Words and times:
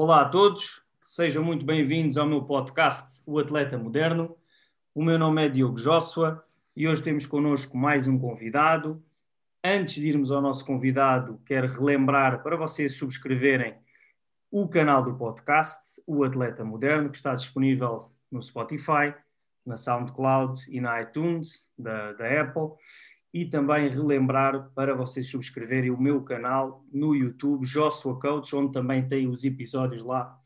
Olá 0.00 0.20
a 0.20 0.28
todos, 0.28 0.80
sejam 1.02 1.42
muito 1.42 1.66
bem-vindos 1.66 2.16
ao 2.16 2.24
meu 2.24 2.44
podcast 2.44 3.20
O 3.26 3.36
Atleta 3.40 3.76
Moderno. 3.76 4.36
O 4.94 5.02
meu 5.02 5.18
nome 5.18 5.44
é 5.44 5.48
Diogo 5.48 5.74
Joshua 5.74 6.46
e 6.76 6.86
hoje 6.86 7.02
temos 7.02 7.26
connosco 7.26 7.76
mais 7.76 8.06
um 8.06 8.16
convidado. 8.16 9.02
Antes 9.62 9.96
de 9.96 10.06
irmos 10.06 10.30
ao 10.30 10.40
nosso 10.40 10.64
convidado, 10.64 11.40
quero 11.44 11.66
relembrar 11.66 12.44
para 12.44 12.56
vocês 12.56 12.96
subscreverem 12.96 13.74
o 14.52 14.68
canal 14.68 15.02
do 15.02 15.16
podcast, 15.16 16.00
O 16.06 16.22
Atleta 16.22 16.64
Moderno, 16.64 17.10
que 17.10 17.16
está 17.16 17.34
disponível 17.34 18.12
no 18.30 18.40
Spotify, 18.40 19.12
na 19.66 19.76
SoundCloud 19.76 20.64
e 20.68 20.80
na 20.80 21.02
iTunes 21.02 21.66
da, 21.76 22.12
da 22.12 22.40
Apple 22.40 22.70
e 23.32 23.44
também 23.44 23.88
relembrar 23.88 24.70
para 24.74 24.94
vocês 24.94 25.30
subscreverem 25.30 25.90
o 25.90 26.00
meu 26.00 26.22
canal 26.22 26.84
no 26.92 27.14
YouTube, 27.14 27.66
Joshua 27.66 28.18
Coach, 28.18 28.54
onde 28.56 28.72
também 28.72 29.06
tem 29.06 29.28
os 29.28 29.44
episódios 29.44 30.02
lá 30.02 30.38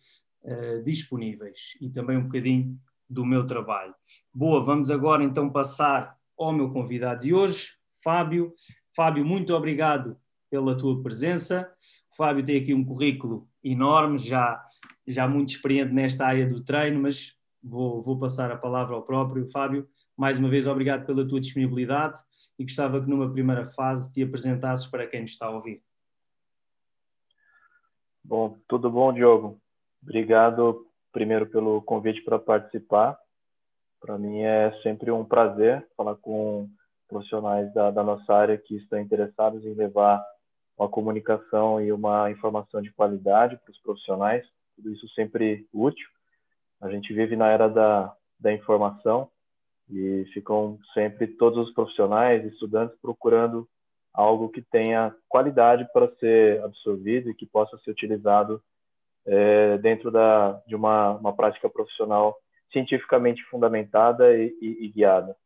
uh, 0.43 0.83
disponíveis 0.83 1.77
e 1.81 1.89
também 1.89 2.17
um 2.17 2.25
bocadinho 2.25 2.79
do 3.09 3.25
meu 3.25 3.47
trabalho. 3.47 3.95
Boa, 4.35 4.65
vamos 4.65 4.91
agora 4.91 5.23
então 5.23 5.51
passar 5.51 6.17
ao 6.39 6.53
meu 6.53 6.71
convidado 6.71 7.23
de 7.23 7.33
hoje, 7.33 7.73
Fábio. 8.03 8.53
Fábio, 8.97 9.25
muito 9.25 9.55
obrigado 9.55 10.17
pela 10.51 10.77
tua 10.77 11.03
presença. 11.03 11.71
O 12.13 12.17
Fábio 12.17 12.45
tem 12.45 12.61
aqui 12.61 12.75
um 12.75 12.85
currículo 12.85 13.49
enorme, 13.63 14.19
já, 14.19 14.63
já 15.07 15.29
muito 15.29 15.51
experiente 15.51 15.93
nesta 15.93 16.27
área 16.27 16.47
do 16.47 16.63
treino, 16.63 17.01
mas 17.01 17.35
vou, 17.63 18.03
vou 18.03 18.19
passar 18.19 18.51
a 18.51 18.57
palavra 18.57 18.95
ao 18.95 19.03
próprio 19.03 19.49
Fábio 19.51 19.89
mais 20.23 20.39
uma 20.39 20.49
vez, 20.49 20.69
obrigado 20.69 21.05
pela 21.05 21.27
tua 21.27 21.41
disponibilidade 21.41 22.21
e 22.57 22.63
gostava 22.63 23.01
que 23.01 23.11
numa 23.11 23.33
primeira 23.33 23.69
fase 23.71 24.13
te 24.13 24.23
apresentasses 24.23 24.87
para 24.87 25.05
quem 25.05 25.23
nos 25.23 25.33
está 25.33 25.47
a 25.47 25.51
ouvir. 25.51 25.83
Bom, 28.23 28.57
tudo 28.69 28.89
bom, 28.89 29.13
Diogo? 29.13 29.61
Obrigado 30.01 30.87
primeiro 31.11 31.45
pelo 31.49 31.83
convite 31.83 32.23
para 32.23 32.39
participar. 32.39 33.19
Para 34.01 34.17
mim 34.17 34.43
é 34.43 34.71
sempre 34.85 35.11
um 35.11 35.25
prazer 35.25 35.85
falar 35.97 36.15
com 36.15 36.71
profissionais 37.09 37.75
da, 37.75 37.91
da 37.91 38.05
nossa 38.05 38.33
área 38.33 38.57
que 38.57 38.77
estão 38.77 39.01
interessados 39.01 39.67
em 39.67 39.75
levar 39.75 40.25
uma 40.79 40.89
comunicação 40.89 41.81
e 41.81 41.91
uma 41.91 42.31
informação 42.31 42.81
de 42.81 42.93
qualidade 42.93 43.57
para 43.57 43.73
os 43.73 43.79
profissionais. 43.81 44.47
Tudo 44.77 44.93
isso 44.93 45.09
sempre 45.17 45.67
útil. 45.73 46.09
A 46.81 46.89
gente 46.89 47.13
vive 47.13 47.35
na 47.35 47.49
era 47.49 47.67
da, 47.67 48.15
da 48.39 48.53
informação 48.53 49.29
e 49.91 50.25
ficam 50.33 50.79
sempre 50.95 51.27
todos 51.27 51.69
os 51.69 51.75
profissionais, 51.75 52.45
estudantes 52.45 52.97
procurando 53.01 53.69
algo 54.13 54.49
que 54.49 54.63
tenha 54.63 55.15
qualidade 55.29 55.87
para 55.93 56.15
ser 56.17 56.63
absorvido 56.63 57.31
e 57.31 57.35
que 57.35 57.47
possa 57.47 57.79
ser 57.79 57.91
utilizado 57.91 58.63
é, 59.27 59.79
dentro 59.79 60.11
da, 60.11 60.61
de 60.67 60.75
uma, 60.75 61.13
uma 61.13 61.35
prática 61.35 61.69
profissional 61.69 62.37
cientificamente 62.73 63.43
fundamentada 63.45 64.37
e, 64.37 64.57
e, 64.61 64.85
e 64.85 64.89
guiada. 64.89 65.37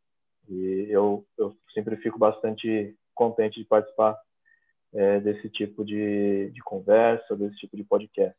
E 0.49 0.87
eu, 0.89 1.25
eu 1.37 1.55
sempre 1.73 1.97
fico 1.97 2.17
bastante 2.17 2.95
contente 3.13 3.59
de 3.59 3.65
participar 3.65 4.17
é, 4.93 5.19
desse 5.19 5.49
tipo 5.49 5.83
de, 5.83 6.49
de 6.51 6.61
conversa, 6.61 7.35
desse 7.35 7.57
tipo 7.57 7.75
de 7.75 7.83
podcast. 7.83 8.37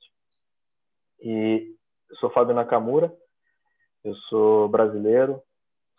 E 1.20 1.74
eu 2.10 2.16
sou 2.16 2.30
Fábio 2.30 2.54
Nakamura, 2.54 3.14
eu 4.04 4.14
sou 4.28 4.68
brasileiro, 4.68 5.42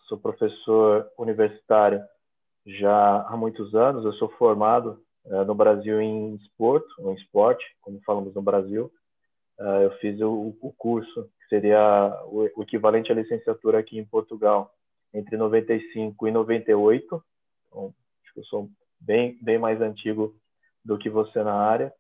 sou 0.09 0.17
professor 0.17 1.07
universitário 1.17 2.03
já 2.65 3.21
há 3.27 3.37
muitos 3.37 3.73
anos. 3.75 4.03
Eu 4.03 4.13
sou 4.13 4.27
formado 4.31 5.01
uh, 5.25 5.45
no 5.45 5.53
Brasil 5.53 6.01
em 6.01 6.35
esporte, 6.35 6.87
em 6.99 7.13
esporte, 7.13 7.63
como 7.79 8.01
falamos 8.01 8.33
no 8.33 8.41
Brasil. 8.41 8.91
Uh, 9.59 9.83
eu 9.83 9.91
fiz 9.99 10.19
o, 10.19 10.57
o, 10.59 10.73
curso, 10.73 11.29
que 11.39 11.47
seria 11.47 12.21
o, 12.25 12.49
o, 12.55 12.63
equivalente 12.63 13.11
à 13.11 13.15
licenciatura 13.15 13.77
aqui 13.77 13.99
em 13.99 14.05
Portugal, 14.05 14.73
entre 15.13 15.37
95 15.37 16.27
e 16.27 16.31
98. 16.31 17.23
Então, 17.67 17.93
acho 18.23 18.33
que 18.33 18.39
eu 18.39 18.45
sou 18.45 18.69
bem, 18.99 19.37
bem 19.41 19.59
mais 19.59 19.79
antigo 19.79 20.35
do 20.83 20.97
que 20.97 21.09
você 21.09 21.43
na 21.43 21.53
área. 21.53 21.93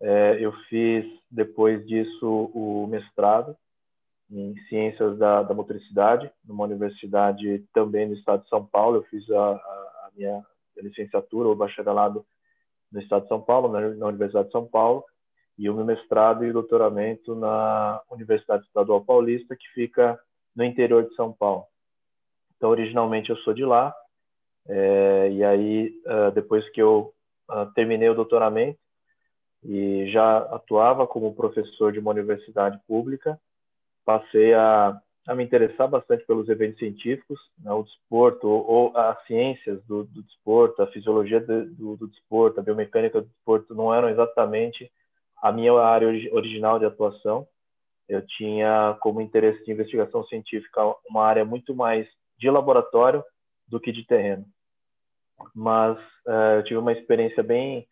Uh, 0.00 0.36
eu 0.40 0.52
fiz, 0.68 1.04
depois 1.30 1.86
disso, 1.86 2.50
o 2.54 2.86
mestrado 2.86 3.56
em 4.30 4.56
Ciências 4.68 5.18
da, 5.18 5.42
da, 5.42 5.54
Motricidade, 5.54 6.30
numa 6.44 6.64
universidade 6.64 7.64
também 7.72 8.08
no 8.08 8.14
estado 8.14 8.42
de 8.42 8.48
São 8.48 8.64
Paulo. 8.64 8.96
Eu 8.96 9.02
fiz 9.04 9.28
a, 9.30 9.50
a 9.50 10.10
minha 10.16 10.44
licenciatura 10.76 11.48
ou 11.48 11.56
bacharelado 11.56 12.24
no 12.90 13.00
estado 13.00 13.22
de 13.22 13.28
São 13.28 13.40
Paulo, 13.40 13.68
na, 13.68 13.80
na, 13.80 14.06
Universidade 14.06 14.46
de 14.46 14.52
São 14.52 14.66
Paulo, 14.66 15.04
e 15.58 15.68
o 15.68 15.74
meu 15.74 15.84
mestrado 15.84 16.44
e 16.44 16.52
doutoramento 16.52 17.34
na 17.34 18.00
Universidade 18.10 18.64
Estadual 18.64 19.04
Paulista, 19.04 19.56
que 19.56 19.68
fica 19.74 20.18
no 20.54 20.64
interior 20.64 21.04
de 21.04 21.14
São 21.14 21.32
Paulo. 21.32 21.64
Então, 22.56 22.70
originalmente 22.70 23.30
eu 23.30 23.36
sou 23.38 23.52
de 23.52 23.64
lá, 23.64 23.94
é, 24.66 25.30
e 25.32 25.44
aí, 25.44 25.94
uh, 26.06 26.30
depois 26.32 26.68
que 26.70 26.80
eu 26.80 27.12
uh, 27.50 27.66
terminei 27.74 28.08
o 28.08 28.14
doutoramento, 28.14 28.78
e 29.64 30.10
já 30.10 30.38
atuava 30.38 31.06
como 31.06 31.34
professor 31.34 31.92
de 31.92 31.98
uma 31.98 32.10
universidade 32.10 32.78
pública, 32.86 33.40
passei 34.04 34.52
a, 34.54 34.98
a 35.26 35.34
me 35.34 35.44
interessar 35.44 35.88
bastante 35.88 36.24
pelos 36.26 36.48
eventos 36.48 36.78
científicos, 36.78 37.38
né, 37.58 37.72
o 37.72 37.82
desporto 37.82 38.46
ou, 38.46 38.66
ou, 38.66 38.96
as 38.96 39.24
ciências 39.26 39.82
do, 39.84 40.04
do 40.04 40.22
desporto, 40.22 40.82
a 40.82 40.86
fisiologia 40.88 41.40
do, 41.40 41.66
do, 41.74 41.96
do, 41.96 42.08
desporto, 42.08 42.60
a 42.60 42.62
biomecânica 42.62 43.20
do 43.20 43.28
desporto 43.28 43.74
não 43.74 43.94
eram 43.94 44.08
exatamente 44.08 44.90
a 45.42 45.50
minha 45.50 45.72
área 45.74 46.08
original 46.32 46.78
de 46.78 46.84
atuação. 46.84 47.46
Eu 48.08 48.24
tinha 48.26 48.96
como 49.00 49.20
interesse 49.20 49.64
de 49.64 49.72
investigação 49.72 50.24
científica 50.24 50.80
uma 51.08 51.24
área 51.24 51.44
muito 51.44 51.74
mais 51.74 52.06
de 52.38 52.50
laboratório 52.50 53.24
do 53.66 53.80
que 53.80 53.90
de 53.92 54.06
terreno. 54.06 54.44
Mas 55.54 55.98
uh, 56.26 56.56
eu 56.56 56.64
tive 56.64 56.78
uma 56.78 56.92
experiência 56.92 57.42
bem 57.42 57.86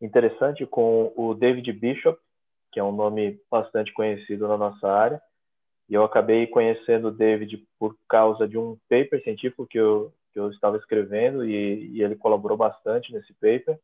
interessante 0.00 0.64
com 0.66 1.12
o 1.16 1.34
David 1.34 1.72
Bishop, 1.72 2.18
que 2.72 2.80
é 2.80 2.84
um 2.84 2.92
nome 2.92 3.38
bastante 3.50 3.92
conhecido 3.92 4.48
na 4.48 4.56
nossa 4.56 4.88
área, 4.88 5.20
e 5.92 5.94
eu 5.94 6.04
acabei 6.04 6.46
conhecendo 6.46 7.08
o 7.08 7.12
David 7.12 7.62
por 7.78 7.94
causa 8.08 8.48
de 8.48 8.56
um 8.56 8.78
paper 8.88 9.22
científico 9.22 9.66
que 9.66 9.78
eu, 9.78 10.10
que 10.32 10.40
eu 10.40 10.50
estava 10.50 10.78
escrevendo 10.78 11.44
e, 11.44 11.90
e 11.92 12.02
ele 12.02 12.16
colaborou 12.16 12.56
bastante 12.56 13.12
nesse 13.12 13.30
paper. 13.34 13.78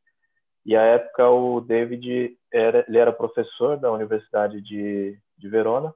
E 0.65 0.75
à 0.75 0.81
época 0.81 1.29
o 1.29 1.61
David 1.61 2.35
era, 2.51 2.83
ele 2.89 2.97
era 2.97 3.13
professor 3.13 3.77
da 3.77 3.93
Universidade 3.93 4.63
de, 4.63 5.19
de 5.37 5.49
Verona, 5.51 5.95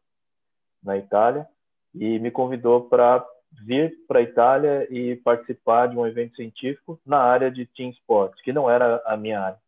na 0.85 0.99
Itália, 0.99 1.47
e 1.95 2.19
me 2.19 2.31
convidou 2.31 2.91
para 2.91 3.27
vir 3.65 3.95
para 4.07 4.19
a 4.19 4.23
Itália 4.23 4.87
e 4.91 5.17
participar 5.17 5.87
de 5.87 5.97
um 5.97 6.07
evento 6.07 6.37
científico 6.37 7.01
na 7.07 7.21
área 7.21 7.51
de 7.51 7.65
team 7.65 7.89
sports, 7.89 8.39
que 8.43 8.53
não 8.53 8.69
era 8.69 9.03
a 9.07 9.17
minha 9.17 9.41
área. 9.41 9.59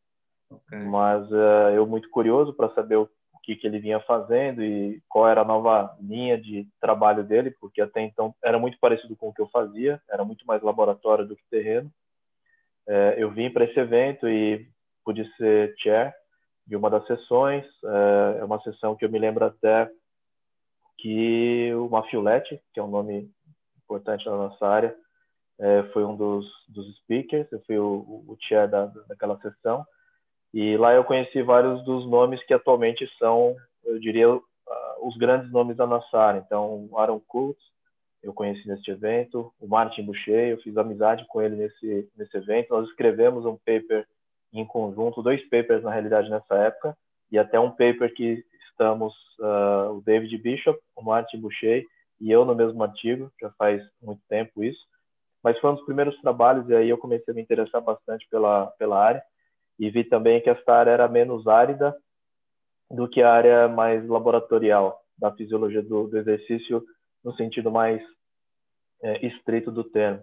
Okay. 0.50 0.78
Mas 0.80 1.26
uh, 1.32 1.70
eu 1.74 1.86
muito 1.86 2.10
curioso 2.10 2.52
para 2.52 2.68
saber 2.74 2.96
o 2.96 3.08
que, 3.44 3.54
que 3.56 3.66
ele 3.66 3.78
vinha 3.78 4.00
fazendo 4.00 4.62
e 4.62 5.02
qual 5.08 5.28
era 5.28 5.42
a 5.42 5.44
nova 5.44 5.94
linha 6.00 6.40
de 6.40 6.66
trabalho 6.80 7.22
dele, 7.22 7.50
porque 7.60 7.82
até 7.82 8.00
então 8.00 8.34
era 8.42 8.58
muito 8.58 8.78
parecido 8.80 9.14
com 9.16 9.28
o 9.28 9.34
que 9.34 9.42
eu 9.42 9.48
fazia, 9.48 10.00
era 10.10 10.24
muito 10.24 10.46
mais 10.46 10.62
laboratório 10.62 11.26
do 11.26 11.36
que 11.36 11.42
terreno. 11.50 11.90
É, 12.88 13.16
eu 13.18 13.30
vim 13.30 13.50
para 13.50 13.64
esse 13.64 13.78
evento 13.78 14.26
e 14.26 14.66
pude 15.04 15.30
ser 15.36 15.74
chair 15.78 16.14
de 16.66 16.74
uma 16.74 16.88
das 16.88 17.06
sessões. 17.06 17.64
É, 17.84 18.38
é 18.40 18.44
uma 18.44 18.60
sessão 18.62 18.96
que 18.96 19.04
eu 19.04 19.10
me 19.10 19.18
lembro 19.18 19.44
até 19.44 19.90
que 20.98 21.70
o 21.74 21.88
Mafiolete, 21.90 22.58
que 22.72 22.80
é 22.80 22.82
um 22.82 22.88
nome 22.88 23.30
importante 23.76 24.24
na 24.24 24.36
nossa 24.36 24.66
área, 24.66 24.96
é, 25.60 25.82
foi 25.92 26.02
um 26.02 26.16
dos, 26.16 26.46
dos 26.68 26.96
speakers, 26.96 27.50
eu 27.52 27.60
fui 27.66 27.78
o, 27.78 28.24
o 28.26 28.36
chair 28.40 28.68
da, 28.70 28.86
daquela 29.06 29.38
sessão. 29.40 29.84
E 30.54 30.76
lá 30.76 30.94
eu 30.94 31.02
conheci 31.02 31.42
vários 31.42 31.84
dos 31.84 32.08
nomes 32.08 32.40
que 32.46 32.54
atualmente 32.54 33.10
são, 33.18 33.56
eu 33.84 33.98
diria, 33.98 34.32
uh, 34.32 34.40
os 35.02 35.16
grandes 35.16 35.50
nomes 35.50 35.76
da 35.76 35.84
nossa 35.84 36.16
área. 36.16 36.44
Então, 36.46 36.88
o 36.88 36.96
Aaron 36.96 37.20
Kurtz, 37.26 37.60
eu 38.22 38.32
conheci 38.32 38.66
neste 38.68 38.88
evento, 38.88 39.52
o 39.60 39.66
Martin 39.66 40.04
Boucher, 40.04 40.50
eu 40.50 40.58
fiz 40.58 40.76
amizade 40.76 41.26
com 41.26 41.42
ele 41.42 41.56
nesse, 41.56 42.08
nesse 42.16 42.36
evento. 42.36 42.68
Nós 42.70 42.88
escrevemos 42.88 43.44
um 43.44 43.56
paper 43.56 44.06
em 44.52 44.64
conjunto, 44.64 45.24
dois 45.24 45.42
papers 45.48 45.82
na 45.82 45.90
realidade 45.90 46.30
nessa 46.30 46.54
época, 46.54 46.96
e 47.32 47.36
até 47.36 47.58
um 47.58 47.72
paper 47.72 48.14
que 48.14 48.44
estamos, 48.70 49.12
uh, 49.40 49.96
o 49.96 50.02
David 50.02 50.38
Bishop, 50.38 50.78
o 50.94 51.02
Martin 51.02 51.40
Boucher 51.40 51.84
e 52.20 52.30
eu 52.30 52.44
no 52.44 52.54
mesmo 52.54 52.80
artigo, 52.80 53.28
já 53.40 53.50
faz 53.58 53.82
muito 54.00 54.22
tempo 54.28 54.62
isso. 54.62 54.86
Mas 55.42 55.58
foi 55.58 55.70
um 55.70 55.74
dos 55.74 55.84
primeiros 55.84 56.16
trabalhos 56.20 56.68
e 56.68 56.76
aí 56.76 56.88
eu 56.88 56.96
comecei 56.96 57.32
a 57.32 57.34
me 57.34 57.42
interessar 57.42 57.82
bastante 57.82 58.24
pela, 58.30 58.68
pela 58.78 59.04
área 59.04 59.22
e 59.78 59.90
vi 59.90 60.04
também 60.04 60.40
que 60.40 60.48
esta 60.50 60.74
área 60.74 60.90
era 60.92 61.08
menos 61.08 61.46
árida 61.46 61.94
do 62.90 63.08
que 63.08 63.22
a 63.22 63.32
área 63.32 63.68
mais 63.68 64.06
laboratorial 64.06 65.00
da 65.18 65.32
fisiologia 65.32 65.82
do, 65.82 66.08
do 66.08 66.18
exercício 66.18 66.84
no 67.24 67.34
sentido 67.34 67.70
mais 67.70 68.02
é, 69.02 69.26
estrito 69.26 69.70
do 69.70 69.84
termo. 69.84 70.22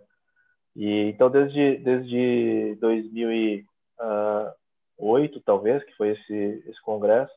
E 0.76 1.10
então 1.10 1.30
desde 1.30 1.78
desde 1.78 2.76
2008 2.80 5.42
talvez 5.42 5.84
que 5.84 5.96
foi 5.96 6.10
esse 6.10 6.64
esse 6.68 6.82
congresso 6.82 7.34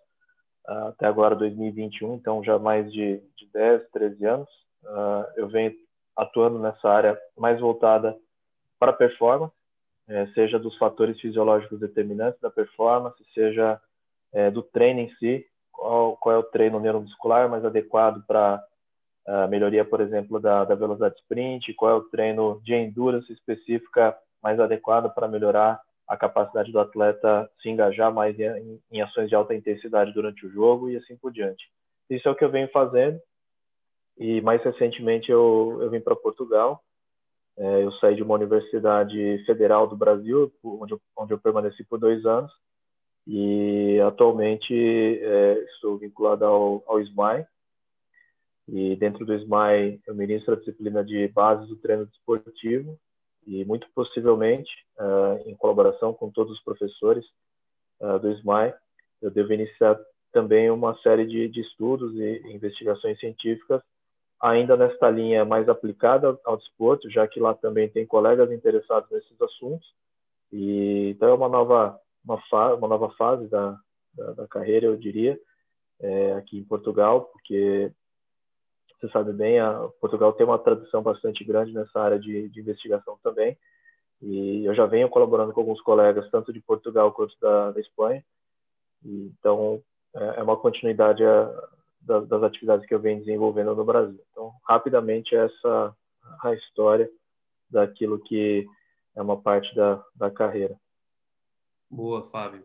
até 0.67 1.07
agora 1.07 1.37
2021, 1.37 2.15
então 2.15 2.43
já 2.43 2.59
mais 2.59 2.91
de, 2.91 3.19
de 3.37 3.47
10, 3.53 3.91
13 3.91 4.25
anos. 4.25 4.49
Uh, 4.83 5.25
eu 5.37 5.49
venho 5.49 5.75
atuando 6.17 6.59
nessa 6.59 6.89
área 6.89 7.19
mais 7.37 7.61
voltada 7.61 8.17
para 8.79 8.93
performance, 8.93 9.55
é, 10.09 10.27
seja 10.29 10.59
dos 10.59 10.77
fatores 10.77 11.19
fisiológicos 11.21 11.81
determinantes 11.81 12.41
da 12.41 12.51
performance, 12.51 13.17
seja 13.33 13.81
é, 14.33 14.51
do 14.51 14.63
treino 14.63 15.01
em 15.01 15.15
si, 15.17 15.47
qual, 15.73 16.17
qual, 16.17 16.35
é 16.35 16.39
o 16.39 16.43
treino 16.43 16.81
neuromuscular 16.81 17.49
mais 17.49 17.65
adequado 17.65 18.23
para 18.27 18.63
a 19.27 19.47
melhoria, 19.47 19.85
por 19.85 20.01
exemplo, 20.01 20.39
da, 20.39 20.65
da 20.65 20.75
velocidade 20.75 21.17
sprint, 21.17 21.73
qual 21.75 21.91
é 21.91 21.95
o 21.95 22.03
treino 22.03 22.61
de 22.63 22.75
endurance 22.75 23.33
específica 23.33 24.17
mais 24.43 24.61
adequado 24.61 25.13
para 25.15 25.27
melhorar 25.27 25.81
a 26.07 26.17
capacidade 26.17 26.71
do 26.71 26.79
atleta 26.79 27.51
se 27.63 27.71
engajar 27.71 28.13
mais 28.13 28.39
em, 28.39 28.79
em, 28.93 29.01
ações 29.01 29.31
de 29.31 29.35
alta 29.35 29.55
intensidade 29.55 30.13
durante 30.13 30.45
o 30.45 30.51
jogo 30.51 30.91
e 30.91 30.97
assim 30.97 31.17
por 31.17 31.33
diante. 31.33 31.65
Isso 32.11 32.29
é 32.29 32.31
o 32.31 32.35
que 32.35 32.45
eu 32.45 32.51
venho 32.51 32.69
fazendo 32.69 33.19
e 34.19 34.43
mais 34.43 34.63
recentemente 34.63 35.31
eu, 35.31 35.79
eu 35.81 35.91
vim 35.91 36.01
para 36.01 36.15
Portugal. 36.15 36.84
É, 37.57 37.85
eu 37.85 37.93
saí 37.93 38.17
de 38.17 38.23
uma 38.23 38.35
universidade 38.35 39.45
federal 39.47 39.87
do 39.87 39.97
Brasil, 39.97 40.53
onde 40.63 40.93
eu, 40.93 41.01
onde 41.17 41.33
eu 41.33 41.39
permaneci 41.39 41.85
por 41.85 41.99
dois 41.99 42.25
anos 42.27 42.53
e 43.27 43.99
atualmente 44.01 44.75
é, 44.75 45.65
estou 45.75 45.97
vinculado 45.99 46.45
ao, 46.45 46.83
ao 46.87 47.01
SMAI 47.01 47.47
e 48.69 48.97
dentro 48.97 49.25
do 49.25 49.35
SMAI 49.35 50.01
eu 50.07 50.15
ministro 50.15 50.55
a 50.55 50.57
disciplina 50.57 51.05
de 51.05 51.29
bases 51.29 51.69
do 51.69 51.77
treino 51.77 52.07
desportivo 52.07 52.99
e 53.47 53.65
muito 53.65 53.87
possivelmente, 53.95 54.71
uh, 54.99 55.49
em 55.49 55.55
colaboração 55.55 56.15
com 56.15 56.31
todos 56.31 56.55
os 56.55 56.65
professores 56.65 57.25
uh, 58.01 58.19
do 58.19 58.31
SMAI, 58.33 58.75
eu 59.21 59.31
devo 59.31 59.53
iniciar 59.53 59.99
também 60.33 60.71
uma 60.71 60.97
série 60.99 61.27
de, 61.27 61.49
de, 61.49 61.61
estudos 61.61 62.15
e 62.17 62.43
investigações 62.53 63.19
científicas 63.21 63.83
ainda 64.45 64.77
nesta 64.77 65.11
linha 65.11 65.45
mais 65.45 65.69
aplicada 65.69 66.39
ao 66.45 66.57
desporto, 66.57 67.11
já 67.11 67.27
que 67.27 67.41
lá 67.41 67.55
também 67.55 67.89
tem 67.89 68.07
colegas 68.07 68.51
interessados 68.53 69.11
nesses 69.11 69.41
assuntos. 69.41 69.87
E 70.53 71.11
então 71.11 71.29
é 71.29 71.35
uma 71.35 71.49
nova 71.49 71.99
uma, 72.25 72.41
fa 72.49 72.75
uma 72.75 72.89
nova 72.89 73.11
fase 73.11 73.47
da, 73.49 73.79
da, 74.15 74.33
da 74.33 74.49
carreira, 74.49 74.87
eu 74.87 74.97
diria, 74.97 75.39
é, 76.01 76.33
aqui 76.35 76.59
em 76.59 76.65
Portugal, 76.65 77.23
porque 77.33 77.93
você 79.01 79.09
sabe 79.11 79.33
bem, 79.33 79.59
a, 79.59 79.89
Portugal 80.01 80.33
tem 80.33 80.47
uma 80.47 80.59
tradição 80.59 81.03
bastante 81.03 81.45
grande 81.45 81.73
nessa 81.73 82.01
área 82.01 82.19
de, 82.19 82.49
de, 82.49 82.61
investigação 82.61 83.19
também. 83.23 83.57
E 84.23 84.65
eu 84.65 84.75
já 84.75 84.87
venho 84.87 85.09
colaborando 85.09 85.53
com 85.53 85.61
alguns 85.61 85.81
colegas, 85.83 86.31
tanto 86.31 86.53
de 86.53 86.61
Portugal 86.61 87.13
quanto 87.13 87.35
da, 87.41 87.73
da 87.73 87.81
Espanha. 87.81 88.25
E, 89.05 89.33
então, 89.39 89.83
é, 90.15 90.39
é, 90.39 90.43
uma 90.43 90.57
continuidade 90.57 91.23
a, 91.25 91.69
das, 92.01 92.27
das, 92.29 92.43
atividades 92.43 92.87
que 92.87 92.95
eu 92.95 93.01
venho 93.01 93.19
desenvolvendo 93.21 93.75
no 93.75 93.85
Brasil. 93.85 94.21
Então, 94.45 94.55
rapidamente, 94.69 95.35
essa 95.35 95.97
a 96.43 96.55
história 96.55 97.09
daquilo 97.71 98.19
que 98.19 98.67
é 99.17 99.23
uma 99.23 99.41
parte 99.41 99.75
da, 99.75 100.05
da 100.15 100.31
carreira. 100.31 100.79
Boa, 101.89 102.23
Fábio. 102.31 102.65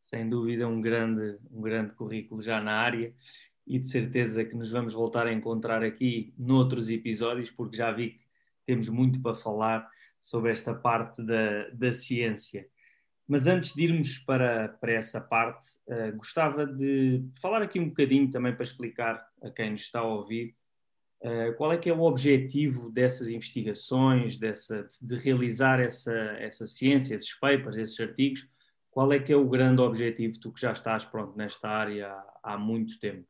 Sem 0.00 0.28
dúvida, 0.28 0.68
um 0.68 0.80
grande, 0.80 1.38
um 1.50 1.60
grande 1.60 1.94
currículo 1.94 2.40
já 2.40 2.60
na 2.60 2.78
área 2.78 3.12
e 3.66 3.78
de 3.78 3.88
certeza 3.88 4.44
que 4.44 4.54
nos 4.54 4.70
vamos 4.70 4.94
voltar 4.94 5.26
a 5.26 5.32
encontrar 5.32 5.82
aqui 5.82 6.32
noutros 6.38 6.90
episódios, 6.90 7.50
porque 7.50 7.76
já 7.76 7.90
vi 7.90 8.10
que 8.10 8.26
temos 8.64 8.88
muito 8.88 9.20
para 9.20 9.34
falar 9.34 9.90
sobre 10.20 10.52
esta 10.52 10.74
parte 10.74 11.22
da, 11.22 11.68
da 11.70 11.92
ciência. 11.92 12.68
Mas 13.26 13.48
antes 13.48 13.74
de 13.74 13.82
irmos 13.82 14.18
para, 14.18 14.68
para 14.68 14.92
essa 14.92 15.20
parte, 15.20 15.70
uh, 15.88 16.16
gostava 16.16 16.64
de 16.64 17.24
falar 17.40 17.62
aqui 17.62 17.80
um 17.80 17.88
bocadinho 17.88 18.30
também 18.30 18.54
para 18.54 18.62
explicar 18.62 19.28
a 19.42 19.50
quem 19.50 19.72
nos 19.72 19.80
está 19.80 19.98
a 19.98 20.04
ouvir 20.04 20.54
qual 21.56 21.72
é 21.72 21.78
que 21.78 21.88
é 21.88 21.92
o 21.92 22.02
objetivo 22.02 22.90
dessas 22.90 23.28
investigações, 23.28 24.36
dessa, 24.38 24.86
de 25.00 25.16
realizar 25.16 25.80
essa, 25.80 26.12
essa 26.38 26.66
ciência, 26.66 27.14
esses 27.14 27.38
papers, 27.38 27.76
esses 27.76 27.98
artigos, 27.98 28.48
qual 28.96 29.12
é 29.12 29.18
que 29.18 29.30
é 29.30 29.36
o 29.36 29.48
grande 29.48 29.82
objetivo, 29.82 30.40
tu 30.40 30.50
que 30.50 30.60
já 30.60 30.72
estás 30.72 31.04
pronto 31.04 31.36
nesta 31.36 31.68
área 31.68 32.16
há, 32.42 32.56
muito 32.56 32.98
tempo? 32.98 33.26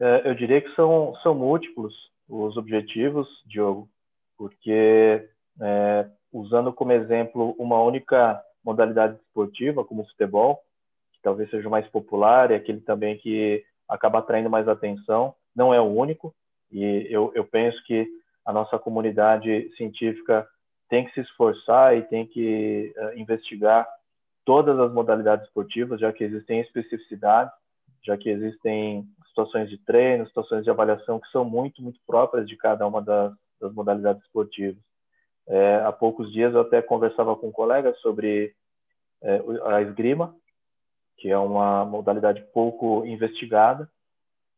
É, 0.00 0.28
eu 0.28 0.34
diria 0.34 0.60
que 0.60 0.74
são, 0.74 1.14
são 1.22 1.34
múltiplos 1.34 1.94
os 2.28 2.56
objetivos, 2.56 3.28
Diogo, 3.46 3.88
porque 4.36 5.28
é, 5.60 6.10
usando 6.32 6.72
como 6.72 6.90
exemplo 6.90 7.54
uma 7.58 7.82
única 7.82 8.42
modalidade 8.64 9.16
esportiva, 9.16 9.84
como 9.84 10.02
o 10.02 10.06
futebol, 10.06 10.62
que 11.12 11.20
talvez 11.22 11.50
seja 11.50 11.68
o 11.68 11.70
mais 11.70 11.86
popular 11.88 12.50
e 12.50 12.54
aquele 12.54 12.80
também 12.80 13.16
que 13.18 13.64
acaba 13.88 14.18
atraindo 14.18 14.50
mais 14.50 14.66
atenção, 14.68 15.34
não 15.60 15.74
é 15.74 15.80
o 15.80 15.84
único, 15.84 16.34
e 16.72 17.06
eu, 17.10 17.30
eu 17.34 17.44
penso 17.44 17.78
que 17.84 18.08
a 18.46 18.52
nossa 18.52 18.78
comunidade 18.78 19.70
científica 19.76 20.48
tem 20.88 21.04
que 21.04 21.12
se 21.12 21.20
esforçar 21.20 21.94
e 21.94 22.02
tem 22.02 22.26
que 22.26 22.94
uh, 22.96 23.18
investigar 23.18 23.86
todas 24.42 24.78
as 24.78 24.90
modalidades 24.90 25.46
esportivas, 25.46 26.00
já 26.00 26.10
que 26.14 26.24
existem 26.24 26.60
especificidades, 26.60 27.52
já 28.02 28.16
que 28.16 28.30
existem 28.30 29.04
situações 29.28 29.68
de 29.68 29.76
treino, 29.76 30.26
situações 30.26 30.64
de 30.64 30.70
avaliação 30.70 31.20
que 31.20 31.30
são 31.30 31.44
muito, 31.44 31.82
muito 31.82 32.00
próprias 32.06 32.48
de 32.48 32.56
cada 32.56 32.86
uma 32.86 33.02
das, 33.02 33.34
das 33.60 33.72
modalidades 33.74 34.22
esportivas. 34.22 34.82
É, 35.46 35.76
há 35.84 35.92
poucos 35.92 36.32
dias 36.32 36.54
eu 36.54 36.62
até 36.62 36.80
conversava 36.80 37.36
com 37.36 37.48
um 37.48 37.52
colega 37.52 37.92
sobre 37.96 38.54
é, 39.22 39.42
a 39.66 39.82
esgrima, 39.82 40.34
que 41.18 41.28
é 41.28 41.36
uma 41.36 41.84
modalidade 41.84 42.42
pouco 42.54 43.04
investigada, 43.04 43.86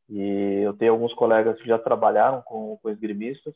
e 0.08 0.62
eu 0.62 0.72
tenho 0.74 0.92
alguns 0.92 1.14
colegas 1.14 1.60
que 1.60 1.68
já 1.68 1.78
trabalharam 1.78 2.42
com, 2.42 2.78
com 2.82 2.90
esgrimistas, 2.90 3.54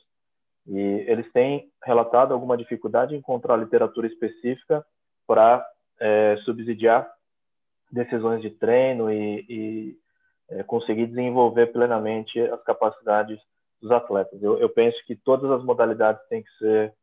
e 0.66 0.78
eles 1.06 1.30
têm 1.32 1.70
relatado 1.84 2.32
alguma 2.32 2.56
dificuldade 2.56 3.14
em 3.14 3.18
encontrar 3.18 3.56
literatura 3.56 4.06
específica 4.06 4.84
para 5.26 5.64
é, 6.00 6.36
subsidiar 6.44 7.08
decisões 7.90 8.42
de 8.42 8.50
treino 8.50 9.10
e, 9.10 9.46
e 9.48 9.98
é, 10.50 10.62
conseguir 10.62 11.06
desenvolver 11.06 11.68
plenamente 11.68 12.40
as 12.40 12.62
capacidades 12.64 13.38
dos 13.80 13.90
atletas. 13.90 14.42
Eu, 14.42 14.58
eu, 14.58 14.68
penso 14.68 14.96
que 15.06 15.14
todas 15.14 15.50
as 15.50 15.62
modalidades 15.62 16.26
têm 16.28 16.42
que 16.42 16.50
ser 16.58 16.94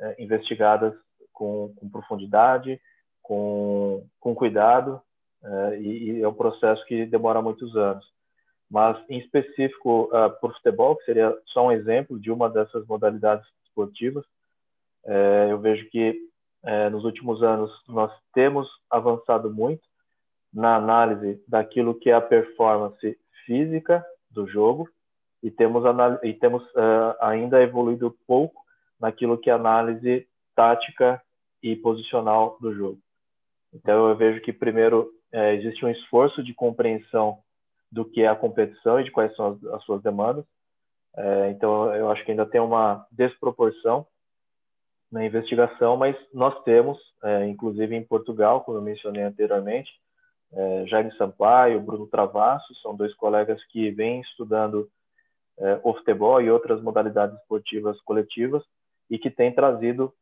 é, 0.00 0.22
investigadas 0.22 0.94
com, 1.32 1.72
com, 1.76 1.88
profundidade, 1.88 2.80
com, 3.22 4.06
com 4.20 4.34
cuidado, 4.34 5.00
é, 5.42 5.78
e, 5.80 6.10
e, 6.10 6.22
é 6.22 6.28
um 6.28 6.34
processo 6.34 6.84
que 6.86 7.06
demora 7.06 7.42
muitos 7.42 7.76
anos. 7.76 8.04
Mas, 8.70 8.98
em 9.08 9.18
específico, 9.18 10.10
uh, 10.12 10.16
é, 10.16 10.28
por 10.28 10.52
futebol, 10.54 10.96
que 10.96 11.04
seria 11.04 11.34
só 11.46 11.66
um 11.66 11.72
exemplo 11.72 12.18
de 12.18 12.30
uma 12.30 12.50
dessas 12.50 12.86
modalidades 12.86 13.46
esportivas, 13.64 14.24
é, 15.06 15.48
eu 15.50 15.58
vejo 15.58 15.88
que 15.90 16.20
é, 16.64 16.90
nos 16.90 17.04
últimos 17.04 17.42
anos 17.42 17.70
nós 17.88 18.12
temos 18.34 18.68
avançado 18.90 19.50
muito 19.50 19.82
na 20.52 20.76
análise 20.76 21.42
daquilo 21.46 21.94
que 21.94 22.10
é 22.10 22.14
a 22.14 22.20
performance 22.20 23.18
física 23.46 24.04
do 24.30 24.46
jogo 24.46 24.88
e 25.42 25.50
temos, 25.50 25.84
e 26.22 26.34
temos 26.34 26.62
uh, 26.70 27.16
ainda 27.20 27.62
evoluído 27.62 28.16
pouco 28.26 28.62
naquilo 29.00 29.38
que 29.38 29.50
é 29.50 29.52
análise 29.52 30.26
tática 30.54 31.22
e 31.62 31.76
posicional 31.76 32.58
do 32.60 32.74
jogo. 32.74 32.98
Então 33.72 34.08
eu 34.08 34.16
vejo 34.16 34.40
que 34.40 34.52
primeiro 34.52 35.10
é, 35.32 35.54
existe 35.54 35.84
um 35.84 35.88
esforço 35.88 36.42
de 36.42 36.54
compreensão 36.54 37.38
do 37.90 38.04
que 38.04 38.22
é 38.22 38.28
a 38.28 38.36
competição 38.36 39.00
e 39.00 39.04
de 39.04 39.10
quais 39.10 39.34
são 39.34 39.52
as, 39.52 39.64
as 39.74 39.84
suas 39.84 40.02
demandas. 40.02 40.44
É, 41.16 41.50
então 41.50 41.94
eu 41.94 42.10
acho 42.10 42.24
que 42.24 42.30
ainda 42.30 42.46
tem 42.46 42.60
uma 42.60 43.06
desproporção 43.10 44.06
na 45.10 45.24
investigação, 45.24 45.96
mas 45.96 46.16
nós 46.32 46.62
temos, 46.64 46.98
é, 47.24 47.46
inclusive 47.46 47.96
em 47.96 48.04
Portugal, 48.04 48.62
como 48.62 48.78
eu 48.78 48.82
mencionei 48.82 49.22
anteriormente, 49.22 49.90
é, 50.52 50.86
Jaime 50.86 51.14
Sampaio, 51.16 51.80
Bruno 51.80 52.06
Travasso, 52.06 52.74
são 52.82 52.94
dois 52.94 53.14
colegas 53.14 53.62
que 53.66 53.90
vêm 53.90 54.20
estudando 54.20 54.88
é, 55.58 55.80
o 55.82 55.94
futebol 55.94 56.40
e 56.40 56.50
outras 56.50 56.80
modalidades 56.82 57.36
esportivas 57.38 58.00
coletivas 58.02 58.62
e 59.10 59.18
que 59.18 59.30
têm 59.30 59.52
trazido 59.52 60.12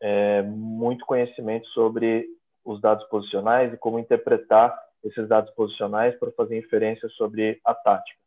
é, 0.00 0.42
muito 0.42 1.04
conhecimento 1.04 1.66
sobre 1.68 2.26
os 2.64 2.80
dados 2.80 3.06
posicionais 3.08 3.72
e 3.72 3.76
como 3.76 3.98
interpretar 3.98 4.76
esses 5.04 5.28
dados 5.28 5.50
posicionais 5.54 6.18
para 6.18 6.30
fazer 6.32 6.58
inferência 6.58 7.08
sobre 7.10 7.60
a 7.64 7.74
tática. 7.74 8.18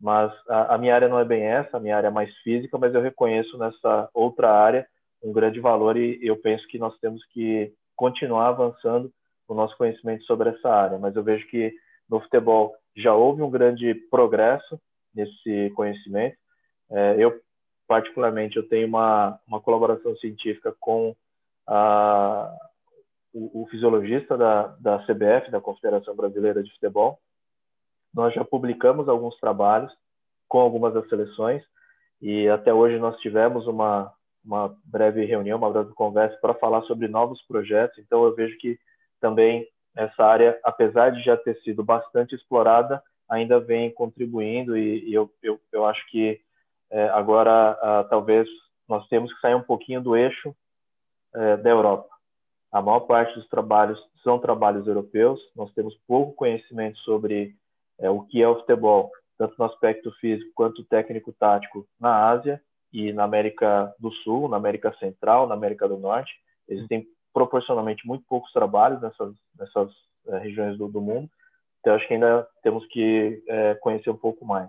Mas 0.00 0.32
a, 0.48 0.74
a 0.74 0.78
minha 0.78 0.94
área 0.94 1.08
não 1.08 1.18
é 1.18 1.24
bem 1.24 1.42
essa, 1.42 1.76
a 1.76 1.80
minha 1.80 1.96
área 1.96 2.08
é 2.08 2.10
mais 2.10 2.34
física, 2.38 2.78
mas 2.78 2.94
eu 2.94 3.02
reconheço 3.02 3.56
nessa 3.58 4.08
outra 4.14 4.50
área 4.50 4.86
um 5.22 5.32
grande 5.32 5.60
valor 5.60 5.96
e 5.96 6.18
eu 6.22 6.36
penso 6.36 6.66
que 6.68 6.78
nós 6.78 6.96
temos 6.98 7.24
que 7.26 7.72
continuar 7.94 8.48
avançando 8.48 9.12
o 9.46 9.54
nosso 9.54 9.76
conhecimento 9.76 10.24
sobre 10.24 10.48
essa 10.50 10.70
área, 10.70 10.98
mas 10.98 11.14
eu 11.14 11.22
vejo 11.22 11.46
que 11.48 11.74
no 12.08 12.20
futebol 12.20 12.74
já 12.96 13.14
houve 13.14 13.42
um 13.42 13.50
grande 13.50 13.94
progresso 14.10 14.80
nesse 15.14 15.70
conhecimento. 15.74 16.36
É, 16.90 17.16
eu, 17.18 17.38
particularmente, 17.86 18.56
eu 18.56 18.66
tenho 18.68 18.86
uma, 18.86 19.38
uma 19.46 19.60
colaboração 19.60 20.16
científica 20.16 20.74
com 20.80 21.14
a, 21.66 22.52
o, 23.32 23.62
o 23.62 23.66
fisiologista 23.68 24.36
da, 24.36 24.66
da 24.80 24.98
CBF, 25.00 25.50
da 25.50 25.60
Confederação 25.60 26.14
Brasileira 26.14 26.62
de 26.62 26.72
Futebol. 26.72 27.18
Nós 28.12 28.34
já 28.34 28.44
publicamos 28.44 29.08
alguns 29.08 29.38
trabalhos 29.38 29.92
com 30.48 30.58
algumas 30.58 30.92
das 30.92 31.08
seleções 31.08 31.62
e 32.20 32.48
até 32.48 32.74
hoje 32.74 32.98
nós 32.98 33.16
tivemos 33.20 33.66
uma, 33.66 34.12
uma 34.44 34.76
breve 34.84 35.24
reunião, 35.24 35.58
uma 35.58 35.70
breve 35.70 35.92
conversa 35.94 36.36
para 36.40 36.54
falar 36.54 36.82
sobre 36.82 37.08
novos 37.08 37.40
projetos. 37.46 37.98
Então 37.98 38.24
eu 38.24 38.34
vejo 38.34 38.56
que 38.58 38.78
também 39.20 39.66
essa 39.96 40.24
área, 40.24 40.58
apesar 40.64 41.10
de 41.10 41.22
já 41.22 41.36
ter 41.36 41.56
sido 41.62 41.84
bastante 41.84 42.34
explorada, 42.34 43.02
ainda 43.28 43.60
vem 43.60 43.92
contribuindo 43.92 44.76
e, 44.76 45.08
e 45.08 45.14
eu, 45.14 45.30
eu, 45.42 45.60
eu, 45.72 45.86
acho 45.86 46.04
que 46.10 46.40
é, 46.90 47.08
agora 47.10 47.78
ah, 47.80 48.04
talvez 48.10 48.48
nós 48.88 49.06
temos 49.08 49.32
que 49.32 49.40
sair 49.40 49.54
um 49.54 49.62
pouquinho 49.62 50.00
do 50.00 50.16
eixo 50.16 50.54
é, 51.34 51.56
da 51.58 51.70
Europa. 51.70 52.08
A 52.72 52.80
maior 52.80 53.00
parte 53.00 53.34
dos 53.34 53.48
trabalhos 53.48 53.98
são 54.22 54.38
trabalhos 54.38 54.86
europeus, 54.86 55.40
nós 55.56 55.72
temos 55.72 55.96
pouco 56.06 56.34
conhecimento 56.34 56.98
sobre 57.00 57.54
é, 57.98 58.08
o 58.08 58.22
que 58.22 58.42
é 58.42 58.48
o 58.48 58.56
futebol, 58.60 59.10
tanto 59.36 59.54
no 59.58 59.64
aspecto 59.64 60.12
físico 60.20 60.50
quanto 60.54 60.84
técnico-tático 60.84 61.86
na 61.98 62.28
Ásia 62.28 62.60
e 62.92 63.12
na 63.12 63.24
América 63.24 63.92
do 63.98 64.12
Sul, 64.12 64.48
na 64.48 64.56
América 64.56 64.94
Central, 64.98 65.46
na 65.46 65.54
América 65.54 65.88
do 65.88 65.96
Norte. 65.96 66.32
Existem 66.68 67.06
proporcionalmente 67.32 68.06
muito 68.06 68.24
poucos 68.28 68.52
trabalhos 68.52 69.00
nessas, 69.00 69.34
nessas 69.58 69.90
é, 70.28 70.38
regiões 70.38 70.76
do, 70.76 70.88
do, 70.88 71.00
mundo, 71.00 71.28
então 71.80 71.94
acho 71.94 72.06
que 72.06 72.14
ainda 72.14 72.46
temos 72.62 72.86
que 72.88 73.42
é, 73.48 73.74
conhecer 73.76 74.10
um 74.10 74.16
pouco 74.16 74.44
mais. 74.44 74.68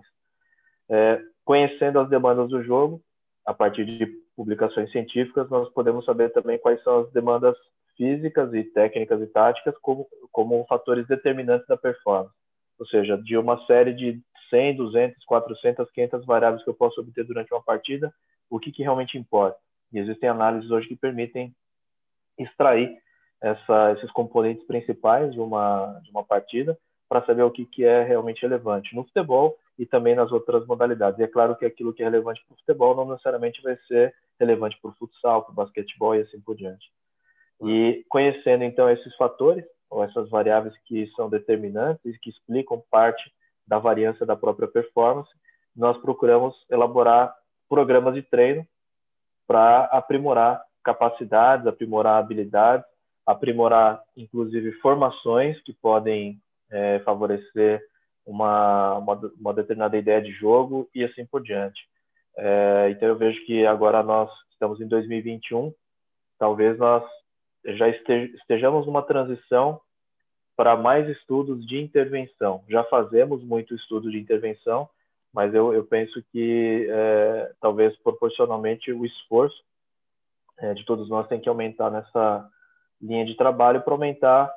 É, 0.88 1.20
conhecendo 1.44 2.00
as 2.00 2.08
demandas 2.08 2.48
do 2.48 2.62
jogo, 2.62 3.00
a 3.44 3.52
partir 3.52 3.84
de 3.84 4.06
publicações 4.36 4.90
científicas, 4.90 5.48
nós 5.50 5.68
podemos 5.72 6.04
saber 6.04 6.30
também 6.32 6.58
quais 6.58 6.82
são 6.82 7.00
as 7.00 7.12
demandas 7.12 7.56
físicas 8.02 8.52
e 8.52 8.64
técnicas 8.64 9.22
e 9.22 9.26
táticas 9.28 9.78
como, 9.80 10.08
como 10.32 10.66
fatores 10.66 11.06
determinantes 11.06 11.68
da 11.68 11.76
performance. 11.76 12.34
Ou 12.76 12.84
seja, 12.86 13.16
de 13.16 13.38
uma 13.38 13.64
série 13.64 13.92
de 13.92 14.20
100, 14.50 14.74
200, 14.74 15.24
400, 15.24 15.88
500 15.88 16.26
variáveis 16.26 16.64
que 16.64 16.70
eu 16.70 16.74
posso 16.74 17.00
obter 17.00 17.24
durante 17.24 17.54
uma 17.54 17.62
partida, 17.62 18.12
o 18.50 18.58
que, 18.58 18.72
que 18.72 18.82
realmente 18.82 19.16
importa. 19.16 19.56
E 19.92 20.00
existem 20.00 20.28
análises 20.28 20.68
hoje 20.68 20.88
que 20.88 20.96
permitem 20.96 21.54
extrair 22.36 22.92
essa, 23.40 23.92
esses 23.92 24.10
componentes 24.10 24.66
principais 24.66 25.32
de 25.32 25.38
uma, 25.38 26.00
de 26.02 26.10
uma 26.10 26.24
partida 26.24 26.76
para 27.08 27.24
saber 27.24 27.42
o 27.42 27.52
que, 27.52 27.64
que 27.64 27.84
é 27.84 28.02
realmente 28.02 28.42
relevante 28.42 28.96
no 28.96 29.04
futebol 29.04 29.56
e 29.78 29.86
também 29.86 30.16
nas 30.16 30.32
outras 30.32 30.66
modalidades. 30.66 31.20
E 31.20 31.22
é 31.22 31.28
claro 31.28 31.54
que 31.54 31.64
aquilo 31.64 31.92
que 31.94 32.02
é 32.02 32.06
relevante 32.06 32.42
para 32.46 32.54
o 32.54 32.58
futebol 32.58 32.96
não 32.96 33.08
necessariamente 33.08 33.62
vai 33.62 33.76
ser 33.86 34.12
relevante 34.40 34.76
para 34.82 34.90
o 34.90 34.94
futsal, 34.94 35.44
para 35.44 35.52
o 35.52 35.54
basquetebol 35.54 36.16
e 36.16 36.22
assim 36.22 36.40
por 36.40 36.56
diante. 36.56 36.90
E 37.62 38.04
conhecendo 38.08 38.64
então 38.64 38.90
esses 38.90 39.14
fatores, 39.16 39.64
ou 39.88 40.02
essas 40.02 40.28
variáveis 40.30 40.74
que 40.84 41.06
são 41.14 41.28
determinantes 41.28 42.18
que 42.18 42.30
explicam 42.30 42.82
parte 42.90 43.22
da 43.66 43.78
variância 43.78 44.26
da 44.26 44.34
própria 44.34 44.66
performance, 44.66 45.30
nós 45.76 45.96
procuramos 45.98 46.54
elaborar 46.70 47.34
programas 47.68 48.14
de 48.14 48.22
treino 48.22 48.66
para 49.46 49.84
aprimorar 49.84 50.62
capacidades, 50.82 51.66
aprimorar 51.66 52.18
habilidades, 52.18 52.86
aprimorar 53.24 54.02
inclusive 54.16 54.72
formações 54.80 55.60
que 55.62 55.72
podem 55.72 56.40
é, 56.70 56.98
favorecer 57.00 57.80
uma, 58.26 58.98
uma, 58.98 59.32
uma, 59.38 59.54
determinada 59.54 59.96
ideia 59.96 60.20
de 60.20 60.32
jogo 60.32 60.88
e 60.94 61.04
assim 61.04 61.24
por 61.26 61.42
diante. 61.42 61.80
É, 62.36 62.88
então 62.90 63.08
eu 63.08 63.16
vejo 63.16 63.44
que 63.44 63.66
agora 63.66 64.02
nós 64.02 64.30
estamos 64.50 64.80
em 64.80 64.88
2021, 64.88 65.72
talvez 66.38 66.78
nós 66.78 67.04
já 67.64 67.88
estejamos 67.88 68.86
numa 68.86 69.02
transição 69.02 69.80
para 70.56 70.76
mais 70.76 71.08
estudos 71.08 71.66
de 71.66 71.80
intervenção. 71.80 72.62
Já 72.68 72.84
fazemos 72.84 73.42
muito 73.42 73.74
estudo 73.74 74.10
de 74.10 74.18
intervenção, 74.18 74.88
mas 75.32 75.54
eu, 75.54 75.72
eu 75.72 75.84
penso 75.84 76.22
que 76.30 76.86
é, 76.90 77.52
talvez 77.60 77.96
proporcionalmente 77.98 78.92
o 78.92 79.04
esforço 79.06 79.62
é, 80.58 80.74
de 80.74 80.84
todos 80.84 81.08
nós 81.08 81.26
tem 81.26 81.40
que 81.40 81.48
aumentar 81.48 81.90
nessa 81.90 82.48
linha 83.00 83.24
de 83.24 83.34
trabalho 83.34 83.82
para 83.82 83.94
aumentar 83.94 84.52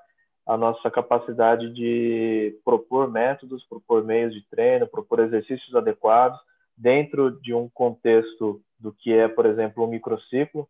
a 0.46 0.56
nossa 0.56 0.92
capacidade 0.92 1.74
de 1.74 2.60
propor 2.64 3.10
métodos, 3.10 3.64
propor 3.64 4.04
meios 4.04 4.34
de 4.34 4.46
treino, 4.48 4.88
propor 4.88 5.22
exercícios 5.22 5.74
adequados 5.76 6.40
dentro 6.78 7.32
de 7.42 7.54
um 7.54 7.68
contexto 7.70 8.62
do 8.80 8.94
que 8.94 9.14
é, 9.14 9.28
por 9.28 9.46
exemplo, 9.46 9.84
um 9.84 9.88
microciclo 9.88 10.70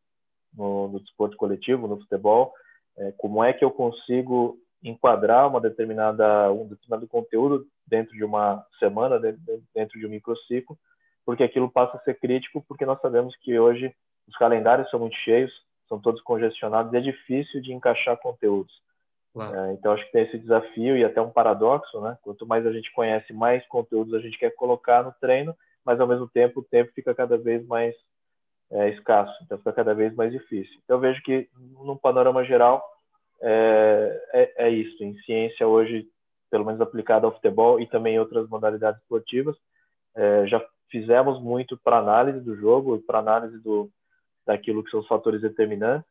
no, 0.57 0.87
no 0.87 0.99
desporto 0.99 1.37
coletivo, 1.37 1.87
no 1.87 1.99
futebol, 1.99 2.53
é, 2.97 3.11
como 3.17 3.43
é 3.43 3.53
que 3.53 3.63
eu 3.63 3.71
consigo 3.71 4.57
enquadrar 4.83 5.47
uma 5.47 5.59
determinada 5.59 6.51
um 6.51 6.67
determinado 6.67 7.07
conteúdo 7.07 7.65
dentro 7.85 8.13
de 8.13 8.23
uma 8.23 8.63
semana, 8.79 9.19
dentro 9.19 9.99
de 9.99 10.05
um 10.05 10.09
microciclo, 10.09 10.77
porque 11.25 11.43
aquilo 11.43 11.69
passa 11.69 11.97
a 11.97 11.99
ser 12.01 12.19
crítico, 12.19 12.63
porque 12.67 12.85
nós 12.85 12.99
sabemos 13.01 13.35
que 13.37 13.57
hoje 13.57 13.93
os 14.27 14.35
calendários 14.37 14.89
são 14.89 14.99
muito 14.99 15.15
cheios, 15.17 15.51
são 15.87 15.99
todos 15.99 16.21
congestionados, 16.21 16.93
e 16.93 16.97
é 16.97 17.01
difícil 17.01 17.61
de 17.61 17.73
encaixar 17.73 18.17
conteúdos. 18.17 18.73
Claro. 19.33 19.55
É, 19.55 19.73
então 19.73 19.91
acho 19.91 20.05
que 20.05 20.11
tem 20.11 20.23
esse 20.23 20.37
desafio 20.37 20.95
e 20.95 21.03
até 21.03 21.21
um 21.21 21.29
paradoxo, 21.29 21.99
né? 21.99 22.17
Quanto 22.21 22.47
mais 22.47 22.65
a 22.65 22.71
gente 22.71 22.91
conhece, 22.93 23.33
mais 23.33 23.65
conteúdos 23.67 24.13
a 24.13 24.19
gente 24.19 24.37
quer 24.37 24.51
colocar 24.51 25.03
no 25.03 25.13
treino, 25.19 25.55
mas 25.83 25.99
ao 25.99 26.07
mesmo 26.07 26.27
tempo 26.27 26.61
o 26.61 26.63
tempo 26.63 26.91
fica 26.93 27.13
cada 27.13 27.37
vez 27.37 27.65
mais 27.67 27.93
é, 28.75 28.89
escasso, 28.89 29.33
então 29.43 29.57
fica 29.57 29.71
cada 29.71 29.93
vez 29.93 30.13
mais 30.15 30.31
difícil. 30.31 30.79
Então 30.83 30.97
eu 30.97 30.99
vejo 30.99 31.21
que 31.23 31.47
no 31.55 31.97
panorama 31.97 32.43
geral 32.43 32.83
é, 33.41 34.21
é, 34.33 34.67
é 34.67 34.69
isso. 34.69 35.01
Em 35.03 35.17
ciência 35.19 35.65
hoje, 35.65 36.07
pelo 36.51 36.65
menos 36.65 36.81
aplicada 36.81 37.25
ao 37.25 37.33
futebol 37.33 37.79
e 37.79 37.87
também 37.87 38.19
outras 38.19 38.49
modalidades 38.49 39.01
esportivas, 39.01 39.55
é, 40.15 40.45
já 40.47 40.63
fizemos 40.91 41.41
muito 41.41 41.77
para 41.77 41.97
análise 41.97 42.41
do 42.41 42.55
jogo, 42.55 43.01
para 43.07 43.19
análise 43.19 43.57
do 43.59 43.89
daquilo 44.45 44.83
que 44.83 44.91
são 44.91 44.99
os 44.99 45.07
fatores 45.07 45.41
determinantes 45.41 46.07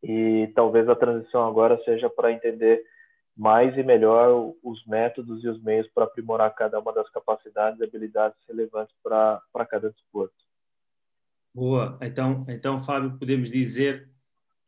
e 0.00 0.52
talvez 0.54 0.88
a 0.88 0.94
transição 0.94 1.44
agora 1.44 1.82
seja 1.84 2.08
para 2.08 2.30
entender 2.30 2.80
mais 3.36 3.76
e 3.76 3.82
melhor 3.82 4.54
os 4.62 4.86
métodos 4.86 5.42
e 5.42 5.48
os 5.48 5.60
meios 5.60 5.88
para 5.88 6.04
aprimorar 6.04 6.54
cada 6.54 6.78
uma 6.78 6.92
das 6.92 7.10
capacidades 7.10 7.80
e 7.80 7.84
habilidades 7.84 8.38
relevantes 8.48 8.94
para 9.02 9.66
cada 9.68 9.90
desporto. 9.90 10.45
Boa. 11.56 11.98
Então, 12.02 12.44
então, 12.50 12.78
Fábio, 12.78 13.16
podemos 13.18 13.50
dizer 13.50 14.10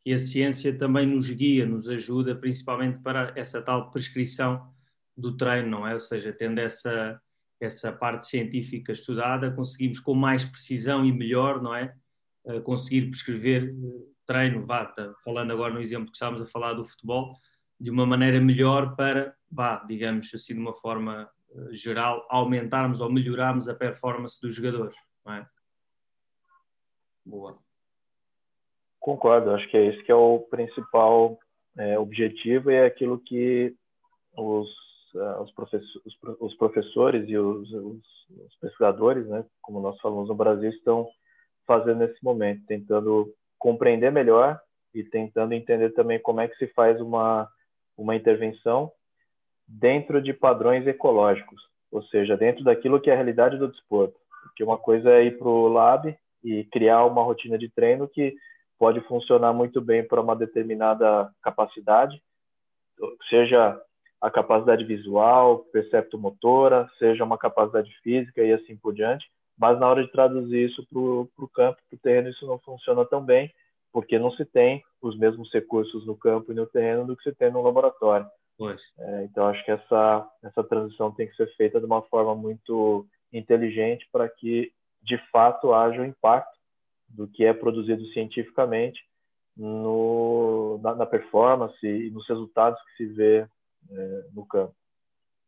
que 0.03 0.11
a 0.11 0.17
ciência 0.17 0.75
também 0.75 1.05
nos 1.05 1.29
guia, 1.29 1.63
nos 1.63 1.87
ajuda, 1.87 2.33
principalmente 2.33 2.97
para 3.03 3.31
essa 3.35 3.61
tal 3.61 3.91
prescrição 3.91 4.73
do 5.15 5.37
treino, 5.37 5.69
não 5.69 5.87
é? 5.87 5.93
Ou 5.93 5.99
seja, 5.99 6.33
tendo 6.33 6.57
essa, 6.57 7.21
essa 7.61 7.91
parte 7.91 8.25
científica 8.25 8.91
estudada, 8.91 9.51
conseguimos 9.51 9.99
com 9.99 10.15
mais 10.15 10.43
precisão 10.43 11.05
e 11.05 11.13
melhor, 11.13 11.61
não 11.61 11.75
é? 11.75 11.93
Uh, 12.43 12.59
conseguir 12.63 13.11
prescrever 13.11 13.71
uh, 13.71 14.11
treino, 14.25 14.65
vá, 14.65 14.85
tá, 14.85 15.13
falando 15.23 15.51
agora 15.51 15.71
no 15.71 15.81
exemplo 15.81 16.07
que 16.07 16.15
estávamos 16.15 16.41
a 16.41 16.47
falar 16.47 16.73
do 16.73 16.83
futebol, 16.83 17.37
de 17.79 17.91
uma 17.91 18.03
maneira 18.07 18.41
melhor 18.41 18.95
para, 18.95 19.35
vá, 19.51 19.85
digamos 19.87 20.33
assim, 20.33 20.55
de 20.55 20.59
uma 20.59 20.73
forma 20.73 21.29
uh, 21.51 21.71
geral, 21.71 22.25
aumentarmos 22.31 22.99
ou 22.99 23.11
melhorarmos 23.11 23.69
a 23.69 23.75
performance 23.75 24.41
dos 24.41 24.55
jogadores, 24.55 24.95
não 25.23 25.33
é? 25.33 25.47
Boa. 27.29 27.55
Concordo, 28.99 29.51
acho 29.51 29.69
que 29.69 29.77
é 29.77 29.85
esse 29.85 30.03
que 30.03 30.11
é 30.11 30.15
o 30.15 30.39
principal 30.49 31.37
é, 31.77 31.97
objetivo 31.99 32.71
e 32.71 32.75
é 32.75 32.85
aquilo 32.85 33.19
que 33.19 33.75
os, 34.35 34.67
uh, 35.13 35.41
os, 35.43 35.51
professor, 35.51 36.01
os, 36.05 36.17
os, 36.39 36.57
professores 36.57 37.29
e 37.29 37.37
os, 37.37 37.71
os, 37.71 38.55
pesquisadores, 38.59 39.27
né, 39.27 39.45
como 39.61 39.79
nós 39.79 39.99
falamos 40.01 40.27
no 40.27 40.33
Brasil, 40.33 40.71
estão 40.71 41.07
fazendo 41.67 41.99
nesse 41.99 42.21
momento, 42.23 42.65
tentando 42.65 43.31
compreender 43.59 44.11
melhor 44.11 44.59
e 44.91 45.03
tentando 45.03 45.53
entender 45.53 45.91
também 45.91 46.19
como 46.19 46.41
é 46.41 46.47
que 46.47 46.57
se 46.57 46.65
faz 46.73 46.99
uma, 46.99 47.47
uma 47.95 48.15
intervenção 48.15 48.91
dentro 49.67 50.19
de 50.19 50.33
padrões 50.33 50.87
ecológicos, 50.87 51.61
ou 51.91 52.01
seja, 52.05 52.35
dentro 52.35 52.63
daquilo 52.63 52.99
que 52.99 53.11
é 53.11 53.13
a 53.13 53.15
realidade 53.15 53.55
do 53.59 53.67
desporto. 53.67 54.19
Porque 54.41 54.63
uma 54.63 54.79
coisa 54.79 55.11
é 55.11 55.25
ir 55.25 55.37
para 55.37 55.47
o 55.47 55.67
lab 55.67 56.17
e 56.43 56.63
criar 56.65 57.05
uma 57.05 57.23
rotina 57.23 57.57
de 57.57 57.69
treino 57.69 58.07
que 58.07 58.35
pode 58.77 59.01
funcionar 59.01 59.53
muito 59.53 59.81
bem 59.81 60.07
para 60.07 60.21
uma 60.21 60.35
determinada 60.35 61.29
capacidade, 61.41 62.21
seja 63.29 63.81
a 64.21 64.29
capacidade 64.29 64.83
visual, 64.83 65.59
perceptomotora, 65.71 66.89
seja 66.97 67.23
uma 67.23 67.37
capacidade 67.37 67.89
física 68.01 68.43
e 68.43 68.53
assim 68.53 68.75
por 68.77 68.93
diante 68.93 69.25
mas 69.59 69.77
na 69.77 69.89
hora 69.89 70.05
de 70.05 70.11
traduzir 70.11 70.69
isso 70.69 70.87
para 70.87 70.99
o 70.99 71.49
campo, 71.53 71.77
para 71.89 71.97
o 71.97 71.99
terreno, 71.99 72.29
isso 72.29 72.47
não 72.47 72.57
funciona 72.59 73.05
tão 73.05 73.21
bem, 73.21 73.53
porque 73.91 74.17
não 74.17 74.31
se 74.31 74.45
tem 74.45 74.81
os 75.01 75.17
mesmos 75.17 75.51
recursos 75.51 76.05
no 76.07 76.15
campo 76.15 76.53
e 76.53 76.55
no 76.55 76.65
terreno 76.65 77.05
do 77.05 77.17
que 77.17 77.23
se 77.23 77.35
tem 77.35 77.51
no 77.51 77.61
laboratório. 77.61 78.25
É, 78.97 79.23
então, 79.25 79.47
acho 79.47 79.63
que 79.65 79.71
essa, 79.71 80.29
essa 80.43 80.63
transição 80.63 81.11
tem 81.11 81.27
que 81.27 81.35
ser 81.35 81.53
feita 81.57 81.77
de 81.77 81.85
uma 81.85 82.01
forma 82.03 82.33
muito 82.33 83.05
inteligente 83.33 84.07
para 84.13 84.29
que, 84.29 84.71
de 85.01 85.17
fato, 85.31 85.73
haja 85.73 86.01
um 86.01 86.05
impacto 86.05 86.57
do 87.07 87.27
que 87.27 87.43
é 87.43 87.53
produzido 87.53 88.05
cientificamente 88.07 88.99
no, 89.55 90.79
na, 90.81 90.95
na, 90.95 91.05
performance 91.05 91.85
e 91.85 92.09
nos 92.11 92.27
resultados 92.27 92.79
que 92.83 92.97
se 92.97 93.13
vê 93.13 93.47
é, 93.89 94.23
no 94.33 94.45
campo. 94.45 94.73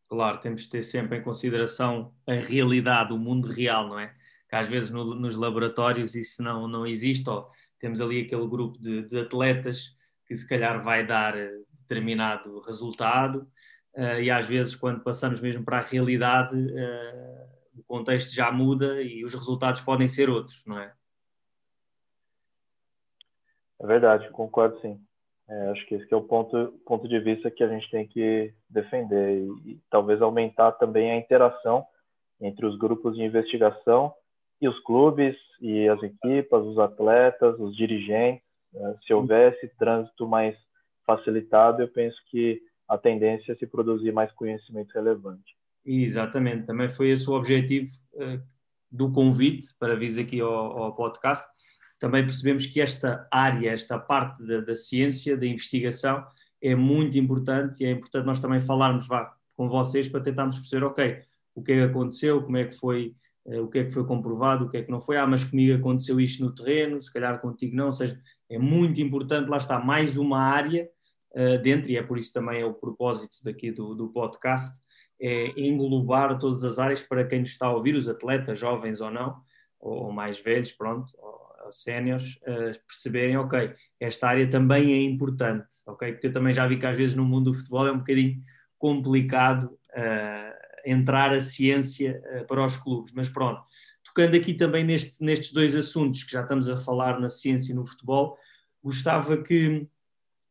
Claro, 0.08 0.39
temos 0.39 0.63
de 0.63 0.70
ter 0.70 0.84
sempre 0.84 1.17
em 1.17 1.24
consideração 1.24 2.13
a 2.27 2.34
realidade, 2.34 3.13
o 3.13 3.17
mundo 3.17 3.48
real, 3.48 3.88
não 3.88 4.00
é? 4.00 4.13
Que 4.50 4.55
às 4.55 4.67
vezes 4.67 4.89
no, 4.89 5.15
nos 5.15 5.38
laboratórios 5.38 6.15
isso 6.15 6.43
não, 6.43 6.67
não 6.67 6.86
existe, 6.86 7.29
ou 7.29 7.50
temos 7.79 8.01
ali 8.01 8.22
aquele 8.22 8.46
grupo 8.48 8.77
de, 8.77 9.03
de 9.03 9.20
atletas 9.20 9.96
que 10.25 10.36
se 10.36 10.48
calhar 10.48 10.84
vai 10.84 11.05
dar 11.05 11.38
eh, 11.38 11.51
determinado 11.79 12.60
resultado, 12.62 13.48
uh, 13.96 14.20
e 14.22 14.29
às 14.29 14.46
vezes 14.46 14.75
quando 14.75 15.01
passamos 15.01 15.41
mesmo 15.41 15.63
para 15.63 15.79
a 15.79 15.81
realidade, 15.81 16.55
uh, 16.55 17.40
o 17.78 17.84
contexto 17.84 18.34
já 18.34 18.51
muda 18.51 19.01
e 19.01 19.24
os 19.24 19.34
resultados 19.34 19.82
podem 19.82 20.08
ser 20.08 20.30
outros, 20.30 20.63
não 20.66 20.80
é? 20.80 20.94
É 23.80 23.88
verdade, 23.88 24.30
concordo 24.30 24.80
sim. 24.82 25.00
É, 25.50 25.70
acho 25.72 25.86
que 25.86 25.96
esse 25.96 26.13
é 26.13 26.16
o 26.16 26.22
ponto, 26.22 26.80
ponto 26.86 27.08
de 27.08 27.20
vista 27.20 27.51
que 27.51 27.63
a 27.63 27.68
gente 27.68 27.90
tem 27.90 28.08
que 28.08 28.54
defender 28.70 29.40
e, 29.40 29.72
e, 29.72 29.82
talvez 29.90 30.22
aumentar 30.22 30.72
também 30.74 31.12
a 31.12 31.18
interação 31.18 31.86
entre 32.40 32.66
os 32.66 32.78
grupos 32.78 33.16
de 33.16 33.24
investigação 33.24 34.13
e 34.62 34.70
os 34.70 34.80
clubes 34.84 35.36
e 35.60 35.90
as 35.90 36.01
equipas, 36.04 36.63
os 36.63 36.78
atletas, 36.78 37.60
os 37.60 37.75
dirigentes. 37.75 38.44
Né? 38.72 38.98
Se 39.06 39.13
houvesse 39.13 39.68
trânsito 39.78 40.28
mais 40.28 40.56
facilitado, 41.06 41.82
eu 41.82 41.88
penso 41.88 42.18
que 42.30 42.62
a 42.88 42.98
tendência 42.98 43.54
é 43.54 43.56
se 43.56 43.66
produzir 43.66 44.12
mais 44.12 44.32
conhecimento 44.34 44.94
relevante. 44.94 45.56
Exatamente, 45.85 46.67
também 46.67 46.91
foi 46.91 47.09
esse 47.09 47.29
o 47.29 47.33
objetivo 47.33 47.91
uh, 48.13 48.41
do 48.91 49.11
convite 49.11 49.73
para 49.79 49.95
vir 49.95 50.19
aqui 50.19 50.39
ao, 50.39 50.50
ao 50.50 50.95
podcast. 50.95 51.47
Também 52.00 52.23
percebemos 52.23 52.65
que 52.65 52.81
esta 52.81 53.27
área, 53.31 53.71
esta 53.71 53.97
parte 53.97 54.45
da, 54.45 54.61
da 54.61 54.75
ciência, 54.75 55.38
da 55.38 55.45
investigação, 55.45 56.25
é 56.61 56.75
muito 56.75 57.17
importante 57.17 57.83
e 57.83 57.85
é 57.85 57.91
importante 57.91 58.25
nós 58.25 58.39
também 58.39 58.59
falarmos 58.59 59.07
vá, 59.07 59.33
com 59.55 59.67
vocês 59.67 60.07
para 60.07 60.21
tentarmos 60.21 60.57
perceber, 60.57 60.85
ok, 60.85 61.21
o 61.55 61.63
que 61.63 61.71
é 61.71 61.75
que 61.75 61.91
aconteceu, 61.91 62.41
como 62.43 62.57
é 62.57 62.65
que 62.65 62.75
foi, 62.75 63.15
uh, 63.45 63.61
o 63.61 63.67
que 63.67 63.79
é 63.79 63.85
que 63.85 63.91
foi 63.91 64.05
comprovado, 64.05 64.65
o 64.65 64.69
que 64.69 64.77
é 64.77 64.83
que 64.83 64.91
não 64.91 65.00
foi, 65.00 65.17
ah, 65.17 65.25
mas 65.25 65.43
comigo 65.43 65.77
aconteceu 65.77 66.19
isto 66.19 66.43
no 66.43 66.53
terreno, 66.53 67.01
se 67.01 67.11
calhar 67.11 67.39
contigo 67.41 67.75
não, 67.75 67.88
ou 67.88 67.93
seja, 67.93 68.19
é 68.50 68.59
muito 68.59 69.01
importante, 69.01 69.50
lá 69.50 69.57
está, 69.57 69.79
mais 69.79 70.17
uma 70.17 70.39
área 70.39 70.88
uh, 71.31 71.61
dentro, 71.61 71.91
e 71.91 71.97
é 71.97 72.03
por 72.03 72.17
isso 72.17 72.33
também 72.33 72.61
é 72.61 72.65
o 72.65 72.73
propósito 72.73 73.38
daqui 73.43 73.71
do, 73.71 73.95
do 73.95 74.09
podcast, 74.09 74.71
é 75.22 75.60
englobar 75.60 76.40
todas 76.40 76.63
as 76.63 76.80
áreas 76.80 77.04
para 77.04 77.24
quem 77.24 77.42
nos 77.42 77.50
está 77.50 77.68
a 77.68 77.74
ouvir, 77.74 77.96
os 77.96 78.10
atletas, 78.10 78.58
jovens 78.58 79.01
ou 79.01 79.12
não, 79.12 79.40
ou, 79.80 80.12
mais 80.12 80.40
velhos, 80.40 80.72
pronto, 80.72 81.13
séniores 81.70 82.38
uh, 82.44 82.78
perceberem, 82.88 83.38
ok, 83.38 83.74
esta 84.00 84.28
área 84.28 84.50
também 84.50 84.94
é 84.94 85.01
importante, 85.01 85.68
ok? 85.86 86.13
Porque 86.13 86.28
eu 86.28 86.34
também 86.34 86.54
já 86.54 86.68
vi 86.68 86.78
que 86.78 86.86
às 86.86 86.98
vezes 86.98 87.16
no 87.16 87.24
mundo 87.24 87.51
do 87.51 87.58
futebol 87.58 87.88
é 87.88 87.92
um 87.92 88.00
bocadinho 88.00 88.42
complicado 88.78 89.66
uh, 89.66 90.62
entrar 90.86 91.32
a 91.34 91.42
ciência 91.42 92.22
uh, 92.36 92.46
para 92.48 92.66
os 92.66 92.78
clubes, 92.78 93.13
mas 93.13 93.30
pronto. 93.30 93.62
Tocando 94.04 94.36
aqui 94.36 94.54
também 94.54 94.84
neste, 94.84 95.24
nestes 95.24 95.54
dois 95.54 95.75
assuntos 95.75 96.24
que 96.24 96.32
já 96.32 96.42
estamos 96.42 96.68
a 96.68 96.75
falar 96.75 97.20
na 97.20 97.30
ciência 97.30 97.72
e 97.72 97.75
no 97.75 97.86
futebol, 97.86 98.38
gostava 98.84 99.38
que 99.38 99.88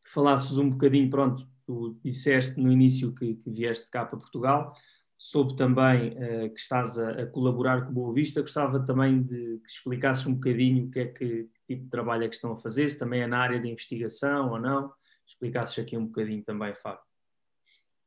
falasses 0.06 0.56
um 0.56 0.70
bocadinho, 0.70 1.10
pronto, 1.10 1.49
tu 1.70 1.96
disseste 2.02 2.60
no 2.60 2.72
início 2.72 3.14
que, 3.14 3.36
que 3.36 3.48
vieste 3.48 3.88
cá 3.88 4.04
para 4.04 4.18
Portugal, 4.18 4.74
soube 5.16 5.54
também 5.54 6.08
uh, 6.08 6.52
que 6.52 6.58
estás 6.58 6.98
a, 6.98 7.10
a, 7.10 7.26
colaborar 7.26 7.86
com 7.86 7.92
Boa 7.92 8.12
Vista. 8.12 8.40
Gostava 8.40 8.84
também 8.84 9.22
de 9.22 9.60
que 9.62 9.70
explicasses 9.70 10.26
um 10.26 10.34
bocadinho 10.34 10.86
o 10.86 10.90
que 10.90 10.98
é 10.98 11.06
que, 11.06 11.28
que, 11.44 11.60
tipo 11.68 11.84
de 11.84 11.90
trabalho 11.90 12.24
é 12.24 12.28
que 12.28 12.34
estão 12.34 12.52
a 12.52 12.56
fazer, 12.56 12.88
se 12.88 12.98
também 12.98 13.22
é 13.22 13.26
na 13.28 13.38
área 13.38 13.60
de 13.60 13.68
investigação 13.68 14.50
ou 14.50 14.58
não. 14.58 14.92
Explicasses 15.24 15.78
aqui 15.78 15.96
um 15.96 16.06
bocadinho 16.06 16.42
também, 16.42 16.74
Fábio. 16.74 17.04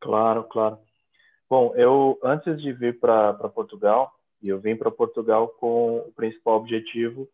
Claro, 0.01 0.43
claro. 0.43 0.79
Bom, 1.50 1.74
eu 1.75 2.20
antes 2.22 2.62
de 2.62 2.74
vir 2.74 2.99
para 2.99 3.34
Portugal, 3.47 4.12
eu 4.43 4.60
vim 4.60 4.76
para 4.76 4.91
Portugal 4.91 5.47
com 5.47 5.99
o 5.99 6.12
principal 6.12 6.58
objetivo 6.58 7.30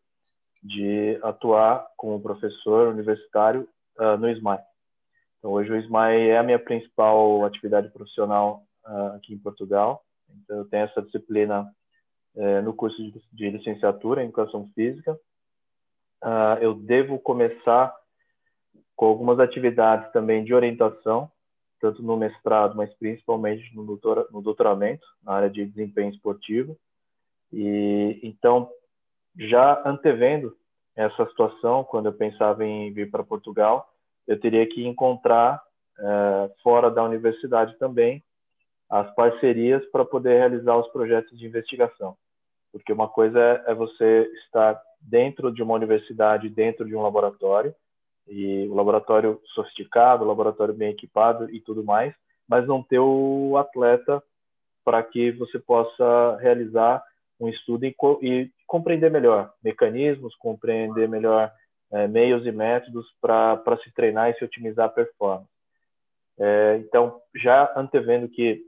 de 0.62 1.18
atuar 1.24 1.88
como 1.98 2.22
professor 2.22 2.90
universitário 2.90 3.68
uh, 3.98 4.16
no 4.18 4.30
SMAI. 4.30 4.60
Então, 5.40 5.52
hoje 5.52 5.72
o 5.72 5.82
SMAI 5.82 6.30
é 6.30 6.38
a 6.38 6.44
minha 6.44 6.60
principal 6.60 7.46
atividade 7.46 7.90
profissional 7.90 8.64
uh, 8.86 9.16
aqui 9.16 9.34
em 9.34 9.40
Portugal. 9.40 10.04
Então, 10.44 10.58
eu 10.58 10.66
tenho 10.66 10.84
essa 10.84 11.02
disciplina 11.02 11.66
uh, 12.36 12.62
no 12.62 12.74
curso 12.74 12.98
de, 12.98 13.22
de, 13.32 13.50
licenciatura 13.50 14.22
em 14.22 14.26
Educação 14.26 14.70
Física. 14.76 15.18
Uh, 16.22 16.60
eu 16.60 16.74
devo 16.74 17.18
começar 17.20 17.96
com 18.98 19.06
algumas 19.06 19.40
atividades 19.40 20.12
também 20.12 20.44
de 20.44 20.54
orientação, 20.54 21.32
tanto 21.80 22.04
no 22.04 22.18
mestrado, 22.18 22.76
mas 22.76 22.94
principalmente 22.96 23.74
no, 23.74 23.86
doutora, 23.86 24.28
no 24.32 24.42
doutoramento, 24.42 25.08
na 25.24 25.34
área 25.34 25.50
de 25.50 25.66
desempenho 25.66 26.12
esportivo. 26.12 26.78
E 27.54 28.20
então, 28.22 28.70
já 29.38 29.82
antevendo 29.86 30.54
essa 30.98 31.26
situação, 31.28 31.86
quando 31.86 32.08
eu 32.08 32.14
pensava 32.14 32.66
em 32.66 32.92
vir 32.92 33.10
para 33.10 33.24
Portugal, 33.24 33.89
eu 34.30 34.40
teria 34.40 34.66
que 34.68 34.86
encontrar 34.86 35.60
uh, 35.98 36.54
fora 36.62 36.92
da 36.92 37.04
universidade 37.04 37.76
também 37.80 38.24
as 38.88 39.12
parcerias 39.16 39.84
para 39.92 40.06
poder 40.06 40.38
realizar 40.38 40.78
os 40.78 40.88
projetos 40.90 41.38
de 41.38 41.48
investigação. 41.48 42.16
Porque 42.72 42.94
uma 42.94 43.08
coisa 43.08 43.40
é, 43.40 43.72
é 43.72 43.74
você 43.74 44.32
estar 44.46 44.80
dentro 45.02 45.52
de 45.52 45.64
uma 45.64 45.74
universidade, 45.74 46.48
dentro 46.48 46.86
de 46.86 46.96
um 46.96 47.02
laboratório, 47.02 47.74
e 48.28 48.68
o 48.68 48.76
laboratório 48.76 49.42
sofisticado, 49.56 50.24
o 50.24 50.28
laboratório 50.28 50.76
bem 50.76 50.92
equipado 50.92 51.50
e 51.50 51.60
tudo 51.60 51.84
mais, 51.84 52.14
mas 52.48 52.68
não 52.68 52.84
ter 52.84 53.00
o 53.00 53.58
atleta 53.58 54.22
para 54.86 55.02
que 55.02 55.32
você 55.32 55.58
possa 55.58 56.38
realizar 56.40 57.04
um 57.40 57.50
estudo 57.50 57.86
e, 57.86 57.96
e 58.22 58.52
compreender 58.68 59.10
melhor 59.10 59.52
mecanismos, 59.64 60.36
compreender 60.36 61.10
melhor 61.10 61.52
é, 61.92 62.08
meios 62.08 62.46
e 62.46 62.52
métodos 62.52 63.06
para 63.22 63.78
se 63.84 63.92
treinar 63.94 64.30
e 64.30 64.34
se 64.36 64.44
otimizar 64.44 64.86
a 64.86 64.90
performance. 64.90 65.50
É, 66.40 66.78
então, 66.78 67.22
já 67.36 67.72
antevendo 67.76 68.30
que 68.30 68.62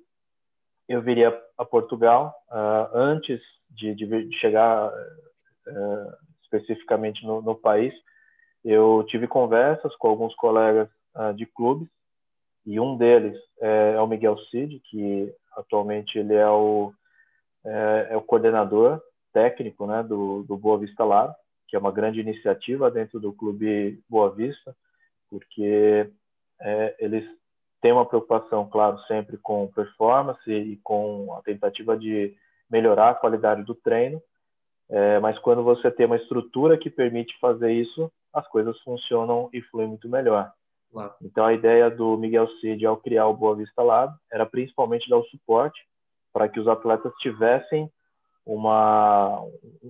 eu 0.87 1.01
viria 1.01 1.39
a 1.57 1.63
Portugal 1.63 2.35
uh, 2.49 2.97
antes 2.97 3.39
de, 3.69 3.95
de, 3.95 4.37
chegar 4.39 4.89
uh, 4.89 6.13
especificamente 6.43 7.25
no, 7.25 7.41
no, 7.41 7.55
país. 7.55 7.93
Eu 8.63 9.05
tive 9.07 9.27
conversas 9.27 9.95
com 9.95 10.09
alguns 10.09 10.35
colegas 10.35 10.89
uh, 11.15 11.33
de 11.33 11.45
clubes 11.45 11.87
e 12.65 12.79
um 12.79 12.97
deles 12.97 13.37
é, 13.59 13.93
é, 13.95 14.01
o 14.01 14.07
Miguel 14.07 14.37
Cid, 14.49 14.79
que 14.89 15.33
atualmente 15.53 16.17
ele 16.17 16.35
é 16.35 16.47
o, 16.47 16.93
é, 17.65 18.07
é 18.11 18.17
o 18.17 18.21
coordenador 18.21 19.01
técnico 19.33 19.87
né, 19.87 20.03
do, 20.03 20.43
do 20.43 20.57
Boa 20.57 20.77
Vista 20.77 21.03
Lab, 21.03 21.33
que 21.71 21.75
é 21.77 21.79
uma 21.79 21.91
grande 21.91 22.19
iniciativa 22.19 22.91
dentro 22.91 23.17
do 23.17 23.31
clube 23.31 24.03
Boa 24.09 24.29
Vista, 24.29 24.75
porque 25.29 26.11
é, 26.59 26.95
eles 26.99 27.25
tem 27.81 27.93
uma 27.93 28.05
preocupação, 28.05 28.69
claro, 28.69 28.99
sempre 29.07 29.37
com 29.37 29.71
performance 29.71 30.51
e 30.51 30.77
com 30.83 31.33
a 31.33 31.41
tentativa 31.41 31.97
de 31.97 32.35
melhorar 32.69 33.11
a 33.11 33.15
qualidade 33.15 33.63
do 33.63 33.73
treino, 33.73 34.21
é, 34.89 35.17
mas 35.19 35.39
quando 35.39 35.63
você 35.63 35.89
tem 35.89 36.05
uma 36.05 36.17
estrutura 36.17 36.77
que 36.77 36.89
permite 36.89 37.39
fazer 37.39 37.71
isso, 37.71 38.11
as 38.33 38.45
coisas 38.49 38.77
funcionam 38.81 39.49
e 39.53 39.61
fluem 39.61 39.87
muito 39.87 40.09
melhor. 40.09 40.51
Claro. 40.91 41.13
Então, 41.21 41.45
a 41.45 41.53
ideia 41.53 41.89
do 41.89 42.17
Miguel 42.17 42.49
Cid 42.59 42.85
ao 42.85 42.97
criar 42.97 43.27
o 43.27 43.33
Boa 43.33 43.55
Vista 43.55 43.81
Lab 43.81 44.13
era 44.29 44.45
principalmente 44.45 45.09
dar 45.09 45.17
o 45.17 45.25
suporte 45.25 45.81
para 46.33 46.49
que 46.49 46.59
os 46.59 46.67
atletas 46.67 47.13
tivessem 47.21 47.89
uma, 48.45 49.43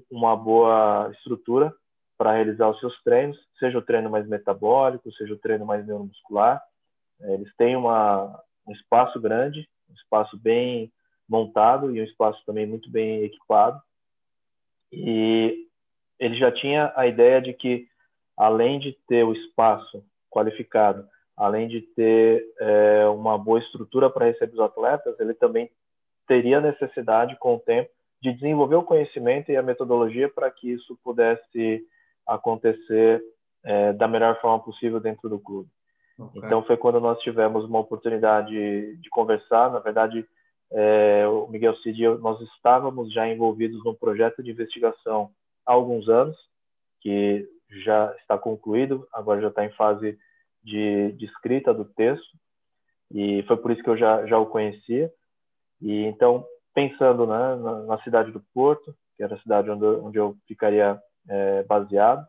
uma 0.09 0.35
boa 0.35 1.09
estrutura 1.13 1.73
para 2.17 2.33
realizar 2.33 2.69
os 2.69 2.79
seus 2.79 3.01
treinos, 3.03 3.37
seja 3.57 3.77
o 3.77 3.81
treino 3.81 4.09
mais 4.09 4.27
metabólico, 4.27 5.11
seja 5.13 5.33
o 5.33 5.39
treino 5.39 5.65
mais 5.65 5.85
neuromuscular, 5.85 6.61
eles 7.19 7.53
têm 7.55 7.75
uma, 7.75 8.41
um 8.67 8.71
espaço 8.71 9.19
grande, 9.19 9.67
um 9.89 9.93
espaço 9.93 10.37
bem 10.37 10.91
montado 11.27 11.95
e 11.95 12.01
um 12.01 12.03
espaço 12.03 12.43
também 12.45 12.65
muito 12.65 12.89
bem 12.89 13.23
equipado. 13.23 13.81
E 14.91 15.67
ele 16.19 16.35
já 16.35 16.51
tinha 16.51 16.91
a 16.95 17.07
ideia 17.07 17.41
de 17.41 17.53
que, 17.53 17.87
além 18.37 18.79
de 18.79 18.93
ter 19.07 19.23
o 19.23 19.33
espaço 19.33 20.03
qualificado, 20.29 21.07
além 21.37 21.67
de 21.67 21.81
ter 21.81 22.45
é, 22.59 23.07
uma 23.07 23.37
boa 23.37 23.59
estrutura 23.59 24.09
para 24.09 24.25
receber 24.25 24.53
os 24.53 24.59
atletas, 24.59 25.19
ele 25.19 25.33
também 25.33 25.69
teria 26.27 26.61
necessidade, 26.61 27.35
com 27.37 27.55
o 27.55 27.59
tempo, 27.59 27.89
de 28.21 28.33
desenvolver 28.33 28.75
o 28.75 28.83
conhecimento 28.83 29.51
e 29.51 29.57
a 29.57 29.63
metodologia 29.63 30.29
para 30.29 30.49
que 30.51 30.71
isso 30.71 30.97
pudesse 31.03 31.85
acontecer 32.27 33.21
é, 33.63 33.93
da 33.93 34.07
melhor 34.07 34.39
forma 34.39 34.63
possível 34.63 34.99
dentro 34.99 35.27
do 35.27 35.39
clube. 35.39 35.69
Okay. 36.17 36.41
Então 36.43 36.63
foi 36.63 36.77
quando 36.77 36.99
nós 36.99 37.19
tivemos 37.19 37.65
uma 37.65 37.79
oportunidade 37.79 38.51
de 38.97 39.09
conversar. 39.09 39.71
Na 39.71 39.79
verdade, 39.79 40.25
é, 40.71 41.27
o 41.27 41.47
Miguel 41.47 41.75
Cid 41.77 41.99
e 41.99 42.03
eu, 42.03 42.19
nós 42.19 42.39
estávamos 42.41 43.11
já 43.11 43.27
envolvidos 43.27 43.83
num 43.83 43.95
projeto 43.95 44.43
de 44.43 44.51
investigação 44.51 45.31
há 45.65 45.73
alguns 45.73 46.07
anos, 46.07 46.37
que 47.01 47.47
já 47.83 48.13
está 48.19 48.37
concluído, 48.37 49.07
agora 49.11 49.41
já 49.41 49.47
está 49.47 49.65
em 49.65 49.71
fase 49.71 50.17
de, 50.63 51.11
de, 51.13 51.25
escrita 51.25 51.73
do 51.73 51.85
texto, 51.85 52.37
e 53.09 53.43
foi 53.43 53.57
por 53.57 53.71
isso 53.71 53.81
que 53.81 53.89
eu 53.89 53.97
já, 53.97 54.25
já 54.27 54.37
o 54.37 54.45
conhecia. 54.45 55.11
E 55.81 56.03
então, 56.03 56.45
pensando 56.73 57.25
né, 57.25 57.55
na, 57.55 57.83
na, 57.83 58.03
cidade 58.03 58.31
do 58.31 58.41
Porto, 58.53 58.95
que 59.15 59.23
era 59.23 59.35
a 59.35 59.39
cidade 59.39 59.69
onde, 59.69 59.85
onde 59.85 60.17
eu 60.17 60.35
ficaria 60.47 60.99
é, 61.29 61.63
baseado, 61.63 62.25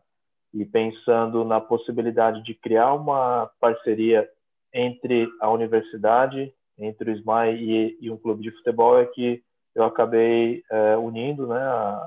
e 0.53 0.65
pensando 0.65 1.43
na 1.43 1.59
possibilidade 1.59 2.43
de 2.43 2.53
criar 2.53 2.93
uma 2.93 3.49
parceria 3.59 4.27
entre 4.73 5.27
a 5.41 5.49
universidade, 5.49 6.53
entre 6.77 7.11
o 7.11 7.15
SMAI 7.15 7.55
e, 7.55 7.97
e 8.01 8.11
um 8.11 8.17
clube 8.17 8.43
de 8.43 8.51
futebol, 8.51 8.99
é 8.99 9.05
que 9.05 9.41
eu 9.73 9.83
acabei 9.83 10.63
é, 10.69 10.95
unindo 10.97 11.47
né, 11.47 11.61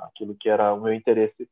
aquilo 0.05 0.37
que 0.38 0.49
era 0.49 0.72
o 0.72 0.81
meu 0.81 0.92
interesse 0.94 1.49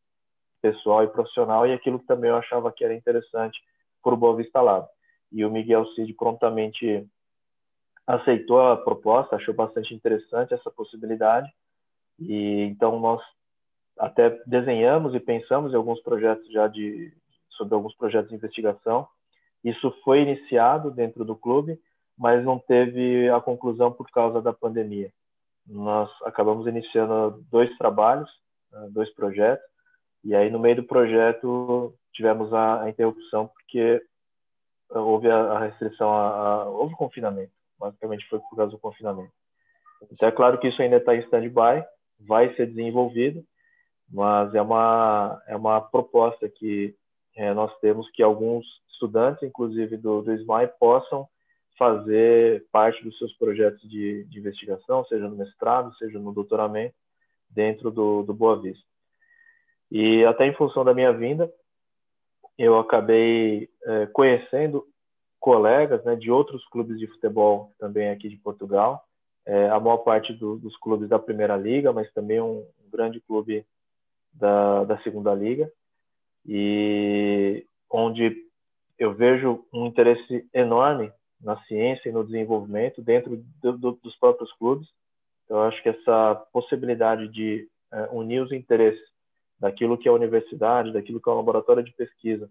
pessoal 0.62 1.02
e 1.02 1.08
profissional 1.08 1.66
e 1.66 1.72
aquilo 1.72 1.98
que 1.98 2.06
também 2.06 2.30
eu 2.30 2.36
achava 2.36 2.72
que 2.72 2.84
era 2.84 2.94
interessante 2.94 3.60
o 4.02 4.16
Boa 4.16 4.36
Vista 4.36 4.60
Lab. 4.60 4.86
E 5.32 5.44
o 5.44 5.50
Miguel 5.50 5.84
Cid 5.94 6.12
prontamente 6.14 7.06
aceitou 8.06 8.60
a 8.60 8.76
proposta, 8.76 9.36
achou 9.36 9.54
bastante 9.54 9.94
interessante 9.94 10.54
essa 10.54 10.70
possibilidade. 10.70 11.50
E 12.18 12.62
então 12.62 13.00
nós 13.00 13.20
até 13.98 14.30
desenhamos 14.46 15.14
e 15.14 15.20
pensamos 15.20 15.72
em 15.72 15.76
alguns 15.76 16.00
projetos 16.02 16.50
já 16.50 16.66
de 16.66 17.12
sobre 17.50 17.74
alguns 17.74 17.94
projetos 17.96 18.30
de 18.30 18.36
investigação. 18.36 19.06
Isso 19.62 19.90
foi 20.04 20.20
iniciado 20.20 20.90
dentro 20.90 21.24
do 21.24 21.36
clube, 21.36 21.80
mas 22.18 22.44
não 22.44 22.58
teve 22.58 23.28
a 23.30 23.40
conclusão 23.40 23.90
por 23.92 24.10
causa 24.10 24.42
da 24.42 24.52
pandemia. 24.52 25.10
Nós 25.66 26.10
acabamos 26.24 26.66
iniciando 26.66 27.42
dois 27.50 27.74
trabalhos, 27.78 28.30
né, 28.70 28.88
dois 28.90 29.12
projetos, 29.14 29.64
e 30.22 30.34
aí 30.34 30.50
no 30.50 30.58
meio 30.58 30.76
do 30.76 30.84
projeto 30.84 31.94
tivemos 32.12 32.52
a, 32.52 32.82
a 32.82 32.90
interrupção 32.90 33.48
porque 33.48 34.02
houve 34.90 35.30
a, 35.30 35.36
a 35.36 35.58
restrição, 35.60 36.10
a, 36.10 36.64
houve 36.64 36.94
confinamento. 36.94 37.52
Basicamente 37.78 38.26
foi 38.28 38.38
por 38.38 38.56
causa 38.56 38.72
do 38.72 38.78
confinamento. 38.78 39.32
Então 40.10 40.28
é 40.28 40.32
claro 40.32 40.58
que 40.58 40.68
isso 40.68 40.80
ainda 40.80 40.96
está 40.96 41.14
em 41.14 41.20
stand-by, 41.20 41.84
vai 42.20 42.54
ser 42.54 42.66
desenvolvido, 42.66 43.42
mas 44.10 44.54
é 44.54 44.62
uma 44.62 45.42
é 45.46 45.56
uma 45.56 45.80
proposta 45.80 46.48
que 46.48 46.94
é, 47.36 47.52
nós 47.52 47.76
temos 47.80 48.10
que 48.12 48.22
alguns 48.22 48.64
estudantes, 48.92 49.42
inclusive 49.42 49.96
do, 49.96 50.22
do 50.22 50.32
SMAI, 50.32 50.68
possam 50.78 51.28
fazer 51.76 52.64
parte 52.70 53.02
dos 53.02 53.16
seus 53.18 53.32
projetos 53.36 53.80
de, 53.88 54.24
de, 54.24 54.38
investigação, 54.38 55.04
seja 55.06 55.28
no 55.28 55.36
mestrado, 55.36 55.94
seja 55.96 56.18
no 56.18 56.32
doutoramento, 56.32 56.94
dentro 57.50 57.90
do, 57.90 58.22
do 58.22 58.32
Boa 58.32 58.60
Vista. 58.60 58.84
E 59.90 60.24
até 60.24 60.46
em 60.46 60.54
função 60.54 60.84
da 60.84 60.94
minha 60.94 61.12
vinda, 61.12 61.52
eu 62.56 62.78
acabei 62.78 63.68
é, 63.84 64.06
conhecendo 64.06 64.86
colegas 65.44 66.02
né, 66.04 66.16
de 66.16 66.30
outros 66.30 66.66
clubes 66.68 66.98
de 66.98 67.06
futebol 67.06 67.70
também 67.78 68.08
aqui 68.08 68.30
de 68.30 68.36
Portugal, 68.38 69.04
é, 69.44 69.68
a 69.68 69.78
maior 69.78 69.98
parte 69.98 70.32
do, 70.32 70.56
dos 70.56 70.74
clubes 70.78 71.06
da 71.06 71.18
Primeira 71.18 71.54
Liga, 71.54 71.92
mas 71.92 72.10
também 72.14 72.40
um, 72.40 72.66
grande 72.90 73.20
clube 73.20 73.62
da, 74.32 74.84
da 74.84 74.98
Segunda 75.02 75.34
Liga, 75.34 75.70
e 76.46 77.66
onde 77.90 78.34
eu 78.98 79.12
vejo 79.12 79.62
um 79.70 79.84
interesse 79.84 80.48
enorme 80.54 81.12
na 81.38 81.60
ciência 81.64 82.08
e 82.08 82.12
no 82.12 82.24
desenvolvimento 82.24 83.02
dentro 83.02 83.36
do, 83.60 83.76
do, 83.76 83.92
dos 84.02 84.16
próprios 84.16 84.50
clubes. 84.54 84.88
Então, 85.44 85.58
eu 85.58 85.64
acho 85.64 85.82
que 85.82 85.90
essa 85.90 86.36
possibilidade 86.54 87.28
de 87.28 87.68
é, 87.92 88.08
unir 88.12 88.40
os 88.40 88.50
interesses 88.50 89.06
daquilo 89.60 89.98
que 89.98 90.08
é 90.08 90.10
a 90.10 90.14
universidade, 90.14 90.90
daquilo 90.90 91.20
que 91.20 91.28
é 91.28 91.32
o 91.32 91.36
laboratório 91.36 91.82
de 91.82 91.92
pesquisa, 91.92 92.48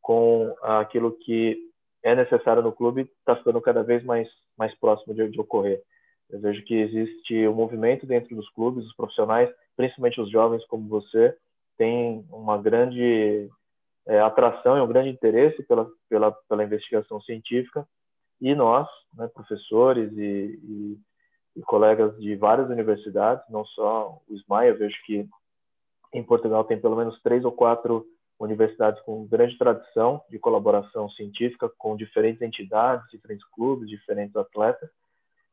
com 0.00 0.52
aquilo 0.60 1.12
que 1.12 1.70
é 2.02 2.14
necessário 2.14 2.62
no 2.62 2.72
clube, 2.72 3.02
está 3.18 3.36
ficando 3.36 3.60
cada 3.60 3.82
vez 3.82 4.02
mais, 4.04 4.28
mais 4.56 4.74
próximo 4.78 5.14
de, 5.14 5.28
de 5.28 5.40
ocorrer. 5.40 5.82
Eu 6.30 6.40
vejo 6.40 6.64
que 6.64 6.74
existe 6.74 7.46
um 7.46 7.54
movimento 7.54 8.06
dentro 8.06 8.34
dos 8.34 8.48
clubes, 8.50 8.84
os 8.84 8.96
profissionais, 8.96 9.50
principalmente 9.76 10.20
os 10.20 10.30
jovens 10.30 10.64
como 10.66 10.88
você, 10.88 11.36
têm 11.76 12.24
uma 12.30 12.58
grande 12.58 13.50
é, 14.06 14.20
atração 14.20 14.76
e 14.76 14.80
um 14.80 14.86
grande 14.86 15.10
interesse 15.10 15.62
pela, 15.64 15.88
pela, 16.08 16.32
pela 16.48 16.64
investigação 16.64 17.20
científica 17.20 17.86
e 18.40 18.54
nós, 18.54 18.88
né, 19.14 19.28
professores 19.32 20.12
e, 20.16 20.60
e, 20.64 20.98
e, 21.56 21.62
colegas 21.62 22.18
de 22.18 22.34
várias 22.34 22.68
universidades, 22.68 23.44
não 23.48 23.64
só 23.66 24.20
o 24.28 24.36
SMAI, 24.36 24.70
eu 24.70 24.78
vejo 24.78 24.96
que 25.04 25.28
em 26.12 26.24
Portugal 26.24 26.64
tem 26.64 26.80
pelo 26.80 26.96
menos 26.96 27.20
três 27.22 27.44
ou 27.44 27.52
quatro 27.52 28.04
universidades 28.44 29.00
com 29.02 29.26
grande 29.26 29.56
tradição 29.56 30.22
de 30.28 30.38
colaboração 30.38 31.08
científica 31.10 31.70
com 31.78 31.96
diferentes 31.96 32.42
entidades, 32.42 33.10
diferentes 33.10 33.46
clubes, 33.50 33.88
diferentes 33.88 34.34
atletas. 34.36 34.90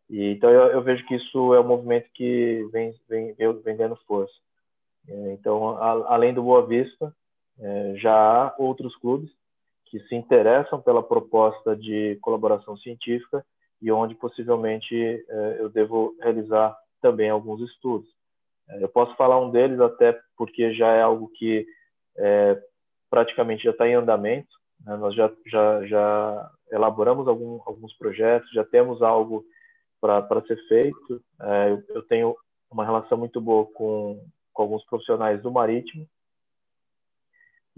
E, 0.09 0.31
então 0.31 0.49
eu, 0.49 0.67
eu 0.67 0.81
vejo 0.81 1.05
que 1.05 1.15
isso 1.15 1.53
é 1.53 1.59
um 1.59 1.67
movimento 1.67 2.09
que 2.13 2.67
vem, 2.71 2.95
vem, 3.07 3.33
vem 3.33 3.77
ganhando 3.77 3.95
força. 4.07 4.33
É, 5.07 5.33
então, 5.33 5.77
a, 5.77 6.13
além 6.13 6.33
do 6.33 6.43
Boa 6.43 6.65
Vista, 6.65 7.13
é, 7.59 7.93
já 7.97 8.13
há 8.13 8.55
outros 8.57 8.95
clubes 8.97 9.29
que 9.85 9.99
se 10.01 10.15
interessam 10.15 10.81
pela 10.81 11.03
proposta 11.03 11.75
de 11.75 12.17
colaboração 12.21 12.77
científica 12.77 13.43
e 13.81 13.91
onde 13.91 14.15
possivelmente 14.15 14.95
é, 14.95 15.57
eu 15.59 15.69
devo 15.69 16.15
realizar 16.21 16.75
também 17.01 17.29
alguns 17.29 17.61
estudos. 17.61 18.09
É, 18.69 18.83
eu 18.83 18.89
posso 18.89 19.15
falar 19.15 19.39
um 19.39 19.51
deles 19.51 19.79
até 19.79 20.19
porque 20.37 20.73
já 20.73 20.91
é 20.93 21.01
algo 21.01 21.29
que 21.29 21.65
é, 22.17 22.61
praticamente 23.09 23.63
já 23.63 23.71
está 23.71 23.87
em 23.87 23.95
andamento. 23.95 24.49
Né? 24.85 24.95
Nós 24.97 25.15
já, 25.15 25.31
já, 25.47 25.85
já 25.85 26.51
elaboramos 26.71 27.27
algum, 27.27 27.61
alguns 27.65 27.93
projetos, 27.97 28.51
já 28.51 28.63
temos 28.63 29.01
algo 29.01 29.43
para 29.99 30.41
ser 30.47 30.57
feito. 30.67 31.21
É, 31.41 31.71
eu, 31.71 31.83
eu, 31.89 32.03
tenho 32.03 32.35
uma 32.71 32.85
relação 32.85 33.17
muito 33.17 33.41
boa 33.41 33.65
com, 33.73 34.23
com 34.53 34.61
alguns 34.61 34.85
profissionais 34.85 35.41
do 35.41 35.51
Marítimo, 35.51 36.07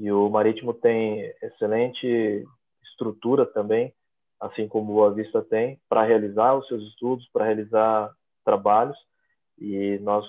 e 0.01 0.11
o 0.11 0.29
Marítimo 0.31 0.73
tem 0.73 1.31
excelente 1.43 2.43
estrutura 2.83 3.45
também, 3.45 3.93
assim 4.39 4.67
como 4.67 4.93
Boa 4.93 5.13
Vista 5.13 5.43
tem, 5.43 5.79
para 5.87 6.03
realizar 6.03 6.55
os 6.55 6.67
seus 6.67 6.81
estudos, 6.87 7.29
para 7.31 7.45
realizar 7.45 8.11
trabalhos. 8.43 8.97
E 9.59 9.99
nós 10.01 10.25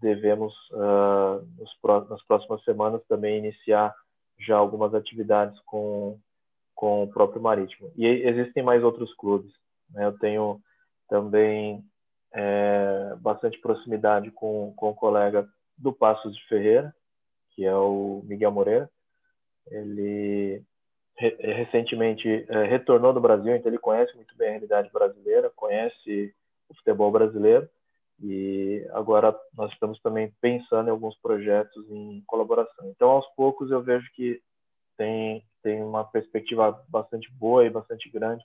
devemos, 0.00 0.54
uh, 0.70 1.46
nos, 1.58 2.08
nas 2.08 2.24
próximas 2.24 2.64
semanas, 2.64 3.02
também 3.08 3.36
iniciar 3.36 3.94
já 4.40 4.56
algumas 4.56 4.94
atividades 4.94 5.58
com, 5.60 6.18
com 6.74 7.04
o 7.04 7.08
próprio 7.08 7.42
Marítimo. 7.42 7.90
E 7.96 8.06
existem 8.06 8.62
mais 8.62 8.82
outros 8.82 9.14
clubes. 9.14 9.52
Né? 9.90 10.04
Eu 10.04 10.18
tenho 10.18 10.60
também 11.08 11.84
é, 12.32 13.14
bastante 13.18 13.58
proximidade 13.60 14.30
com, 14.30 14.72
com 14.76 14.90
o 14.90 14.94
colega 14.94 15.48
do 15.76 15.92
Passos 15.92 16.34
de 16.34 16.44
Ferreira, 16.46 16.94
que 17.52 17.64
é 17.64 17.74
o 17.74 18.22
Miguel 18.24 18.52
Moreira, 18.52 18.90
ele 19.70 20.62
re 21.16 21.36
recentemente 21.40 22.46
é, 22.48 22.64
retornou 22.64 23.12
do 23.12 23.20
Brasil, 23.20 23.54
então 23.54 23.70
ele 23.70 23.78
conhece 23.78 24.14
muito 24.16 24.34
bem 24.36 24.48
a 24.48 24.50
realidade 24.52 24.90
brasileira, 24.92 25.50
conhece 25.54 26.34
o 26.68 26.74
futebol 26.74 27.10
brasileiro 27.10 27.68
e 28.22 28.86
agora 28.92 29.34
nós 29.56 29.72
estamos 29.72 29.98
também 30.00 30.32
pensando 30.40 30.88
em 30.88 30.90
alguns 30.90 31.16
projetos 31.20 31.84
em 31.90 32.22
colaboração. 32.26 32.90
Então, 32.90 33.10
aos 33.10 33.26
poucos, 33.34 33.70
eu 33.70 33.82
vejo 33.82 34.06
que 34.12 34.40
tem, 34.96 35.42
tem 35.62 35.82
uma 35.82 36.04
perspectiva 36.04 36.84
bastante 36.88 37.32
boa 37.32 37.64
e 37.64 37.70
bastante 37.70 38.10
grande 38.10 38.44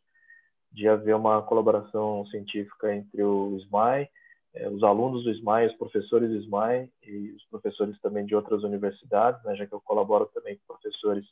de 0.72 0.88
haver 0.88 1.16
uma 1.16 1.42
colaboração 1.42 2.26
científica 2.28 2.94
entre 2.94 3.22
o 3.24 3.58
SMAI, 3.68 4.10
é, 4.54 4.70
os 4.70 4.84
alunos 4.84 5.26
do 5.26 5.32
SMAI, 5.32 5.68
os 5.68 5.76
professores 5.76 6.30
do 6.30 6.38
SMAI 6.38 6.90
e 7.04 7.32
os 7.32 7.44
professores 7.46 8.00
também 8.00 8.26
de 8.26 8.36
outras 8.36 8.64
universidades, 8.64 9.44
né, 9.44 9.56
já 9.56 9.66
que 9.66 9.74
eu 9.74 9.82
colaboro 9.82 10.26
também 10.34 10.56
com 10.56 10.74
professores 10.74 11.26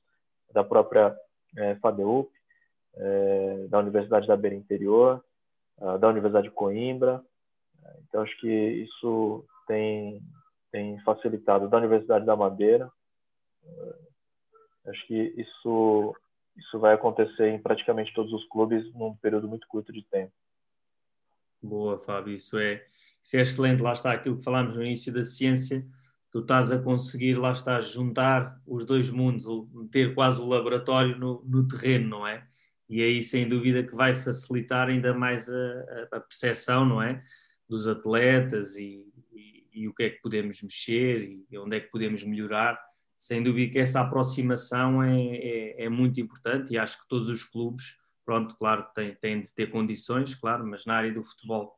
da 0.51 0.63
própria 0.63 1.15
é, 1.57 1.75
FADEUP, 1.75 2.29
é, 2.95 3.67
da 3.69 3.79
Universidade 3.79 4.27
da 4.27 4.35
Beira 4.35 4.55
Interior, 4.55 5.23
da 5.99 6.07
Universidade 6.07 6.47
de 6.49 6.53
Coimbra. 6.53 7.23
Então, 8.07 8.21
acho 8.21 8.39
que 8.39 8.47
isso 8.47 9.45
tem, 9.67 10.21
tem 10.71 10.99
facilitado, 11.01 11.69
da 11.69 11.77
Universidade 11.77 12.25
da 12.25 12.35
Madeira. 12.35 12.91
Acho 14.85 15.07
que 15.07 15.33
isso, 15.37 16.15
isso 16.57 16.79
vai 16.79 16.93
acontecer 16.93 17.49
em 17.49 17.61
praticamente 17.61 18.13
todos 18.13 18.33
os 18.33 18.45
clubes 18.47 18.91
num 18.93 19.15
período 19.15 19.47
muito 19.47 19.67
curto 19.67 19.91
de 19.91 20.03
tempo. 20.03 20.33
Boa, 21.61 21.97
Fábio. 21.97 22.33
Isso 22.33 22.57
é, 22.57 22.85
isso 23.21 23.37
é 23.37 23.41
excelente, 23.41 23.81
lá 23.81 23.93
está 23.93 24.11
aquilo 24.11 24.37
que 24.37 24.43
falámos 24.43 24.75
no 24.75 24.83
início 24.83 25.13
da 25.13 25.23
ciência, 25.23 25.85
tu 26.29 26.39
estás 26.39 26.71
a 26.71 26.79
conseguir, 26.79 27.35
lá 27.35 27.53
está, 27.53 27.79
juntar 27.79 28.59
os 28.67 28.83
dois 28.83 29.09
mundos, 29.09 29.45
ter 29.89 30.13
quase 30.13 30.41
o 30.41 30.45
laboratório 30.45 31.17
no, 31.17 31.41
no 31.45 31.65
terreno, 31.67 32.09
não 32.09 32.27
é? 32.27 32.45
E 32.89 33.01
aí, 33.01 33.21
sem 33.21 33.47
dúvida, 33.47 33.81
que 33.81 33.95
vai 33.95 34.13
facilitar 34.13 34.89
ainda 34.89 35.13
mais 35.13 35.49
a, 35.49 36.07
a 36.11 36.19
percepção, 36.19 36.85
não 36.85 37.01
é? 37.01 37.23
Dos 37.73 37.87
atletas 37.87 38.75
e, 38.75 39.11
e, 39.33 39.67
e, 39.73 39.87
o 39.87 39.93
que 39.95 40.03
é 40.03 40.09
que 40.11 40.21
podemos 40.21 40.61
mexer 40.61 41.43
e 41.49 41.57
onde 41.57 41.75
é 41.75 41.79
que 41.79 41.89
podemos 41.89 42.23
melhorar, 42.23 42.79
sem 43.17 43.41
dúvida 43.41 43.71
que 43.71 43.79
essa 43.79 43.99
aproximação 43.99 45.01
é, 45.01 45.37
é, 45.37 45.85
é, 45.85 45.89
muito 45.89 46.21
importante 46.21 46.71
e 46.71 46.77
acho 46.77 47.01
que 47.01 47.07
todos 47.07 47.29
os 47.29 47.43
clubes, 47.43 47.97
pronto, 48.23 48.55
claro, 48.57 48.85
têm, 48.93 49.15
têm 49.15 49.41
de 49.41 49.51
ter 49.55 49.71
condições, 49.71 50.35
claro, 50.35 50.67
mas 50.67 50.85
na 50.85 50.93
área 50.93 51.11
do 51.11 51.23
futebol 51.23 51.73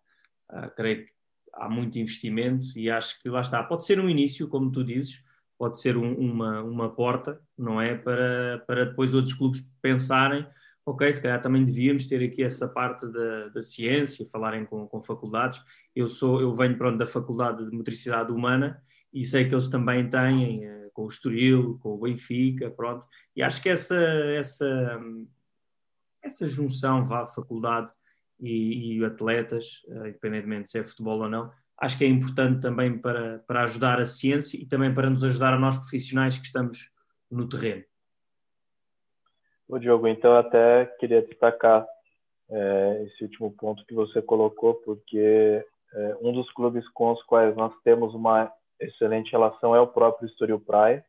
uh, 0.52 0.70
creio 0.76 1.06
que 1.06 1.12
há 1.54 1.70
muito 1.70 1.98
investimento 1.98 2.78
e 2.78 2.90
acho 2.90 3.22
que 3.22 3.30
lá 3.30 3.40
está. 3.40 3.64
Pode 3.64 3.86
ser 3.86 3.98
um 3.98 4.10
início, 4.10 4.50
como 4.50 4.70
tu 4.70 4.84
dizes, 4.84 5.24
pode 5.58 5.80
ser 5.80 5.96
um, 5.96 6.14
uma, 6.14 6.62
uma 6.62 6.90
porta, 6.94 7.42
não 7.58 7.80
é? 7.80 7.96
Para, 7.96 8.62
para 8.68 8.86
depois 8.86 9.14
outros 9.14 9.34
clubes 9.34 9.66
pensarem, 9.82 10.46
ok, 10.86 11.12
se 11.12 11.22
calhar 11.22 11.42
também 11.42 11.66
devíamos 11.66 12.08
ter 12.08 12.24
aqui 12.24 12.44
essa 12.44 12.68
parte 12.68 13.08
da, 13.12 13.50
da 13.50 13.62
ciência, 13.62 14.28
falarem 14.28 14.66
com, 14.66 14.88
com 14.88 15.04
faculdades. 15.04 15.60
Eu 15.96 16.08
sou, 16.08 16.40
eu 16.40 16.54
venho 16.54 16.78
pronto 16.78 16.98
da 16.98 17.08
Faculdade 17.08 17.68
de 17.68 17.76
Motricidade 17.76 18.32
Humana 18.32 18.80
e 19.12 19.26
sei 19.26 19.48
que 19.48 19.56
eles 19.56 19.68
também 19.68 20.08
têm, 20.08 20.64
eh, 20.64 20.90
com 20.94 21.04
o 21.04 21.08
Estoril, 21.08 21.80
com 21.80 21.96
o 21.96 21.98
Benfica, 21.98 22.70
pronto. 22.70 23.08
E 23.36 23.42
acho 23.42 23.62
que 23.64 23.70
essa, 23.70 23.96
essa, 23.96 25.00
essa 26.22 26.48
junção, 26.48 27.04
vá, 27.04 27.26
faculdade 27.26 27.92
e, 28.40 28.98
e 29.00 29.06
atletas, 29.06 29.82
eh, 29.88 30.10
independentemente 30.10 30.70
se 30.70 30.78
é 30.78 30.84
futebol 30.84 31.22
ou 31.22 31.30
não, 31.30 31.52
acho 31.80 31.98
que 31.98 32.06
é 32.06 32.08
importante 32.08 32.62
também 32.62 32.96
para, 32.98 33.40
para 33.40 33.64
ajudar 33.64 34.00
a 34.00 34.06
ciência 34.06 34.58
e 34.58 34.68
também 34.68 34.94
para 34.94 35.10
nos 35.10 35.24
ajudar 35.24 35.54
a 35.54 35.60
nós 35.60 35.78
profissionais 35.78 36.38
que 36.38 36.46
estamos 36.46 36.92
no 37.32 37.50
terreno. 37.50 37.84
O 39.68 39.80
Diogo, 39.80 40.08
então 40.08 40.36
até 40.36 40.86
queria 41.00 41.22
destacar 41.22 41.86
é, 42.50 43.04
esse 43.04 43.24
último 43.24 43.52
ponto 43.52 43.86
que 43.86 43.96
você 43.96 44.22
colocou, 44.22 44.76
porque 44.76 45.66
é, 45.94 46.18
um 46.22 46.32
dos 46.32 46.52
clubes 46.52 46.88
com 46.90 47.12
os 47.12 47.24
quais 47.24 47.56
nós 47.56 47.74
temos 47.84 48.14
uma 48.14 48.52
excelente 48.80 49.32
relação 49.32 49.76
é 49.76 49.80
o 49.80 49.88
próprio 49.88 50.28
Estoril 50.28 50.60
Praia, 50.60 51.04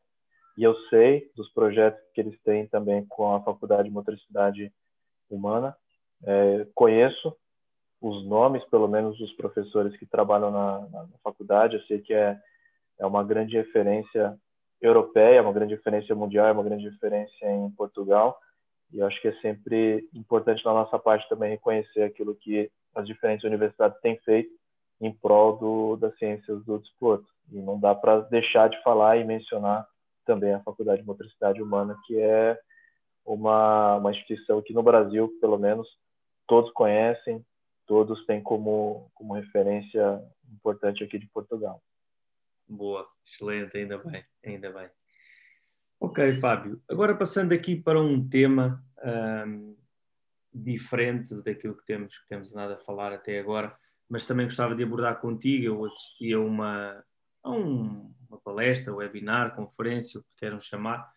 e 0.56 0.62
eu 0.62 0.74
sei 0.88 1.30
dos 1.36 1.52
projetos 1.52 2.00
que 2.14 2.20
eles 2.20 2.40
têm 2.42 2.66
também 2.66 3.04
com 3.06 3.34
a 3.34 3.42
Faculdade 3.42 3.88
de 3.88 3.94
Motricidade 3.94 4.72
Humana. 5.28 5.76
É, 6.24 6.66
conheço 6.74 7.36
os 8.00 8.24
nomes, 8.26 8.64
pelo 8.66 8.88
menos, 8.88 9.18
dos 9.18 9.32
professores 9.34 9.94
que 9.98 10.06
trabalham 10.06 10.50
na, 10.50 10.80
na, 10.88 11.02
na, 11.02 11.18
faculdade. 11.22 11.76
Eu 11.76 11.82
sei 11.82 12.00
que 12.00 12.14
é, 12.14 12.38
é 12.98 13.04
uma 13.06 13.22
grande 13.22 13.56
referência 13.56 14.38
europeia, 14.80 15.42
uma 15.42 15.52
grande 15.52 15.74
referência 15.74 16.14
mundial, 16.14 16.46
é 16.46 16.52
uma 16.52 16.62
grande 16.62 16.88
referência 16.88 17.50
em 17.50 17.70
Portugal. 17.72 18.38
E 18.92 19.02
acho 19.02 19.20
que 19.20 19.28
é 19.28 19.32
sempre 19.40 20.08
importante 20.14 20.62
da 20.62 20.72
nossa 20.72 20.98
parte 20.98 21.28
também 21.28 21.50
reconhecer 21.50 22.02
aquilo 22.02 22.34
que 22.34 22.70
as 22.94 23.06
diferentes 23.06 23.44
universidades 23.44 24.00
têm 24.00 24.16
feito 24.18 24.50
em 25.00 25.12
prol 25.12 25.56
do, 25.56 25.96
das 25.96 26.16
ciências 26.18 26.64
do 26.64 26.78
desporto. 26.78 27.26
E 27.50 27.60
não 27.60 27.78
dá 27.78 27.94
para 27.94 28.20
deixar 28.20 28.68
de 28.68 28.82
falar 28.82 29.18
e 29.18 29.24
mencionar 29.24 29.86
também 30.24 30.52
a 30.52 30.62
Faculdade 30.62 31.02
de 31.02 31.06
Motricidade 31.06 31.62
Humana, 31.62 31.96
que 32.06 32.18
é 32.18 32.58
uma, 33.24 33.96
uma 33.96 34.10
instituição 34.10 34.62
que 34.62 34.72
no 34.72 34.82
Brasil, 34.82 35.36
pelo 35.40 35.58
menos, 35.58 35.86
todos 36.46 36.72
conhecem, 36.72 37.44
todos 37.86 38.24
têm 38.26 38.42
como, 38.42 39.10
como 39.14 39.34
referência 39.34 40.22
importante 40.52 41.04
aqui 41.04 41.18
de 41.18 41.26
Portugal. 41.28 41.80
Boa, 42.68 43.06
excelente, 43.24 43.76
ainda 43.76 43.98
bem, 43.98 44.24
ainda 44.44 44.70
bem. 44.70 44.88
Ok, 45.98 46.34
Fábio. 46.34 46.82
Agora 46.88 47.16
passando 47.16 47.52
aqui 47.52 47.74
para 47.74 48.00
um 48.00 48.28
tema 48.28 48.84
um, 49.46 49.74
diferente 50.52 51.34
daquilo 51.42 51.74
que 51.74 51.86
temos, 51.86 52.18
que 52.18 52.28
temos 52.28 52.52
nada 52.54 52.74
a 52.74 52.78
falar 52.78 53.12
até 53.12 53.38
agora, 53.38 53.74
mas 54.08 54.26
também 54.26 54.46
gostava 54.46 54.74
de 54.74 54.82
abordar 54.82 55.20
contigo. 55.20 55.64
Eu 55.64 55.84
assisti 55.84 56.34
a 56.34 56.38
uma, 56.38 57.02
a 57.42 57.50
um, 57.50 58.12
uma 58.28 58.38
palestra, 58.38 58.94
webinar, 58.94 59.56
conferência, 59.56 60.20
o 60.20 60.22
que 60.22 60.28
queiram 60.36 60.60
chamar, 60.60 61.10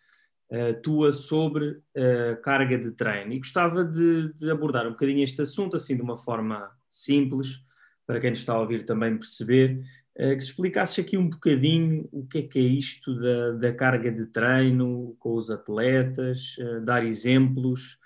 uh, 0.50 0.80
tua 0.82 1.12
sobre 1.12 1.68
uh, 1.68 2.40
carga 2.42 2.78
de 2.78 2.92
treino. 2.92 3.34
E 3.34 3.38
gostava 3.38 3.84
de, 3.84 4.32
de, 4.32 4.50
abordar 4.50 4.86
um 4.86 4.92
bocadinho 4.92 5.22
este 5.22 5.42
assunto, 5.42 5.76
assim, 5.76 5.94
de 5.94 6.02
uma 6.02 6.16
forma 6.16 6.70
simples, 6.88 7.62
para 8.06 8.18
quem 8.18 8.30
nos 8.30 8.40
está 8.40 8.54
a 8.54 8.60
ouvir 8.60 8.86
também 8.86 9.16
perceber, 9.16 9.84
que 10.16 10.44
explicasses 10.44 10.98
aqui 10.98 11.16
um 11.16 11.28
bocadinho 11.28 12.08
o 12.12 12.26
que 12.26 12.38
é 12.38 12.42
que 12.42 12.58
é 12.58 12.62
isto 12.62 13.14
da, 13.18 13.52
da 13.52 13.74
carga 13.74 14.10
de 14.12 14.26
treino 14.26 15.16
com 15.18 15.34
os 15.34 15.50
atletas, 15.50 16.56
dar 16.84 17.04
exemplos, 17.04 17.98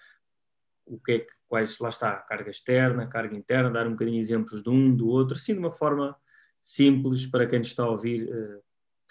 o 0.86 0.98
que 0.98 1.12
é 1.12 1.18
que, 1.20 1.32
quais, 1.48 1.78
lá 1.78 1.88
está, 1.88 2.16
carga 2.18 2.50
externa, 2.50 3.08
carga 3.08 3.36
interna, 3.36 3.70
dar 3.70 3.86
um 3.86 3.92
bocadinho 3.92 4.20
exemplos 4.20 4.62
de 4.62 4.70
um, 4.70 4.94
do 4.94 5.08
outro, 5.08 5.36
assim, 5.36 5.54
de 5.54 5.58
uma 5.58 5.72
forma 5.72 6.16
simples 6.60 7.26
para 7.26 7.46
quem 7.46 7.60
está 7.60 7.84
a 7.84 7.90
ouvir 7.90 8.28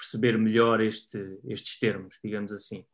perceber 0.03 0.37
melhor 0.37 0.81
este, 0.81 1.39
estes 1.45 1.79
termos, 1.79 2.19
digamos 2.23 2.51
assim. 2.51 2.85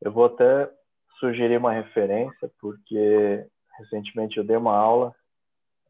Eu 0.00 0.12
vou 0.12 0.26
até 0.26 0.70
sugerir 1.18 1.58
uma 1.58 1.72
referência, 1.72 2.50
porque 2.60 3.46
recentemente 3.78 4.38
eu 4.38 4.44
dei 4.44 4.56
uma 4.56 4.76
aula 4.76 5.14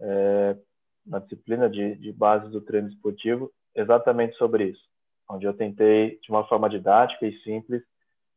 é, 0.00 0.56
na 1.06 1.18
disciplina 1.18 1.68
de, 1.68 1.94
de 1.96 2.12
do 2.12 2.60
treino 2.60 2.88
esportivo 2.88 3.52
exatamente 3.74 4.36
sobre 4.36 4.64
isso, 4.70 4.82
onde 5.28 5.46
eu 5.46 5.54
tentei, 5.54 6.18
de 6.20 6.30
uma 6.30 6.46
forma 6.46 6.68
didática 6.68 7.26
e 7.26 7.38
simples, 7.40 7.82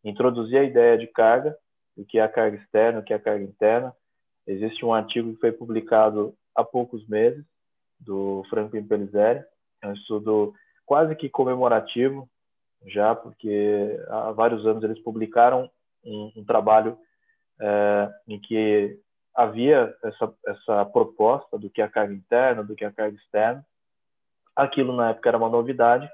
introduzir 0.04 0.60
a 0.60 0.64
ideia 0.64 0.98
de 0.98 1.08
carga, 1.08 1.58
o 1.98 2.06
que 2.06 2.20
é 2.20 2.22
a 2.22 2.30
carga 2.30 2.58
externa, 2.58 3.00
o 3.00 3.04
que 3.04 3.14
é 3.14 3.16
a 3.16 3.22
carga 3.22 3.44
interna. 3.44 3.94
Existe 4.46 4.86
um 4.86 4.94
artigo 4.94 5.34
que 5.34 5.40
foi 5.40 5.52
publicado 5.52 6.34
há 6.56 6.64
poucos 6.64 7.08
meses, 7.08 7.46
do 8.00 8.46
Franklin 8.50 8.88
Pellizzeri, 8.88 9.44
é 9.82 9.88
um 9.88 9.94
estudo 9.94 10.54
quase 10.86 11.16
que 11.16 11.30
comemorativo, 11.30 12.30
já, 12.88 13.14
porque 13.14 14.00
há 14.08 14.32
vários 14.32 14.66
anos 14.66 14.84
eles 14.84 15.00
publicaram 15.00 15.70
um, 16.04 16.32
um 16.38 16.46
trabalho 16.46 16.98
é, 17.60 18.10
em 18.28 18.40
que 18.40 18.98
havia 19.40 19.96
essa, 20.04 20.34
essa 20.46 20.86
proposta 20.86 21.58
do 21.58 21.70
que 21.70 21.82
é 21.82 21.86
a 21.86 21.90
carga 21.90 22.14
interna, 22.14 22.62
do 22.62 22.76
que 22.76 22.84
é 22.84 22.88
a 22.88 22.92
carga 22.92 23.16
externa. 23.16 23.66
Aquilo 24.54 24.94
na 24.94 25.12
época 25.12 25.30
era 25.30 25.38
uma 25.38 25.48
novidade, 25.48 26.10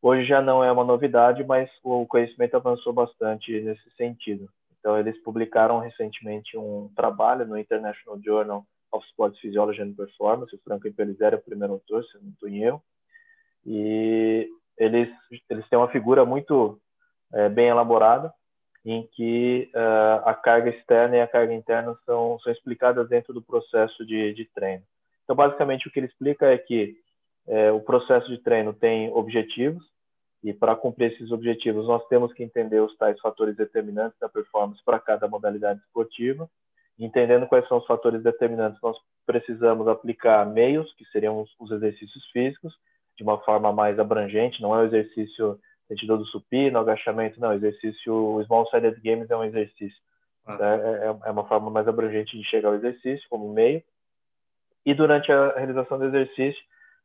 hoje 0.00 0.24
já 0.24 0.40
não 0.40 0.64
é 0.64 0.72
uma 0.72 0.82
novidade, 0.82 1.44
mas 1.44 1.68
o 1.82 2.06
conhecimento 2.06 2.56
avançou 2.56 2.90
bastante 2.94 3.60
nesse 3.60 3.90
sentido. 3.94 4.48
Então, 4.80 4.98
eles 4.98 5.22
publicaram 5.22 5.80
recentemente 5.80 6.56
um 6.56 6.90
trabalho 6.96 7.46
no 7.46 7.58
International 7.58 8.18
Journal 8.24 8.64
of 8.90 9.06
Sports 9.08 9.38
Physiology 9.40 9.82
and 9.82 9.92
Performance, 9.92 10.54
o 10.56 10.60
Franco 10.64 10.90
Pellizzeri 10.90 11.36
é 11.36 11.38
o 11.38 11.42
primeiro 11.42 11.74
autor, 11.74 12.02
se 12.04 12.18
não 12.22 12.30
estou 12.30 12.48
em 12.48 12.62
erro, 12.62 12.82
e 13.66 14.48
eles, 14.78 15.10
eles 15.50 15.68
têm 15.68 15.78
uma 15.78 15.88
figura 15.88 16.24
muito 16.24 16.80
é, 17.34 17.50
bem 17.50 17.68
elaborada, 17.68 18.32
em 18.84 19.06
que 19.12 19.70
uh, 19.74 20.28
a 20.28 20.34
carga 20.34 20.70
externa 20.70 21.16
e 21.16 21.20
a 21.20 21.26
carga 21.26 21.54
interna 21.54 21.96
são, 22.04 22.38
são 22.40 22.52
explicadas 22.52 23.08
dentro 23.08 23.32
do 23.32 23.40
processo 23.42 24.04
de, 24.04 24.32
de 24.34 24.44
treino. 24.46 24.82
Então, 25.24 25.36
basicamente, 25.36 25.86
o 25.86 25.90
que 25.90 26.00
ele 26.00 26.06
explica 26.06 26.46
é 26.46 26.58
que 26.58 26.96
é, 27.46 27.70
o 27.72 27.80
processo 27.80 28.28
de 28.28 28.38
treino 28.38 28.72
tem 28.72 29.12
objetivos, 29.12 29.82
e 30.42 30.52
para 30.52 30.74
cumprir 30.74 31.12
esses 31.12 31.30
objetivos, 31.30 31.86
nós 31.86 32.04
temos 32.08 32.32
que 32.32 32.42
entender 32.42 32.80
os 32.80 32.96
tais 32.96 33.18
fatores 33.20 33.56
determinantes 33.56 34.18
da 34.18 34.28
performance 34.28 34.82
para 34.84 34.98
cada 34.98 35.28
modalidade 35.28 35.80
esportiva. 35.80 36.50
Entendendo 36.98 37.46
quais 37.46 37.66
são 37.68 37.78
os 37.78 37.86
fatores 37.86 38.22
determinantes, 38.22 38.80
nós 38.82 38.96
precisamos 39.24 39.86
aplicar 39.86 40.44
meios, 40.44 40.92
que 40.94 41.04
seriam 41.06 41.40
os, 41.40 41.50
os 41.60 41.70
exercícios 41.70 42.24
físicos, 42.32 42.74
de 43.16 43.22
uma 43.22 43.38
forma 43.38 43.72
mais 43.72 43.98
abrangente, 43.98 44.60
não 44.60 44.74
é 44.74 44.82
o 44.82 44.86
exercício 44.86 45.58
sentido 45.92 46.18
do 46.18 46.26
supino, 46.26 46.78
agachamento, 46.78 47.40
não, 47.40 47.52
exercício, 47.52 48.14
o 48.14 48.44
Small 48.44 48.66
Sided 48.68 49.00
Games 49.02 49.30
é 49.30 49.36
um 49.36 49.44
exercício. 49.44 49.98
Ah. 50.46 50.58
É, 50.60 51.06
é, 51.06 51.28
é, 51.28 51.30
uma 51.30 51.44
forma 51.44 51.70
mais 51.70 51.86
abrangente 51.86 52.36
de 52.36 52.44
chegar 52.44 52.68
ao 52.68 52.74
exercício 52.74 53.28
como 53.28 53.52
meio. 53.52 53.82
E 54.84 54.94
durante 54.94 55.30
a 55.30 55.54
realização 55.56 55.98
do 55.98 56.06
exercício, 56.06 56.60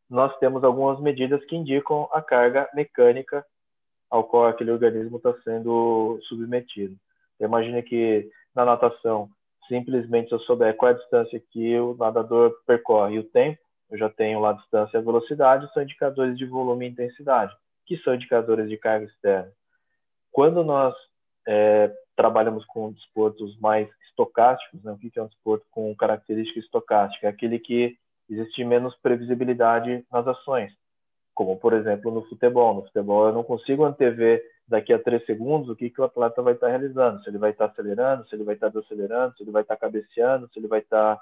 nós 0.10 0.36
temos 0.40 0.64
algumas 0.64 1.00
medidas 1.00 1.44
que 1.46 1.56
indicam 1.56 2.10
a 2.12 2.22
carga 2.22 2.68
mecânica 2.74 3.46
ao 4.10 4.24
qual 4.24 4.48
aquele 4.48 4.72
organismo 4.72 5.18
está 5.18 5.34
sendo 5.44 6.18
submetido. 6.24 6.96
Imagine 7.40 7.84
que 7.84 8.30
na 8.56 8.66
natação, 8.66 9.30
simplesmente 9.68 10.30
se 10.30 10.36
eu 10.36 10.40
souber 10.40 10.76
qual 10.76 10.92
é 10.92 10.96
a 10.96 10.98
distância 10.98 11.42
que 11.52 11.78
o 11.78 11.96
nadador 11.96 12.56
percorre 12.66 13.16
e 13.16 13.20
o 13.20 13.24
tempo, 13.24 13.60
eu 13.92 13.98
já 13.98 14.10
tenho 14.10 14.40
lá 14.40 14.52
a 14.52 14.54
distância 14.54 14.98
e 14.98 15.00
a 15.00 15.04
velocidade, 15.04 15.72
são 15.74 15.84
indicadores 15.84 16.38
de 16.38 16.46
volume 16.46 16.86
e 16.86 16.90
intensidade, 16.90 17.54
que 17.88 17.98
são 18.00 18.16
indicadores 18.16 18.70
de 18.70 18.78
carga 18.78 19.06
externa. 19.06 19.52
Quando 20.32 20.64
nós 20.64 20.94
é, 21.48 21.92
trabalhamos 22.16 22.66
com 22.66 22.92
desportos 22.92 23.58
mais 23.60 23.90
estocásticos, 24.10 24.84
né? 24.84 24.92
o 24.92 24.98
que 24.98 25.18
é 25.18 25.24
um 25.24 25.28
desporto 25.28 25.66
com 25.72 25.96
característica 25.96 26.60
estocástica? 26.60 27.28
É 27.28 27.30
aquele 27.30 27.58
que 27.60 27.98
existe 28.30 28.64
menos 28.64 28.96
previsibilidade 28.98 30.06
nas 30.12 30.28
ações, 30.28 30.72
como, 31.34 31.58
por 31.58 31.74
exemplo, 31.74 32.12
no 32.12 32.24
futebol. 32.24 32.74
No 32.74 32.84
futebol, 32.84 33.28
eu 33.28 33.34
não 33.34 33.44
consigo 33.44 33.86
antever 33.86 34.44
daqui 34.68 34.92
a 34.92 35.00
três 35.00 35.26
segundos 35.26 35.70
o 35.70 35.76
que, 35.76 35.90
que 35.90 36.02
o 36.02 36.04
atleta 36.04 36.42
vai 36.42 36.54
estar 36.54 36.68
realizando, 36.68 37.24
se 37.24 37.30
ele 37.30 37.38
vai 37.38 37.52
estar 37.52 37.66
acelerando, 37.66 38.28
se 38.28 38.36
ele 38.36 38.44
vai 38.44 38.56
estar 38.56 38.68
desacelerando, 38.68 39.36
se 39.38 39.44
ele 39.44 39.52
vai 39.52 39.62
estar 39.62 39.78
cabeceando, 39.78 40.50
se 40.50 40.60
ele 40.60 40.68
vai 40.68 40.80
estar 40.80 41.18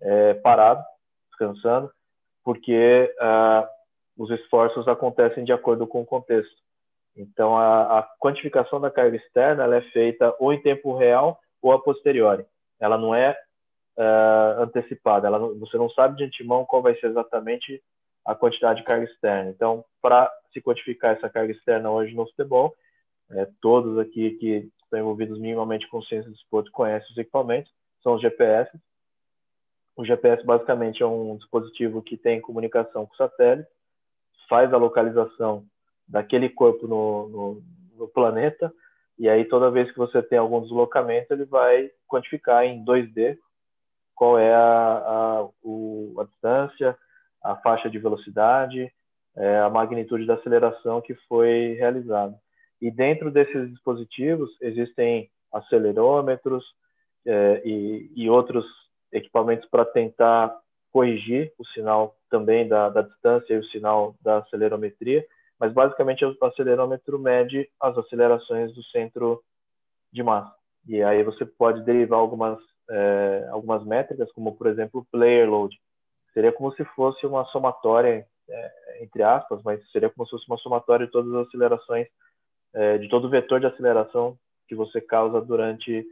é, 0.00 0.34
parado, 0.34 0.82
descansando 1.28 1.90
porque 2.44 3.14
uh, 3.20 3.66
os 4.20 4.30
esforços 4.30 4.86
acontecem 4.86 5.44
de 5.44 5.52
acordo 5.52 5.86
com 5.86 6.02
o 6.02 6.06
contexto. 6.06 6.54
Então, 7.16 7.56
a, 7.56 8.00
a 8.00 8.02
quantificação 8.20 8.78
da 8.78 8.90
carga 8.90 9.16
externa 9.16 9.74
é 9.74 9.80
feita 9.92 10.36
ou 10.38 10.52
em 10.52 10.60
tempo 10.60 10.94
real 10.94 11.40
ou 11.62 11.72
a 11.72 11.78
posteriori. 11.80 12.44
Ela 12.78 12.98
não 12.98 13.14
é 13.14 13.34
uh, 13.96 14.62
antecipada. 14.62 15.26
Ela 15.26 15.38
não, 15.38 15.58
você 15.58 15.78
não 15.78 15.88
sabe 15.88 16.18
de 16.18 16.24
antemão 16.24 16.66
qual 16.66 16.82
vai 16.82 16.94
ser 16.96 17.06
exatamente 17.06 17.82
a 18.22 18.34
quantidade 18.34 18.80
de 18.80 18.84
carga 18.84 19.06
externa. 19.06 19.48
Então, 19.48 19.82
para 20.02 20.30
se 20.52 20.60
quantificar 20.60 21.16
essa 21.16 21.30
carga 21.30 21.52
externa 21.52 21.90
hoje 21.90 22.14
no 22.14 22.26
futebol, 22.26 22.76
é, 23.30 23.48
todos 23.62 23.98
aqui 23.98 24.32
que 24.32 24.70
estão 24.84 24.98
envolvidos 24.98 25.38
minimamente 25.38 25.88
com 25.88 26.02
ciência 26.02 26.28
do 26.28 26.36
esporte 26.36 26.70
conhecem 26.70 27.10
os 27.10 27.16
equipamentos, 27.16 27.72
são 28.02 28.16
os 28.16 28.20
GPS. 28.20 28.70
O 29.96 30.04
GPS 30.04 30.44
basicamente 30.44 31.02
é 31.02 31.06
um 31.06 31.38
dispositivo 31.38 32.02
que 32.02 32.18
tem 32.18 32.38
comunicação 32.38 33.06
com 33.06 33.14
o 33.14 33.16
satélite, 33.16 33.79
faz 34.50 34.74
a 34.74 34.76
localização 34.76 35.64
daquele 36.06 36.50
corpo 36.50 36.86
no, 36.86 37.28
no, 37.28 37.62
no 37.96 38.08
planeta, 38.08 38.70
e 39.16 39.28
aí 39.28 39.44
toda 39.44 39.70
vez 39.70 39.90
que 39.92 39.98
você 39.98 40.20
tem 40.20 40.38
algum 40.38 40.60
deslocamento, 40.60 41.32
ele 41.32 41.44
vai 41.44 41.90
quantificar 42.08 42.64
em 42.64 42.84
2D 42.84 43.38
qual 44.14 44.38
é 44.38 44.52
a, 44.52 44.58
a, 44.58 45.48
o, 45.62 46.14
a 46.18 46.24
distância, 46.24 46.98
a 47.42 47.56
faixa 47.56 47.88
de 47.88 47.98
velocidade, 47.98 48.92
é, 49.36 49.60
a 49.60 49.70
magnitude 49.70 50.26
da 50.26 50.34
aceleração 50.34 51.00
que 51.00 51.14
foi 51.26 51.76
realizada. 51.78 52.34
E 52.82 52.90
dentro 52.90 53.30
desses 53.30 53.70
dispositivos 53.70 54.50
existem 54.60 55.30
acelerômetros 55.52 56.64
é, 57.26 57.62
e, 57.64 58.10
e, 58.14 58.28
outros 58.28 58.64
equipamentos 59.12 59.68
para 59.70 59.84
tentar 59.84 60.54
corrigir 60.90 61.52
o 61.58 61.66
sinal 61.68 62.16
também 62.30 62.66
da, 62.68 62.88
da, 62.88 63.02
distância 63.02 63.54
e 63.54 63.58
o 63.58 63.64
sinal 63.66 64.14
da 64.20 64.38
acelerometria, 64.38 65.24
mas 65.58 65.72
basicamente 65.72 66.24
o 66.24 66.36
acelerômetro 66.42 67.18
mede 67.18 67.68
as 67.80 67.96
acelerações 67.96 68.74
do 68.74 68.82
centro 68.84 69.42
de 70.12 70.22
massa. 70.22 70.54
E 70.86 71.02
aí 71.02 71.22
você 71.22 71.44
pode 71.44 71.82
derivar 71.84 72.18
algumas 72.18 72.58
é, 72.90 73.48
algumas 73.50 73.84
métricas, 73.84 74.30
como 74.32 74.56
por 74.56 74.66
exemplo 74.66 75.06
player 75.12 75.48
load. 75.48 75.78
Seria 76.34 76.52
como 76.52 76.72
se 76.74 76.84
fosse 76.86 77.24
uma 77.24 77.44
somatória, 77.46 78.26
é, 78.48 79.02
entre 79.02 79.22
aspas, 79.22 79.62
mas 79.62 79.80
seria 79.90 80.10
como 80.10 80.26
se 80.26 80.32
fosse 80.32 80.46
uma 80.48 80.58
somatória 80.58 81.06
de 81.06 81.12
todas 81.12 81.32
as 81.32 81.46
acelerações, 81.46 82.08
é, 82.74 82.98
de 82.98 83.08
todo 83.08 83.26
o 83.26 83.30
vetor 83.30 83.60
de 83.60 83.66
aceleração 83.66 84.36
que 84.68 84.74
você 84.74 85.00
causa 85.00 85.40
durante 85.40 86.04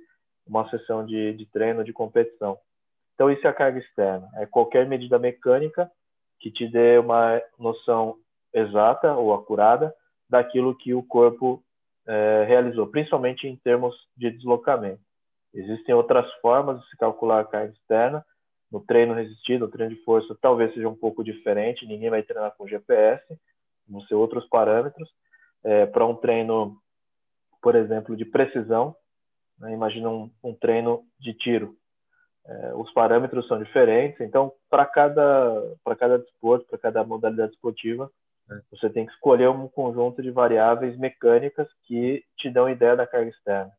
uma 0.47 0.69
sessão 0.71 1.05
de, 1.05 1.33
de 1.35 1.47
treino, 1.47 1.85
de 1.85 1.93
competição. 1.93 2.59
Então, 3.19 3.33
isso 3.33 3.45
é 3.45 3.51
a 3.51 3.53
carga 3.53 3.81
externa. 3.81 4.29
É 4.37 4.47
qualquer 4.47 4.87
medida 4.87 5.19
mecânica 5.19 5.91
que 6.39 6.53
te 6.53 6.69
dê 6.69 6.99
uma 6.99 7.43
noção 7.59 8.15
exata 8.55 9.13
ou 9.17 9.35
acurada 9.35 9.93
daquilo 10.31 10.77
que 10.77 10.95
o 10.95 11.03
corpo 11.03 11.61
é, 12.07 12.45
realizou, 12.47 12.87
principalmente 12.87 13.49
em 13.49 13.57
termos 13.57 13.93
de 14.17 14.31
deslocamento. 14.31 15.01
Existem 15.53 15.93
outras 15.97 16.33
formas 16.35 16.81
de 16.81 16.89
se 16.91 16.97
calcular 16.97 17.41
a 17.41 17.45
carga 17.45 17.73
externa. 17.73 18.25
No 18.71 18.79
treino 18.79 19.15
resistido, 19.15 19.67
no 19.67 19.73
treino 19.73 19.97
de 19.97 20.05
força, 20.05 20.39
talvez 20.41 20.73
seja 20.73 20.89
um 20.89 20.95
pouco 20.95 21.25
diferente. 21.25 21.87
Ninguém 21.87 22.11
vai 22.11 22.23
treinar 22.23 22.55
com 22.57 22.69
GPS, 22.69 23.25
vão 23.89 24.01
ser 24.03 24.15
outros 24.15 24.47
parâmetros. 24.49 25.11
É, 25.65 25.87
Para 25.87 26.07
um 26.07 26.15
treino, 26.15 26.77
por 27.61 27.75
exemplo, 27.75 28.17
de 28.17 28.25
precisão, 28.25 28.95
né? 29.59 29.73
imagina 29.73 30.09
um, 30.09 30.31
um, 30.45 30.55
treino 30.55 31.03
de 31.19 31.35
tiro. 31.35 31.75
É, 32.49 32.75
os 32.75 32.91
parâmetros 32.93 33.47
são 33.47 33.63
diferentes, 33.63 34.19
então, 34.21 34.51
para 34.71 34.87
cada, 34.87 35.77
cada 35.99 36.19
desporto, 36.19 36.67
para 36.67 36.79
cada 36.79 37.05
modalidade 37.05 37.53
esportiva, 37.53 38.11
é. 38.51 38.61
você 38.71 38.89
tem 38.89 39.05
que 39.05 39.13
escolher 39.13 39.51
um 39.51 39.69
conjunto 39.69 40.23
de 40.23 40.31
variáveis 40.31 40.97
mecânicas 40.97 41.69
que 41.85 42.25
te 42.39 42.49
dão 42.49 42.69
ideia 42.69 42.97
da 42.97 43.07
carga 43.07 43.29
externa. 43.29 43.71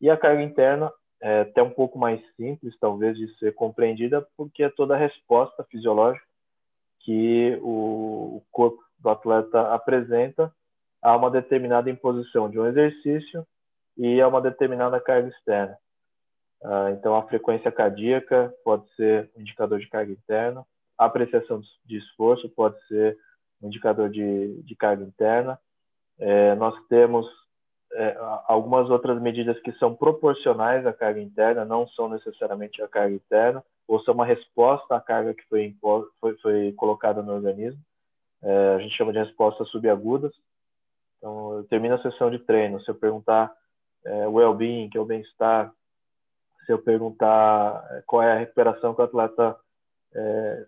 E 0.00 0.08
a 0.08 0.16
carga 0.16 0.42
interna 0.42 0.92
é 1.20 1.40
até 1.40 1.60
um 1.60 1.70
pouco 1.70 1.98
mais 1.98 2.20
simples, 2.36 2.78
talvez, 2.78 3.16
de 3.16 3.26
ser 3.38 3.52
compreendida, 3.54 4.24
porque 4.36 4.62
é 4.62 4.68
toda 4.68 4.94
a 4.94 4.98
resposta 4.98 5.64
fisiológica 5.64 6.24
que 7.00 7.58
o 7.62 8.42
corpo 8.52 8.80
do 8.98 9.10
atleta 9.10 9.72
apresenta 9.74 10.52
a 11.02 11.16
uma 11.16 11.30
determinada 11.30 11.90
imposição 11.90 12.48
de 12.48 12.60
um 12.60 12.66
exercício 12.66 13.44
e 13.96 14.20
a 14.20 14.28
uma 14.28 14.40
determinada 14.40 15.00
carga 15.00 15.28
externa. 15.28 15.76
Ah, 16.62 16.90
então, 16.92 17.14
a 17.14 17.22
frequência 17.22 17.70
cardíaca 17.70 18.52
pode 18.64 18.84
ser 18.94 19.30
um 19.36 19.40
indicador 19.40 19.78
de 19.78 19.88
carga 19.88 20.12
interna, 20.12 20.64
a 20.98 21.04
apreciação 21.04 21.60
de 21.84 21.96
esforço 21.96 22.48
pode 22.48 22.76
ser 22.88 23.16
um 23.62 23.68
indicador 23.68 24.10
de, 24.10 24.60
de 24.62 24.74
carga 24.74 25.04
interna. 25.04 25.58
É, 26.18 26.54
nós 26.56 26.74
temos 26.88 27.26
é, 27.92 28.16
algumas 28.46 28.90
outras 28.90 29.20
medidas 29.22 29.58
que 29.60 29.72
são 29.78 29.94
proporcionais 29.94 30.84
à 30.84 30.92
carga 30.92 31.20
interna, 31.20 31.64
não 31.64 31.86
são 31.88 32.08
necessariamente 32.08 32.82
a 32.82 32.88
carga 32.88 33.14
interna, 33.14 33.64
ou 33.86 34.00
são 34.02 34.12
uma 34.12 34.26
resposta 34.26 34.96
à 34.96 35.00
carga 35.00 35.32
que 35.32 35.44
foi, 35.48 35.74
foi, 36.20 36.36
foi 36.38 36.72
colocada 36.72 37.22
no 37.22 37.32
organismo. 37.32 37.80
É, 38.42 38.74
a 38.74 38.78
gente 38.78 38.96
chama 38.96 39.12
de 39.12 39.18
respostas 39.18 39.68
subagudas. 39.70 40.32
Então, 41.16 41.58
eu 41.58 41.64
termino 41.64 41.94
a 41.94 42.02
sessão 42.02 42.30
de 42.30 42.38
treino. 42.40 42.80
Se 42.82 42.90
eu 42.90 42.94
perguntar 42.94 43.52
é, 44.04 44.26
well-being, 44.26 44.90
que 44.90 44.98
é 44.98 45.00
o 45.00 45.04
bem-estar, 45.04 45.72
se 46.68 46.72
eu 46.72 46.78
perguntar 46.78 47.82
é, 47.92 48.02
qual 48.06 48.22
é 48.22 48.30
a 48.30 48.38
recuperação 48.38 48.94
que 48.94 49.00
o 49.00 49.04
atleta 49.04 49.56
é, 50.14 50.66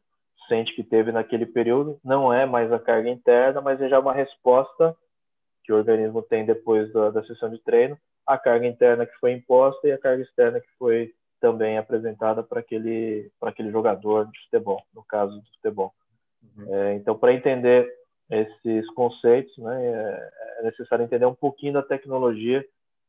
sente 0.49 0.75
que 0.75 0.83
teve 0.83 1.13
naquele 1.13 1.45
período, 1.45 2.01
não 2.03 2.33
é 2.33 2.47
mais 2.47 2.73
a 2.73 2.79
carga 2.79 3.11
interna, 3.11 3.61
mas 3.61 3.79
é 3.83 3.89
já 3.91 4.01
uma 4.01 4.15
resposta 4.15 4.97
que 5.63 5.71
o 5.71 5.77
organismo 5.77 6.23
tem 6.23 6.47
depois 6.47 6.91
da, 6.91 7.11
da 7.11 7.23
sessão 7.25 7.51
de 7.51 7.59
treino, 7.59 7.99
a 8.27 8.39
carga 8.39 8.67
interna 8.67 9.05
que 9.05 9.15
foi 9.17 9.33
imposta 9.33 9.87
e 9.87 9.93
a 9.93 9.99
carga 9.99 10.23
externa 10.23 10.59
que 10.59 10.71
foi 10.79 11.13
também 11.39 11.77
apresentada 11.77 12.43
para 12.43 12.61
aquele 12.61 13.31
para 13.39 13.51
aquele 13.51 13.71
jogador 13.71 14.27
de 14.31 14.41
futebol, 14.45 14.83
no 14.95 15.05
caso 15.05 15.37
do 15.39 15.47
futebol. 15.55 15.93
Uhum. 16.57 16.75
É, 16.75 16.95
então, 16.95 17.15
para 17.15 17.35
entender 17.35 17.87
esses 18.31 18.89
conceitos, 18.95 19.55
né, 19.59 19.87
é, 19.87 20.31
é 20.61 20.63
necessário 20.63 21.05
entender 21.05 21.27
um 21.27 21.35
pouquinho 21.35 21.75
da 21.75 21.83
tecnologia 21.83 22.65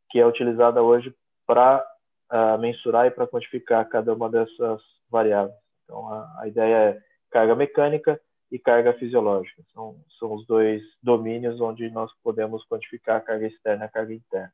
que 0.10 0.20
é 0.20 0.28
utilizada 0.28 0.82
hoje 0.82 1.16
para 1.48 1.86
uh, 2.32 2.58
mensurar 2.60 3.08
e 3.08 3.12
para 3.12 3.28
quantificar 3.28 3.88
cada 3.90 4.14
uma 4.14 4.30
dessas 4.30 4.82
variáveis. 5.10 5.56
Então, 5.84 6.08
a, 6.08 6.42
a 6.42 6.48
ideia 6.48 6.76
é 6.76 7.02
carga 7.30 7.56
mecânica, 7.56 8.20
e 8.52 8.60
carga 8.60 8.94
fisiológica. 8.94 9.64
São, 9.74 10.04
são 10.20 10.34
os 10.36 10.46
dois 10.46 10.84
domínios 11.02 11.62
onde 11.62 11.90
nós 11.90 12.12
podemos 12.22 12.66
quantificar 12.66 13.18
a 13.18 13.22
carga 13.22 13.48
externa 13.48 13.86
e 13.86 13.88
a 13.88 13.90
carga 13.90 14.14
interna. 14.14 14.54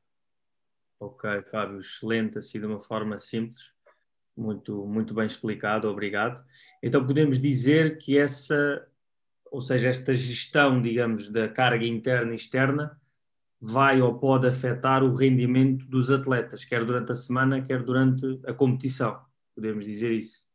Ok, 1.00 1.42
Fábio, 1.52 1.80
excelente, 1.80 2.38
assim 2.38 2.60
de 2.60 2.66
uma 2.66 2.80
forma 2.80 3.20
simples, 3.20 3.72
muito, 4.36 4.86
muito 4.86 5.14
bem 5.14 5.26
explicado, 5.26 5.90
obrigado. 5.90 6.44
Então 6.82 7.06
podemos 7.06 7.40
dizer 7.40 7.98
que 7.98 8.18
essa, 8.18 8.88
ou 9.52 9.62
seja, 9.62 9.90
esta 9.90 10.14
gestão, 10.14 10.82
digamos, 10.82 11.30
da 11.30 11.48
carga 11.48 11.86
interna 11.86 12.32
e 12.32 12.36
externa 12.36 13.00
vai 13.60 14.02
ou 14.02 14.18
pode 14.18 14.48
afetar 14.48 15.04
o 15.04 15.16
rendimento 15.16 15.86
dos 15.86 16.12
atletas, 16.12 16.64
quer 16.64 16.84
durante 16.86 17.12
a 17.12 17.16
semana, 17.16 17.62
quer 17.62 17.82
durante 17.84 18.40
a 18.46 18.54
competição. 18.54 19.20
Podemos 19.56 19.86
dizer 19.86 20.12
isso? 20.12 20.46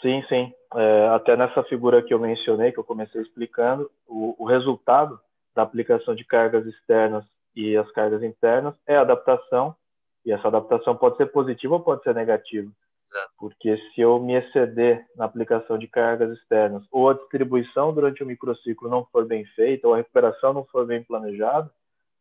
Sim, 0.00 0.22
sim. 0.28 0.52
É, 0.74 1.08
até 1.08 1.36
nessa 1.36 1.62
figura 1.64 2.02
que 2.02 2.12
eu 2.12 2.18
mencionei, 2.18 2.72
que 2.72 2.78
eu 2.78 2.84
comecei 2.84 3.22
explicando, 3.22 3.88
o, 4.06 4.34
o, 4.36 4.44
resultado 4.44 5.18
da 5.54 5.62
aplicação 5.62 6.14
de 6.14 6.24
cargas 6.24 6.66
externas 6.66 7.24
e 7.54 7.76
as 7.76 7.88
cargas 7.92 8.22
internas 8.22 8.74
é 8.86 8.96
adaptação, 8.96 9.76
e 10.24 10.32
essa 10.32 10.48
adaptação 10.48 10.96
pode 10.96 11.16
ser 11.18 11.26
positiva 11.26 11.74
ou 11.74 11.80
pode 11.80 12.02
ser 12.02 12.14
negativa. 12.14 12.70
Exato. 13.04 13.32
Porque 13.38 13.76
se 13.76 14.00
eu 14.00 14.18
me 14.20 14.34
exceder 14.34 15.04
na 15.16 15.24
aplicação 15.24 15.76
de 15.78 15.86
cargas 15.86 16.36
externas, 16.38 16.82
ou 16.90 17.10
a 17.10 17.14
distribuição 17.14 17.92
durante 17.92 18.22
o 18.22 18.26
microciclo 18.26 18.88
não 18.88 19.04
for 19.06 19.26
bem 19.26 19.44
feita, 19.56 19.86
ou 19.86 19.94
a 19.94 19.98
recuperação 19.98 20.52
não 20.52 20.64
for 20.64 20.86
bem 20.86 21.02
planejada, 21.02 21.70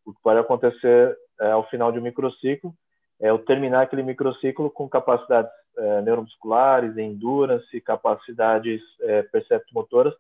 o 0.06 0.14
que 0.14 0.22
pode 0.22 0.40
acontecer 0.40 1.18
é, 1.40 1.52
ao 1.52 1.68
final 1.70 1.92
de 1.92 2.00
um 2.00 2.04
microciclo 2.04 2.74
é 3.20 3.30
eu 3.30 3.38
terminar 3.38 3.84
aquele 3.84 4.02
microciclo 4.02 4.70
com 4.72 4.90
capacidades 4.90 5.52
é, 5.78 6.02
neuromusculares, 6.02 6.98
endurance, 6.98 7.82
capacidades 7.82 8.82
é, 9.02 9.22
perceptomotoras 9.24 10.14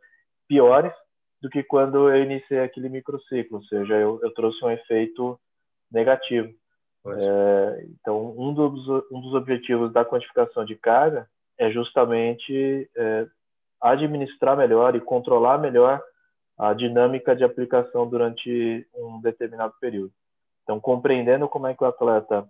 piores 0.47 0.93
do 1.41 1.49
que 1.49 1.63
quando 1.63 2.09
eu 2.09 2.23
iniciei 2.23 2.59
aquele 2.59 2.88
microciclo, 2.88 3.57
ou 3.57 3.63
seja, 3.63 3.95
eu, 3.95 4.19
eu 4.21 4.31
trouxe 4.33 4.63
um 4.63 4.69
efeito 4.69 5.39
negativo. 5.91 6.53
É, 7.07 7.85
então, 7.89 8.35
um 8.37 8.53
dos, 8.53 8.87
um 9.11 9.21
dos 9.21 9.33
objetivos 9.33 9.91
da 9.91 10.05
quantificação 10.05 10.63
de 10.63 10.75
carga 10.75 11.27
é 11.57 11.71
justamente 11.71 12.89
é, 12.95 13.27
administrar 13.81 14.55
melhor 14.55 14.95
e 14.95 15.01
controlar 15.01 15.57
melhor 15.57 16.01
a 16.57 16.73
dinâmica 16.73 17.35
de 17.35 17.43
aplicação 17.43 18.07
durante 18.07 18.87
um 18.95 19.19
determinado 19.19 19.73
período. 19.81 20.13
Então, 20.63 20.79
compreendendo 20.79 21.49
como 21.49 21.67
é 21.67 21.73
que 21.73 21.83
o 21.83 21.87
atleta 21.87 22.47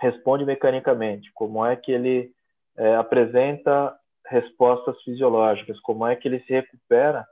responde 0.00 0.44
mecanicamente, 0.44 1.30
como 1.32 1.64
é 1.64 1.74
que 1.74 1.92
ele 1.92 2.30
é, 2.76 2.94
apresenta 2.96 3.96
respostas 4.26 5.00
fisiológicas, 5.02 5.80
como 5.80 6.06
é 6.06 6.14
que 6.14 6.28
ele 6.28 6.40
se 6.40 6.52
recupera 6.52 7.26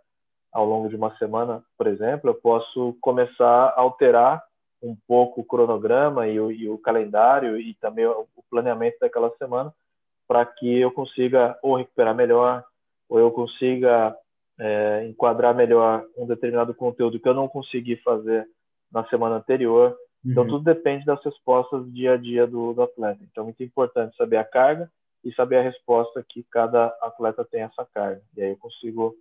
ao 0.53 0.65
longo 0.65 0.89
de 0.89 0.97
uma 0.97 1.15
semana, 1.17 1.63
por 1.77 1.87
exemplo, 1.87 2.31
eu 2.31 2.35
posso 2.35 2.97
começar 3.01 3.69
a 3.69 3.81
alterar 3.81 4.43
um 4.83 4.97
pouco 5.07 5.41
o 5.41 5.45
cronograma 5.45 6.27
e 6.27 6.41
o, 6.41 6.51
e 6.51 6.69
o 6.69 6.79
calendário 6.79 7.59
e 7.59 7.75
também 7.75 8.07
o, 8.07 8.27
planeamento 8.51 8.99
daquela 9.01 9.31
semana 9.37 9.73
para 10.27 10.45
que 10.45 10.81
eu 10.81 10.91
consiga 10.91 11.57
ou 11.63 11.77
recuperar 11.77 12.15
melhor 12.15 12.65
ou 13.09 13.19
eu 13.19 13.31
consiga 13.31 14.17
é, 14.59 15.07
enquadrar 15.07 15.55
melhor 15.55 16.05
um 16.17 16.27
determinado 16.27 16.75
conteúdo 16.75 17.19
que 17.21 17.29
eu 17.29 17.35
não 17.35 17.49
consegui 17.49 17.97
fazer 17.97 18.47
na 18.93 19.05
semana 19.09 19.37
anterior. 19.37 19.97
Então, 20.25 20.43
uhum. 20.43 20.51
tudo 20.51 20.65
depende 20.65 21.05
das 21.05 21.23
respostas 21.25 21.91
dia 21.93 22.15
a 22.15 22.17
dia 22.17 22.47
do, 22.47 22.73
do 22.75 22.83
atleta. 22.83 23.21
Então, 23.23 23.43
é 23.43 23.47
muito 23.47 23.63
importante 23.63 24.17
saber 24.17 24.37
a 24.37 24.45
carga 24.45 24.91
e 25.25 25.33
saber 25.35 25.59
a 25.59 25.63
resposta 25.63 26.25
que 26.29 26.43
cada 26.51 26.87
atleta 27.01 27.45
tem 27.45 27.63
essa 27.63 27.87
carga. 27.95 28.21
E 28.37 28.43
aí 28.43 28.51
eu 28.51 28.57
consigo 28.57 29.15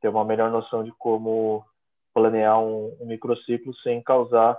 ter 0.00 0.08
uma 0.08 0.24
melhor 0.24 0.50
noção 0.50 0.82
de 0.82 0.92
como 0.92 1.64
planear 2.14 2.60
um, 2.60 2.96
um 3.00 3.06
microciclo 3.06 3.74
sem 3.76 4.02
causar 4.02 4.58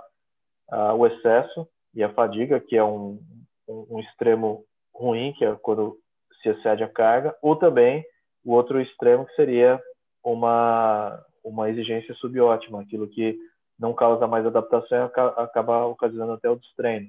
uh, 0.72 0.94
o 0.94 1.06
excesso 1.06 1.68
e 1.94 2.02
a 2.02 2.12
fadiga, 2.12 2.60
que 2.60 2.76
é 2.76 2.84
um, 2.84 3.20
um, 3.68 3.86
um, 3.90 4.00
extremo 4.00 4.64
ruim, 4.94 5.32
que 5.34 5.44
é 5.44 5.54
quando 5.56 5.98
se 6.42 6.48
excede 6.48 6.82
a 6.82 6.88
carga, 6.88 7.36
ou 7.42 7.56
também 7.56 8.04
o 8.44 8.52
outro 8.52 8.80
extremo 8.80 9.26
que 9.26 9.34
seria 9.34 9.80
uma, 10.24 11.22
uma 11.44 11.68
exigência 11.68 12.14
subótima, 12.14 12.80
aquilo 12.80 13.08
que 13.08 13.38
não 13.78 13.94
causa 13.94 14.26
mais 14.26 14.46
adaptação 14.46 14.98
e 14.98 15.20
acaba 15.40 15.86
ocasionando 15.86 16.32
até 16.32 16.48
o 16.48 16.56
destreino. 16.56 17.08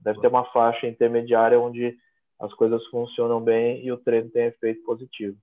Deve 0.00 0.20
ter 0.20 0.28
uma 0.28 0.44
faixa 0.52 0.86
intermediária 0.86 1.60
onde 1.60 1.96
as 2.40 2.52
coisas 2.54 2.84
funcionam 2.86 3.40
bem 3.40 3.84
e 3.84 3.92
o 3.92 3.96
treino 3.96 4.30
tem 4.30 4.46
efeito 4.46 4.82
positivo. 4.82 5.36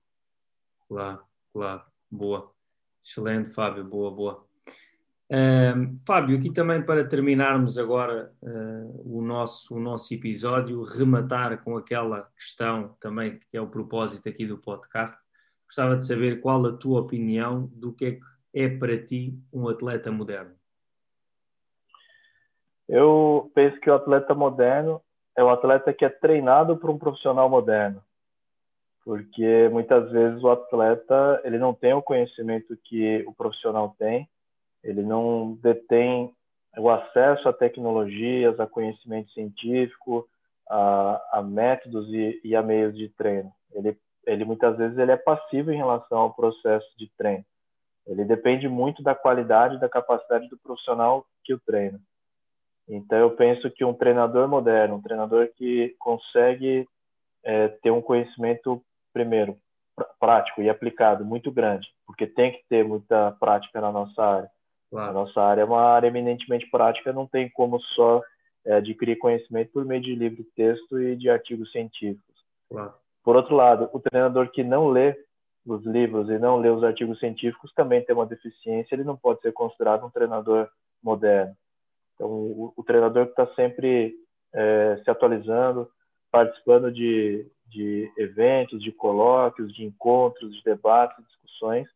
Claro, 0.88 1.22
claro. 1.52 1.82
Boa. 2.10 2.50
Excelente, 3.04 3.50
Fábio. 3.50 3.84
Boa, 3.84 4.10
boa. 4.10 4.49
Fábio, 6.04 6.36
aqui 6.36 6.52
também 6.52 6.82
para 6.82 7.06
terminarmos 7.06 7.78
agora 7.78 8.32
uh, 8.42 9.18
o, 9.18 9.22
nosso, 9.22 9.76
o 9.76 9.78
nosso 9.78 10.12
episódio, 10.12 10.82
rematar 10.82 11.62
com 11.62 11.76
aquela 11.76 12.28
questão 12.36 12.96
também 13.00 13.38
que 13.38 13.56
é 13.56 13.60
o 13.60 13.68
propósito 13.68 14.28
aqui 14.28 14.44
do 14.44 14.58
podcast. 14.58 15.16
Gostava 15.66 15.96
de 15.96 16.04
saber 16.04 16.40
qual 16.40 16.66
a 16.66 16.76
tua 16.76 17.00
opinião 17.00 17.70
do 17.72 17.92
que 17.92 18.04
é 18.04 18.12
que 18.12 18.20
é 18.52 18.68
para 18.68 19.00
ti 19.00 19.38
um 19.52 19.68
atleta 19.68 20.10
moderno. 20.10 20.56
Eu 22.88 23.52
penso 23.54 23.78
que 23.78 23.88
o 23.88 23.94
atleta 23.94 24.34
moderno 24.34 25.00
é 25.36 25.44
o 25.44 25.50
atleta 25.50 25.92
que 25.92 26.04
é 26.04 26.08
treinado 26.08 26.76
por 26.76 26.90
um 26.90 26.98
profissional 26.98 27.48
moderno 27.48 28.02
porque 29.04 29.68
muitas 29.70 30.10
vezes 30.10 30.42
o 30.42 30.50
atleta 30.50 31.40
ele 31.44 31.58
não 31.58 31.74
tem 31.74 31.92
o 31.94 32.02
conhecimento 32.02 32.76
que 32.84 33.24
o 33.26 33.32
profissional 33.32 33.94
tem, 33.98 34.28
ele 34.82 35.02
não 35.02 35.58
detém 35.62 36.34
o 36.78 36.88
acesso 36.88 37.48
a 37.48 37.52
tecnologias, 37.52 38.58
a 38.58 38.66
conhecimento 38.66 39.30
científico, 39.32 40.28
a, 40.68 41.38
a 41.38 41.42
métodos 41.42 42.08
e, 42.08 42.40
e, 42.44 42.54
a 42.54 42.62
meios 42.62 42.96
de 42.96 43.08
treino. 43.08 43.52
Ele, 43.72 43.98
ele 44.26 44.44
muitas 44.44 44.76
vezes 44.76 44.96
ele 44.96 45.12
é 45.12 45.16
passivo 45.16 45.72
em 45.72 45.76
relação 45.76 46.18
ao 46.18 46.34
processo 46.34 46.86
de 46.96 47.10
treino. 47.16 47.44
Ele 48.06 48.24
depende 48.24 48.68
muito 48.68 49.02
da 49.02 49.14
qualidade 49.14 49.80
da 49.80 49.88
capacidade 49.88 50.48
do 50.48 50.58
profissional 50.58 51.26
que 51.44 51.52
o 51.52 51.60
treina. 51.60 52.00
Então 52.88 53.18
eu 53.18 53.30
penso 53.32 53.70
que 53.70 53.84
um 53.84 53.94
treinador 53.94 54.48
moderno, 54.48 54.96
um 54.96 55.02
treinador 55.02 55.48
que 55.56 55.94
consegue 55.98 56.88
é, 57.44 57.68
ter 57.68 57.90
um 57.90 58.02
conhecimento 58.02 58.82
primeiro, 59.12 59.56
prático 60.18 60.62
e 60.62 60.68
aplicado 60.68 61.24
muito 61.24 61.50
grande, 61.50 61.88
porque 62.06 62.26
tem 62.26 62.52
que 62.52 62.64
ter 62.68 62.84
muita 62.84 63.32
prática 63.32 63.80
na 63.80 63.92
nossa 63.92 64.22
área. 64.22 64.50
Claro. 64.90 65.10
A 65.10 65.12
nossa 65.12 65.40
área 65.40 65.62
é 65.62 65.64
uma 65.64 65.80
área 65.80 66.08
eminentemente 66.08 66.68
prática, 66.70 67.12
não 67.12 67.26
tem 67.26 67.48
como 67.50 67.80
só 67.80 68.22
é, 68.64 68.74
adquirir 68.74 69.16
conhecimento 69.18 69.72
por 69.72 69.84
meio 69.84 70.02
de 70.02 70.14
livro, 70.14 70.44
texto 70.56 71.00
e 71.00 71.16
de 71.16 71.30
artigos 71.30 71.70
científicos. 71.70 72.34
Claro. 72.68 72.92
Por 73.22 73.36
outro 73.36 73.54
lado, 73.54 73.88
o 73.92 74.00
treinador 74.00 74.50
que 74.50 74.64
não 74.64 74.88
lê 74.88 75.16
os 75.66 75.84
livros 75.84 76.28
e 76.28 76.38
não 76.38 76.56
lê 76.56 76.70
os 76.70 76.82
artigos 76.82 77.18
científicos 77.18 77.72
também 77.74 78.02
tem 78.02 78.14
uma 78.14 78.26
deficiência, 78.26 78.94
ele 78.94 79.04
não 79.04 79.16
pode 79.16 79.40
ser 79.40 79.52
considerado 79.52 80.04
um 80.04 80.10
treinador 80.10 80.68
moderno. 81.02 81.54
Então, 82.14 82.28
o, 82.28 82.72
o 82.76 82.82
treinador 82.82 83.26
que 83.26 83.32
está 83.32 83.46
sempre 83.54 84.14
é, 84.52 85.00
se 85.04 85.10
atualizando, 85.10 85.88
participando 86.30 86.90
de, 86.90 87.46
de 87.66 88.10
eventos, 88.16 88.82
de 88.82 88.92
colóquios, 88.92 89.72
de 89.74 89.84
encontros, 89.84 90.54
de 90.54 90.62
debates, 90.64 91.24
discussões. 91.26 91.88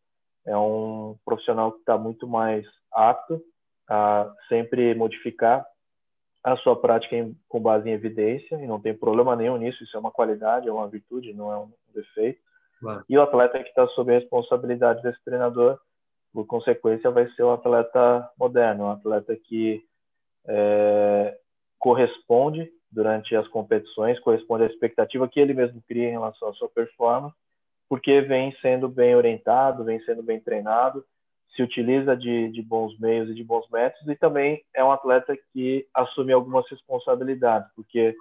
É 0.47 0.57
um 0.57 1.17
profissional 1.25 1.73
que 1.73 1.79
está 1.79 1.97
muito 1.97 2.27
mais 2.27 2.67
apto 2.93 3.43
a 3.89 4.33
sempre 4.49 4.95
modificar 4.95 5.67
a 6.43 6.57
sua 6.59 6.79
prática 6.79 7.17
em, 7.17 7.35
com 7.49 7.61
base 7.61 7.89
em 7.89 7.93
evidência, 7.93 8.57
e 8.57 8.67
não 8.67 8.79
tem 8.79 8.95
problema 8.95 9.35
nenhum 9.35 9.57
nisso, 9.57 9.83
isso 9.83 9.97
é 9.97 10.01
uma 10.01 10.11
qualidade, 10.11 10.69
é 10.69 10.73
uma 10.73 10.87
virtude, 10.87 11.33
não 11.33 11.51
é 11.51 11.57
um 11.57 11.73
defeito. 11.95 12.39
Claro. 12.81 13.05
E 13.09 13.17
o 13.17 13.23
atleta 13.23 13.63
que 13.63 13.69
está 13.71 13.87
sob 13.89 14.13
a 14.13 14.19
responsabilidade 14.19 15.03
desse 15.03 15.23
treinador, 15.25 15.79
por 16.33 16.47
consequência, 16.47 17.11
vai 17.11 17.27
ser 17.31 17.45
um 17.45 17.53
atleta 17.53 18.31
moderno, 18.39 18.85
um 18.85 18.91
atleta 18.91 19.35
que 19.35 19.83
é, 20.47 21.39
corresponde 21.79 22.71
durante 22.91 23.35
as 23.35 23.49
competições, 23.49 24.21
corresponde 24.21 24.65
à 24.65 24.67
expectativa 24.67 25.27
que 25.29 25.41
ele 25.41 25.55
mesmo 25.55 25.83
cria 25.89 26.09
em 26.09 26.13
relação 26.13 26.49
à 26.49 26.53
sua 26.53 26.69
performance, 26.69 27.35
porque 27.89 28.21
vem 28.23 28.55
sendo 28.61 28.89
bem 28.89 29.15
orientado, 29.15 29.85
vem 29.85 30.01
sendo 30.01 30.23
bem 30.23 30.41
treinado, 30.41 31.05
se 31.55 31.63
utiliza 31.63 32.17
de, 32.17 32.49
de 32.51 32.63
bons 32.63 32.99
meios 32.99 33.31
e 33.31 33.35
de 33.35 33.45
bons 33.45 33.69
métodos, 33.71 34.09
e 34.09 34.17
também 34.17 34.63
é 34.75 34.83
um 34.83 34.91
atleta 34.91 35.37
que 35.53 35.87
assume 35.95 36.33
algumas 36.33 36.69
responsabilidades, 36.69 37.71
porque 37.77 38.15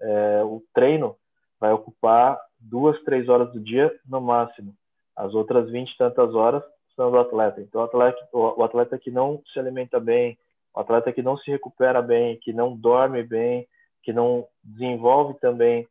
é, 0.00 0.42
o 0.44 0.62
treino 0.72 1.16
vai 1.58 1.72
ocupar 1.72 2.40
duas, 2.58 3.02
três 3.02 3.28
horas 3.28 3.52
do 3.52 3.60
dia 3.60 3.92
no 4.08 4.20
máximo. 4.20 4.74
As 5.16 5.34
outras 5.34 5.68
vinte 5.70 5.92
e 5.92 5.98
tantas 5.98 6.34
horas 6.34 6.62
são 6.94 7.10
do 7.10 7.18
atleta. 7.18 7.60
Então, 7.60 7.80
o 7.80 7.84
atleta, 7.84 8.28
o 8.32 8.62
atleta 8.62 8.98
que 8.98 9.10
não 9.10 9.42
se 9.52 9.58
alimenta 9.58 9.98
bem, 9.98 10.38
o 10.74 10.80
atleta 10.80 11.12
que 11.12 11.22
não 11.22 11.36
se 11.36 11.50
recupera 11.50 12.00
bem, 12.00 12.38
que 12.38 12.52
não 12.52 12.76
dorme 12.76 13.22
bem, 13.22 13.66
que 14.02 14.12
não 14.12 14.46
desenvolve 14.62 15.38
também 15.40 15.86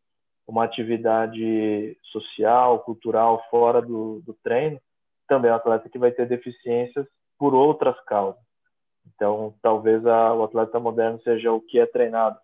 uma 0.49 0.63
atividade 0.63 1.95
social, 2.11 2.79
cultural 2.79 3.45
fora 3.51 3.83
do, 3.83 4.19
do 4.21 4.33
treino, 4.43 4.81
também 5.27 5.51
é 5.51 5.53
um 5.53 5.57
atleta 5.57 5.87
que 5.87 5.99
vai 5.99 6.11
ter 6.11 6.27
deficiências 6.27 7.05
por 7.37 7.53
outras 7.53 7.95
causas. 8.05 8.41
Então, 9.13 9.53
talvez 9.61 10.03
a, 10.07 10.33
o 10.33 10.43
atleta 10.43 10.79
moderno 10.79 11.21
seja 11.21 11.51
o 11.51 11.61
que 11.61 11.79
é 11.79 11.85
treinado 11.85 12.39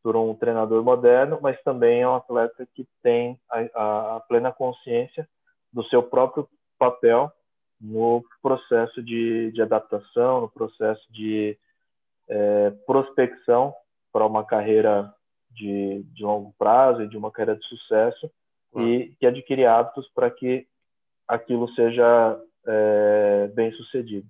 por 0.00 0.14
um 0.14 0.32
treinador 0.32 0.84
moderno, 0.84 1.40
mas 1.42 1.60
também 1.64 2.02
é 2.02 2.08
um 2.08 2.14
atleta 2.14 2.68
que 2.72 2.86
tem 3.02 3.36
a, 3.50 4.16
a 4.16 4.20
plena 4.20 4.52
consciência 4.52 5.28
do 5.72 5.82
seu 5.86 6.04
próprio 6.04 6.48
papel 6.78 7.32
no 7.80 8.24
processo 8.40 9.02
de, 9.02 9.50
de 9.50 9.60
adaptação, 9.60 10.42
no 10.42 10.48
processo 10.48 11.02
de 11.12 11.58
é, 12.28 12.70
prospecção 12.86 13.74
para 14.12 14.24
uma 14.24 14.44
carreira 14.44 15.12
de, 15.54 16.02
de, 16.14 16.22
longo 16.22 16.54
prazo 16.58 17.02
e 17.02 17.08
de 17.08 17.16
uma 17.16 17.30
carreira 17.30 17.58
de 17.58 17.66
sucesso 17.66 18.30
e 18.76 19.14
que 19.20 19.26
adquire 19.26 19.64
hábitos 19.64 20.08
para 20.14 20.30
que 20.30 20.66
aquilo 21.28 21.68
seja 21.74 22.40
é, 22.66 23.48
bem 23.54 23.72
sucedido. 23.72 24.26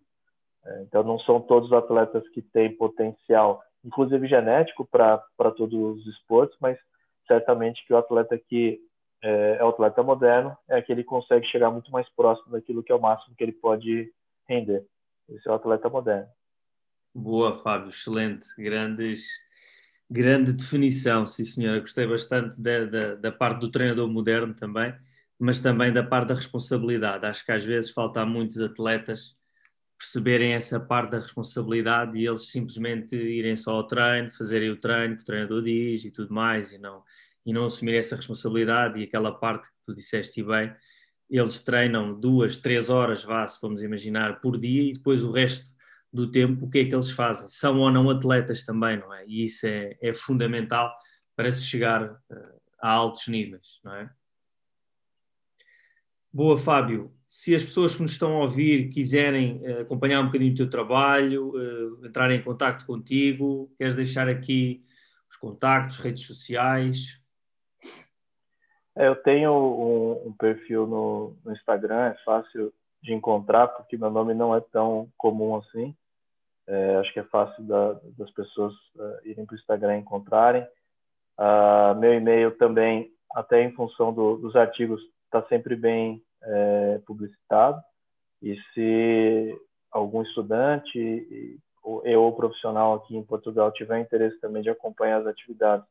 É, 0.64 0.82
então, 0.82 1.02
não 1.02 1.18
são 1.20 1.40
todos 1.40 1.70
os 1.70 1.76
atletas 1.76 2.26
que 2.28 2.42
têm 2.42 2.74
potencial, 2.76 3.62
inclusive 3.84 4.26
genético, 4.26 4.86
para 4.86 5.50
todos 5.56 5.74
os 5.74 6.06
esportes, 6.06 6.56
mas 6.60 6.78
certamente 7.26 7.84
que 7.86 7.92
o 7.92 7.96
atleta 7.96 8.38
que 8.38 8.80
é, 9.22 9.56
é 9.58 9.64
o 9.64 9.68
atleta 9.68 10.02
moderno 10.02 10.56
é 10.68 10.76
aquele 10.76 11.02
que 11.02 11.08
consegue 11.08 11.46
chegar 11.46 11.70
muito 11.70 11.90
mais 11.90 12.08
próximo 12.10 12.52
daquilo 12.52 12.82
que 12.82 12.92
é 12.92 12.94
o 12.94 13.00
máximo 13.00 13.34
que 13.34 13.42
ele 13.42 13.52
pode 13.52 14.12
render. 14.46 14.84
Esse 15.28 15.48
é 15.48 15.50
o 15.50 15.54
atleta 15.54 15.88
moderno. 15.88 16.28
Boa, 17.14 17.58
Fábio, 17.62 17.88
excelente. 17.88 18.46
Grandes 18.58 19.28
Grande 20.10 20.52
definição, 20.52 21.24
sim 21.24 21.44
senhora. 21.44 21.80
Gostei 21.80 22.06
bastante 22.06 22.60
da, 22.60 22.84
da, 22.84 23.14
da, 23.14 23.32
parte 23.32 23.60
do 23.60 23.70
treinador 23.70 24.08
moderno 24.08 24.54
também, 24.54 24.94
mas 25.38 25.60
também 25.60 25.92
da 25.92 26.02
parte 26.02 26.28
da 26.28 26.34
responsabilidade. 26.34 27.26
Acho 27.26 27.44
que 27.44 27.52
às 27.52 27.64
vezes 27.64 27.90
falta 27.90 28.20
a 28.20 28.26
muitos 28.26 28.58
atletas 28.60 29.34
perceberem 29.98 30.52
essa 30.52 30.78
parte 30.78 31.12
da 31.12 31.20
responsabilidade 31.20 32.18
e 32.18 32.26
eles 32.26 32.50
simplesmente 32.50 33.16
irem 33.16 33.56
só 33.56 33.76
ao 33.76 33.86
treino, 33.86 34.30
fazerem 34.30 34.70
o 34.70 34.78
treino 34.78 35.16
que 35.16 35.22
o 35.22 35.24
treinador 35.24 35.62
diz 35.62 36.04
e 36.04 36.10
tudo 36.10 36.34
mais 36.34 36.72
e 36.72 36.78
não, 36.78 37.02
e 37.46 37.52
não 37.52 37.64
assumir 37.64 37.96
essa 37.96 38.16
responsabilidade 38.16 39.00
e 39.00 39.04
aquela 39.04 39.32
parte 39.32 39.68
que 39.68 39.74
tu 39.86 39.94
disseste 39.94 40.42
bem. 40.42 40.74
Eles 41.30 41.60
treinam 41.60 42.18
duas, 42.18 42.56
três 42.58 42.90
horas, 42.90 43.24
vá, 43.24 43.46
se 43.48 43.58
formos 43.58 43.82
imaginar, 43.82 44.40
por 44.40 44.58
dia 44.58 44.90
e 44.90 44.92
depois 44.92 45.24
o 45.24 45.32
resto 45.32 45.73
do 46.14 46.30
tempo, 46.30 46.66
o 46.66 46.70
que 46.70 46.78
é 46.78 46.84
que 46.84 46.94
eles 46.94 47.10
fazem? 47.10 47.48
São 47.48 47.80
ou 47.80 47.90
não 47.90 48.08
atletas 48.08 48.64
também, 48.64 48.96
não 48.98 49.12
é? 49.12 49.26
E 49.26 49.44
isso 49.44 49.66
é, 49.66 49.96
é 50.00 50.14
fundamental 50.14 50.94
para 51.34 51.50
se 51.50 51.66
chegar 51.66 52.04
uh, 52.04 52.60
a 52.80 52.90
altos 52.90 53.26
níveis, 53.26 53.80
não 53.82 53.94
é? 53.94 54.10
Boa, 56.32 56.56
Fábio. 56.56 57.12
Se 57.26 57.54
as 57.54 57.64
pessoas 57.64 57.96
que 57.96 58.02
nos 58.02 58.12
estão 58.12 58.36
a 58.36 58.42
ouvir 58.42 58.90
quiserem 58.90 59.60
uh, 59.62 59.80
acompanhar 59.80 60.20
um 60.20 60.26
bocadinho 60.26 60.52
do 60.52 60.56
teu 60.56 60.70
trabalho, 60.70 61.50
uh, 61.50 62.06
entrarem 62.06 62.38
em 62.38 62.42
contato 62.42 62.86
contigo, 62.86 63.72
queres 63.76 63.96
deixar 63.96 64.28
aqui 64.28 64.84
os 65.28 65.36
contactos, 65.36 65.98
redes 65.98 66.24
sociais? 66.24 67.20
É, 68.96 69.08
eu 69.08 69.16
tenho 69.16 69.52
um, 69.52 70.28
um 70.28 70.32
perfil 70.32 70.86
no, 70.86 71.36
no, 71.44 71.52
Instagram, 71.52 72.06
é 72.06 72.14
fácil 72.24 72.72
de 73.02 73.12
encontrar, 73.12 73.66
porque 73.66 73.96
meu 73.96 74.10
nome 74.10 74.32
não 74.32 74.54
é 74.54 74.60
tão 74.60 75.10
comum 75.16 75.56
assim. 75.56 75.94
É, 76.66 76.96
acho 76.96 77.12
que 77.12 77.20
é 77.20 77.24
fácil 77.24 77.62
da, 77.64 77.92
das 78.16 78.30
pessoas 78.30 78.72
uh, 78.96 79.18
irem 79.24 79.44
para 79.44 79.54
o 79.54 79.58
Instagram 79.58 79.96
e 79.96 80.00
encontrarem. 80.00 80.66
Uh, 81.38 81.94
meu 81.98 82.14
e-mail 82.14 82.56
também, 82.56 83.10
até 83.34 83.62
em 83.62 83.72
função 83.72 84.12
do, 84.12 84.36
dos 84.36 84.56
artigos, 84.56 85.00
está 85.26 85.42
sempre 85.48 85.74
bem 85.74 86.22
é, 86.42 87.00
publicitado. 87.06 87.82
E 88.40 88.56
se 88.72 89.60
algum 89.90 90.22
estudante 90.22 91.58
ou 91.82 92.04
eu 92.06 92.22
ou 92.22 92.34
profissional 92.34 92.94
aqui 92.94 93.16
em 93.16 93.24
Portugal 93.24 93.72
tiver 93.72 93.98
interesse 94.00 94.38
também 94.40 94.62
de 94.62 94.70
acompanhar 94.70 95.20
as 95.20 95.26
atividades 95.26 95.86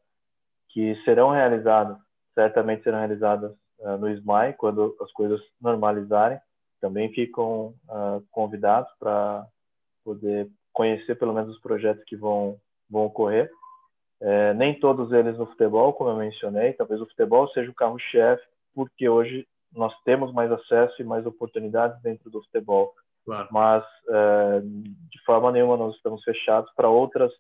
que 0.69 0.95
serão 1.03 1.29
realizadas, 1.29 1.97
certamente 2.33 2.83
serão 2.83 2.99
realizadas 2.99 3.51
uh, 3.79 3.97
no 3.97 4.09
SMAI, 4.09 4.53
quando 4.53 4.95
as 5.01 5.11
coisas 5.11 5.39
normalizarem, 5.61 6.39
também 6.81 7.13
ficam 7.13 7.75
uh, 7.89 8.23
convidados 8.31 8.91
para 8.99 9.45
poder 10.03 10.49
conhecer 10.73 11.15
pelo 11.15 11.33
menos 11.33 11.55
os 11.55 11.61
projetos 11.61 12.03
que 12.05 12.15
vão, 12.15 12.57
vão 12.89 13.05
ocorrer. 13.05 13.49
É, 14.21 14.53
nem 14.53 14.79
todos 14.79 15.11
eles 15.11 15.37
no 15.37 15.45
futebol, 15.45 15.93
como 15.93 16.09
eu 16.09 16.17
mencionei, 16.17 16.73
talvez 16.73 16.99
o 17.01 17.05
futebol 17.05 17.47
seja 17.49 17.69
o 17.69 17.75
carro-chefe, 17.75 18.43
porque 18.73 19.07
hoje 19.07 19.47
nós 19.71 19.93
temos 20.03 20.31
mais 20.33 20.51
acesso 20.51 21.01
e 21.01 21.05
mais 21.05 21.25
oportunidades 21.25 22.01
dentro 22.01 22.29
do 22.29 22.41
futebol. 22.43 22.93
Claro. 23.25 23.47
Mas, 23.51 23.83
é, 24.09 24.61
de 24.61 25.23
forma 25.25 25.51
nenhuma, 25.51 25.77
nós 25.77 25.95
estamos 25.95 26.23
fechados 26.23 26.71
para 26.75 26.89
outras 26.89 27.31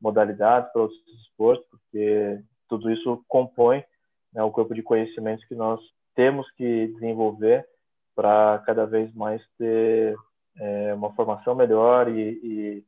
modalidades, 0.00 0.70
para 0.72 0.82
outros 0.82 1.00
esportes, 1.22 1.66
porque 1.70 2.40
tudo 2.68 2.90
isso 2.90 3.24
compõe 3.28 3.84
né, 4.32 4.42
o 4.42 4.50
corpo 4.50 4.74
de 4.74 4.82
conhecimentos 4.82 5.44
que 5.46 5.54
nós 5.54 5.80
temos 6.14 6.50
que 6.52 6.88
desenvolver 6.88 7.66
para 8.14 8.62
cada 8.66 8.86
vez 8.86 9.12
mais 9.14 9.42
ter 9.58 10.16
é, 10.58 10.94
uma 10.94 11.12
formação 11.14 11.54
melhor 11.54 12.08
e, 12.08 12.20
e, 12.42 12.84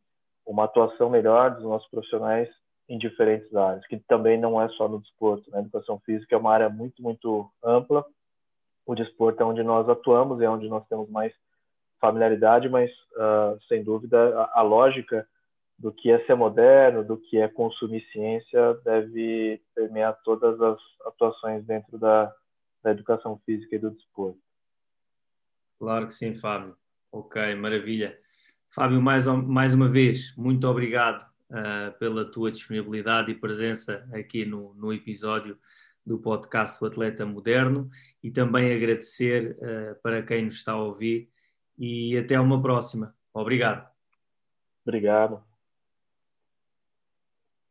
uma 0.46 0.64
atuação 0.64 1.10
melhor 1.10 1.54
dos 1.54 1.64
nossos 1.64 1.88
profissionais 1.90 2.48
em 2.88 2.98
diferentes 2.98 3.52
áreas, 3.54 3.84
que 3.86 3.98
também 3.98 4.38
não 4.38 4.60
é 4.60 4.68
só 4.70 4.88
no 4.88 5.00
desporto. 5.00 5.50
Né? 5.50 5.58
A 5.58 5.60
educação 5.60 5.98
física 6.00 6.34
é 6.34 6.38
uma 6.38 6.52
área 6.52 6.68
muito, 6.68 7.02
muito 7.02 7.50
ampla. 7.62 8.04
O 8.86 8.94
desporto 8.94 9.42
é 9.42 9.46
onde 9.46 9.62
nós 9.64 9.88
atuamos, 9.88 10.40
é 10.40 10.48
onde 10.48 10.68
nós 10.68 10.86
temos 10.86 11.10
mais 11.10 11.32
familiaridade, 12.00 12.68
mas, 12.68 12.90
uh, 13.16 13.60
sem 13.66 13.82
dúvida, 13.82 14.40
a, 14.40 14.60
a, 14.60 14.62
lógica 14.62 15.26
do 15.76 15.92
que 15.92 16.10
é 16.10 16.24
ser 16.26 16.36
moderno, 16.36 17.02
do 17.02 17.16
que 17.16 17.38
é 17.38 17.48
consumir 17.48 18.06
ciência, 18.12 18.74
deve 18.84 19.60
permear 19.74 20.16
todas 20.22 20.60
as 20.60 20.78
atuações 21.06 21.64
dentro 21.64 21.98
da, 21.98 22.32
da 22.84 22.92
educação 22.92 23.40
física 23.44 23.74
e 23.74 23.78
do 23.80 23.90
desporto. 23.90 24.38
Claro 25.78 26.06
que 26.06 26.14
sim, 26.14 26.34
Fábio. 26.34 26.76
Ok, 27.16 27.54
maravilha. 27.54 28.14
Fábio, 28.68 29.00
mais, 29.00 29.26
mais 29.26 29.72
uma 29.72 29.88
vez, 29.88 30.36
muito 30.36 30.68
obrigado 30.68 31.26
uh, 31.50 31.98
pela 31.98 32.30
tua 32.30 32.52
disponibilidade 32.52 33.32
e 33.32 33.34
presença 33.34 34.06
aqui 34.12 34.44
no, 34.44 34.74
no 34.74 34.92
episódio 34.92 35.58
do 36.04 36.18
podcast 36.18 36.78
do 36.78 36.84
Atleta 36.84 37.24
Moderno 37.24 37.88
e 38.22 38.30
também 38.30 38.70
agradecer 38.70 39.56
uh, 39.56 39.98
para 40.02 40.22
quem 40.22 40.44
nos 40.44 40.56
está 40.56 40.72
a 40.72 40.82
ouvir 40.82 41.30
e 41.78 42.18
até 42.18 42.38
uma 42.38 42.60
próxima. 42.60 43.14
Obrigado. 43.32 43.88
Obrigado. 44.84 45.55